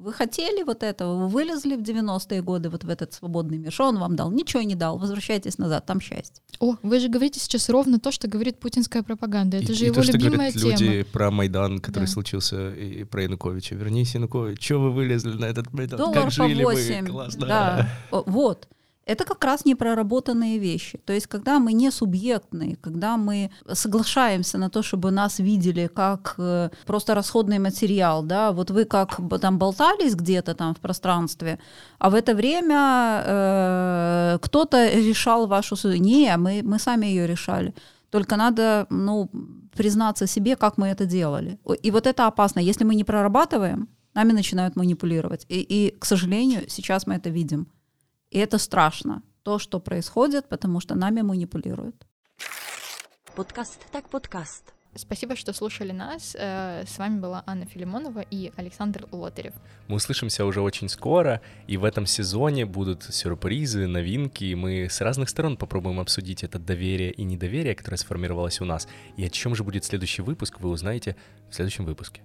Вы 0.00 0.12
хотели 0.12 0.62
вот 0.62 0.82
этого, 0.82 1.16
вы 1.16 1.28
вылезли 1.28 1.74
в 1.74 1.80
90-е 1.80 2.40
годы 2.42 2.70
вот 2.70 2.84
в 2.84 2.88
этот 2.88 3.12
свободный 3.12 3.58
мир. 3.58 3.72
Что 3.72 3.88
он 3.88 3.98
вам 3.98 4.14
дал? 4.14 4.30
Ничего 4.30 4.62
не 4.62 4.74
дал. 4.74 4.96
Возвращайтесь 4.98 5.58
назад, 5.58 5.86
там 5.86 6.00
счастье. 6.00 6.42
О, 6.60 6.76
вы 6.82 7.00
же 7.00 7.08
говорите 7.08 7.40
сейчас 7.40 7.68
ровно 7.68 7.98
то, 7.98 8.12
что 8.12 8.28
говорит 8.28 8.58
путинская 8.58 9.02
пропаганда. 9.02 9.56
Это 9.56 9.72
и, 9.72 9.74
же 9.74 9.84
и 9.84 9.86
его 9.88 10.02
то, 10.02 10.12
любимая 10.12 10.50
что 10.50 10.60
тема. 10.60 10.72
люди 10.72 11.02
про 11.02 11.30
Майдан, 11.30 11.80
который 11.80 12.04
да. 12.06 12.12
случился, 12.12 12.70
и 12.74 13.04
про 13.04 13.24
Януковича. 13.24 13.74
Вернись, 13.74 14.14
Янукович, 14.14 14.64
что 14.64 14.78
вы 14.78 14.92
вылезли 14.92 15.32
на 15.36 15.46
этот 15.46 15.72
Майдан? 15.72 15.98
Доллар 15.98 16.22
как 16.24 16.30
жили 16.30 16.62
по 16.62 16.70
8. 16.70 17.02
вы? 17.02 17.08
Классно. 17.08 17.46
Да. 17.46 17.88
Вот 18.10 18.68
это 19.08 19.24
как 19.24 19.44
раз 19.44 19.64
непроработанные 19.64 20.58
вещи. 20.58 20.98
То 21.04 21.12
есть, 21.12 21.26
когда 21.26 21.58
мы 21.58 21.72
не 21.72 21.90
субъектные, 21.90 22.76
когда 22.76 23.16
мы 23.16 23.50
соглашаемся 23.72 24.58
на 24.58 24.68
то, 24.68 24.82
чтобы 24.82 25.10
нас 25.10 25.38
видели 25.38 25.86
как 25.86 26.34
э, 26.38 26.68
просто 26.86 27.14
расходный 27.14 27.58
материал, 27.58 28.22
да, 28.22 28.52
вот 28.52 28.70
вы 28.70 28.84
как 28.84 29.20
там 29.40 29.58
болтались 29.58 30.14
где-то 30.14 30.54
там 30.54 30.74
в 30.74 30.78
пространстве, 30.78 31.58
а 31.98 32.10
в 32.10 32.14
это 32.14 32.34
время 32.34 33.22
э, 33.26 34.38
кто-то 34.42 34.76
решал 34.94 35.46
вашу 35.46 35.76
судьбу. 35.76 36.04
Не, 36.04 36.36
мы, 36.36 36.60
мы 36.62 36.78
сами 36.78 37.06
ее 37.06 37.26
решали. 37.26 37.74
Только 38.10 38.36
надо, 38.36 38.86
ну, 38.90 39.30
признаться 39.74 40.26
себе, 40.26 40.54
как 40.56 40.78
мы 40.78 40.88
это 40.88 41.06
делали. 41.06 41.58
И 41.82 41.90
вот 41.90 42.06
это 42.06 42.26
опасно. 42.26 42.60
Если 42.60 42.84
мы 42.84 42.94
не 42.94 43.04
прорабатываем, 43.04 43.88
нами 44.14 44.32
начинают 44.32 44.76
манипулировать. 44.76 45.46
И, 45.48 45.60
и 45.60 45.98
к 45.98 46.04
сожалению, 46.04 46.62
сейчас 46.68 47.06
мы 47.06 47.14
это 47.14 47.30
видим. 47.30 47.66
И 48.30 48.38
это 48.38 48.58
страшно, 48.58 49.22
то, 49.42 49.58
что 49.58 49.80
происходит, 49.80 50.48
потому 50.48 50.80
что 50.80 50.94
нами 50.94 51.22
манипулируют. 51.22 52.06
Подкаст 53.34 53.80
так 53.90 54.08
подкаст. 54.10 54.74
Спасибо, 54.94 55.36
что 55.36 55.52
слушали 55.52 55.92
нас. 55.92 56.36
Э, 56.38 56.84
с 56.86 56.98
вами 56.98 57.20
была 57.20 57.42
Анна 57.46 57.66
Филимонова 57.66 58.20
и 58.20 58.52
Александр 58.56 59.06
Лотерев. 59.12 59.54
Мы 59.86 59.96
услышимся 59.96 60.44
уже 60.44 60.60
очень 60.60 60.88
скоро, 60.88 61.40
и 61.66 61.76
в 61.76 61.84
этом 61.84 62.04
сезоне 62.04 62.66
будут 62.66 63.04
сюрпризы, 63.04 63.86
новинки, 63.86 64.44
и 64.44 64.54
мы 64.54 64.88
с 64.90 65.00
разных 65.00 65.28
сторон 65.28 65.56
попробуем 65.56 66.00
обсудить 66.00 66.42
это 66.42 66.58
доверие 66.58 67.12
и 67.12 67.22
недоверие, 67.22 67.74
которое 67.74 67.96
сформировалось 67.96 68.60
у 68.60 68.64
нас. 68.64 68.88
И 69.16 69.24
о 69.24 69.30
чем 69.30 69.54
же 69.54 69.62
будет 69.62 69.84
следующий 69.84 70.22
выпуск, 70.22 70.60
вы 70.60 70.70
узнаете 70.70 71.16
в 71.48 71.54
следующем 71.54 71.84
выпуске. 71.84 72.22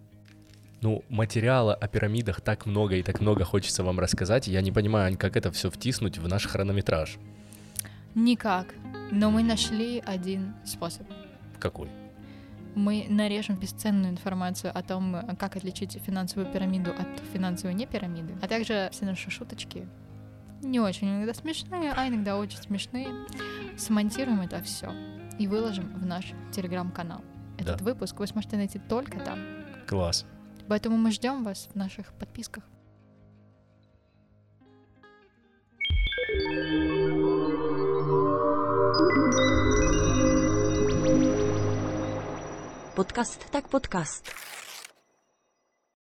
Ну, 0.83 1.01
материала 1.07 1.73
о 1.73 1.87
пирамидах 1.87 2.41
так 2.41 2.65
много 2.65 2.97
и 2.97 3.03
так 3.03 3.21
много 3.21 3.45
хочется 3.45 3.85
вам 3.85 4.01
рассказать. 4.01 4.47
Я 4.47 4.59
не 4.59 4.73
понимаю, 4.73 5.17
как 5.17 5.37
это 5.37 5.49
все 5.49 5.69
втиснуть 5.69 6.17
в 6.17 6.27
наш 6.27 6.45
хронометраж. 6.45 7.17
Никак. 8.15 8.67
Но 9.09 9.31
мы 9.31 9.43
нашли 9.43 10.03
один 10.05 10.53
способ. 10.65 11.07
Какой? 11.57 11.87
Мы 12.75 13.05
нарежем 13.07 13.55
бесценную 13.55 14.11
информацию 14.11 14.77
о 14.77 14.81
том, 14.83 15.15
как 15.39 15.55
отличить 15.55 15.97
финансовую 16.05 16.51
пирамиду 16.51 16.91
от 16.91 17.07
финансовой 17.31 17.75
не 17.75 17.85
пирамиды, 17.85 18.33
а 18.41 18.47
также 18.49 18.89
все 18.91 19.05
наши 19.05 19.31
шуточки, 19.31 19.87
не 20.61 20.81
очень 20.81 21.07
иногда 21.07 21.33
смешные, 21.33 21.93
а 21.95 22.07
иногда 22.09 22.35
очень 22.35 22.57
смешные. 22.57 23.07
Смонтируем 23.77 24.41
это 24.41 24.61
все 24.61 24.91
и 25.39 25.47
выложим 25.47 25.93
в 25.93 26.05
наш 26.05 26.33
телеграм-канал. 26.51 27.21
Этот 27.57 27.77
да. 27.77 27.85
выпуск 27.85 28.19
вы 28.19 28.27
сможете 28.27 28.57
найти 28.57 28.79
только 28.79 29.19
там. 29.19 29.39
Класс. 29.87 30.25
Поэтому 30.67 30.97
мы 30.97 31.11
ждем 31.11 31.43
вас 31.43 31.69
в 31.73 31.75
наших 31.75 32.13
подписках. 32.13 32.63
Подкаст 42.95 43.45
так 43.51 43.69
подкаст. 43.69 44.31